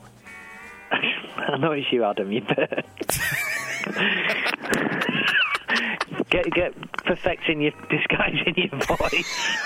I 0.92 1.58
know 1.58 1.74
it's 1.74 1.92
you, 1.92 2.04
Adam. 2.04 2.32
You 2.32 2.42
better. 2.42 2.82
get 6.30 6.52
get 6.52 6.74
perfecting 7.06 7.62
your 7.62 7.72
disguising 7.89 8.54
your 8.56 8.70
voice. 8.98 9.58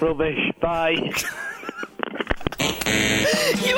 Rubbish. 0.00 0.52
Bye. 0.60 1.12
You, 3.64 3.76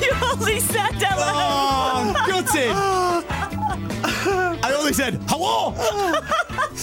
you 0.00 0.12
only 0.22 0.60
said 0.60 0.92
hello. 0.94 1.32
Oh, 1.34 2.14
gutted. 2.26 2.70
I 4.64 4.72
only 4.78 4.92
said 4.92 5.18
hello, 5.28 5.74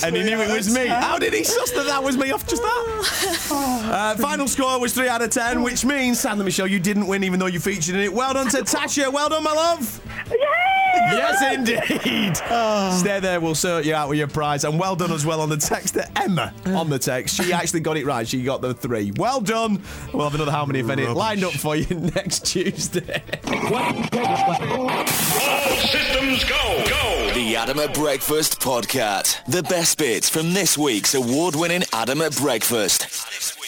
and 0.06 0.16
he 0.16 0.24
knew 0.24 0.40
it 0.40 0.50
was 0.56 0.74
me. 0.74 0.88
How 0.88 1.18
did 1.18 1.34
he 1.34 1.44
suss 1.44 1.72
that 1.72 1.86
that 1.86 2.04
was 2.04 2.18
me 2.18 2.32
off 2.32 2.46
just 2.48 2.62
that? 2.62 3.48
Uh, 3.52 4.16
final 4.18 4.48
score 4.48 4.80
was 4.80 4.94
three 4.94 5.08
out 5.08 5.22
of 5.22 5.30
ten, 5.32 5.62
which 5.64 5.84
means 5.86 6.20
sadly, 6.20 6.46
Michelle, 6.46 6.68
you 6.68 6.80
didn't 6.80 7.08
win, 7.08 7.24
even 7.24 7.40
though 7.40 7.46
you 7.48 7.60
featured 7.60 7.96
in 7.96 8.02
it. 8.02 8.14
Well 8.14 8.34
done 8.34 8.50
to 8.50 8.58
Tasha. 8.58 9.12
Well 9.12 9.30
done, 9.30 9.44
my 9.44 9.54
love. 9.54 10.02
Yes, 11.16 11.54
indeed. 11.54 12.34
Ah. 12.50 12.96
Stay 13.00 13.20
there, 13.20 13.40
we'll 13.40 13.56
sort 13.56 13.86
you 13.86 13.94
out 13.94 14.10
with 14.10 14.18
your 14.18 14.28
prize. 14.28 14.64
And 14.64 14.80
well 14.80 14.96
done 14.96 15.12
as 15.12 15.26
well 15.26 15.40
on 15.42 15.50
the 15.50 15.58
text 15.58 15.94
to 15.96 16.20
Emma 16.20 16.54
on 16.68 16.90
the 16.90 17.00
text. 17.00 17.36
She 17.36 17.54
actually 17.60 17.82
got 17.82 17.98
it 17.98 18.06
right. 18.06 18.28
She 18.28 18.44
got 18.44 18.62
the 18.62 18.74
three. 18.74 19.12
Well 19.16 19.40
done. 19.42 19.82
We'll 20.14 20.24
have 20.24 20.36
another 20.36 20.52
how 20.52 20.66
many, 20.66 20.80
if 20.80 20.90
any, 20.90 21.06
lined 21.06 21.44
up 21.44 21.54
for 21.54 21.76
you 21.76 21.96
next 22.16 22.46
Tuesday. 22.46 23.24
All 23.46 25.06
systems 25.06 26.44
go. 26.46 26.84
Go. 26.88 27.32
The 27.34 27.56
Adam 27.56 27.80
at 27.80 27.94
Breakfast 27.94 28.60
podcast. 28.60 29.44
The 29.46 29.64
best 29.64 29.98
bits 29.98 30.30
from 30.30 30.54
this 30.54 30.78
week's 30.78 31.14
award-winning 31.14 31.84
Adam 31.94 32.22
at 32.22 32.36
Breakfast. 32.38 33.65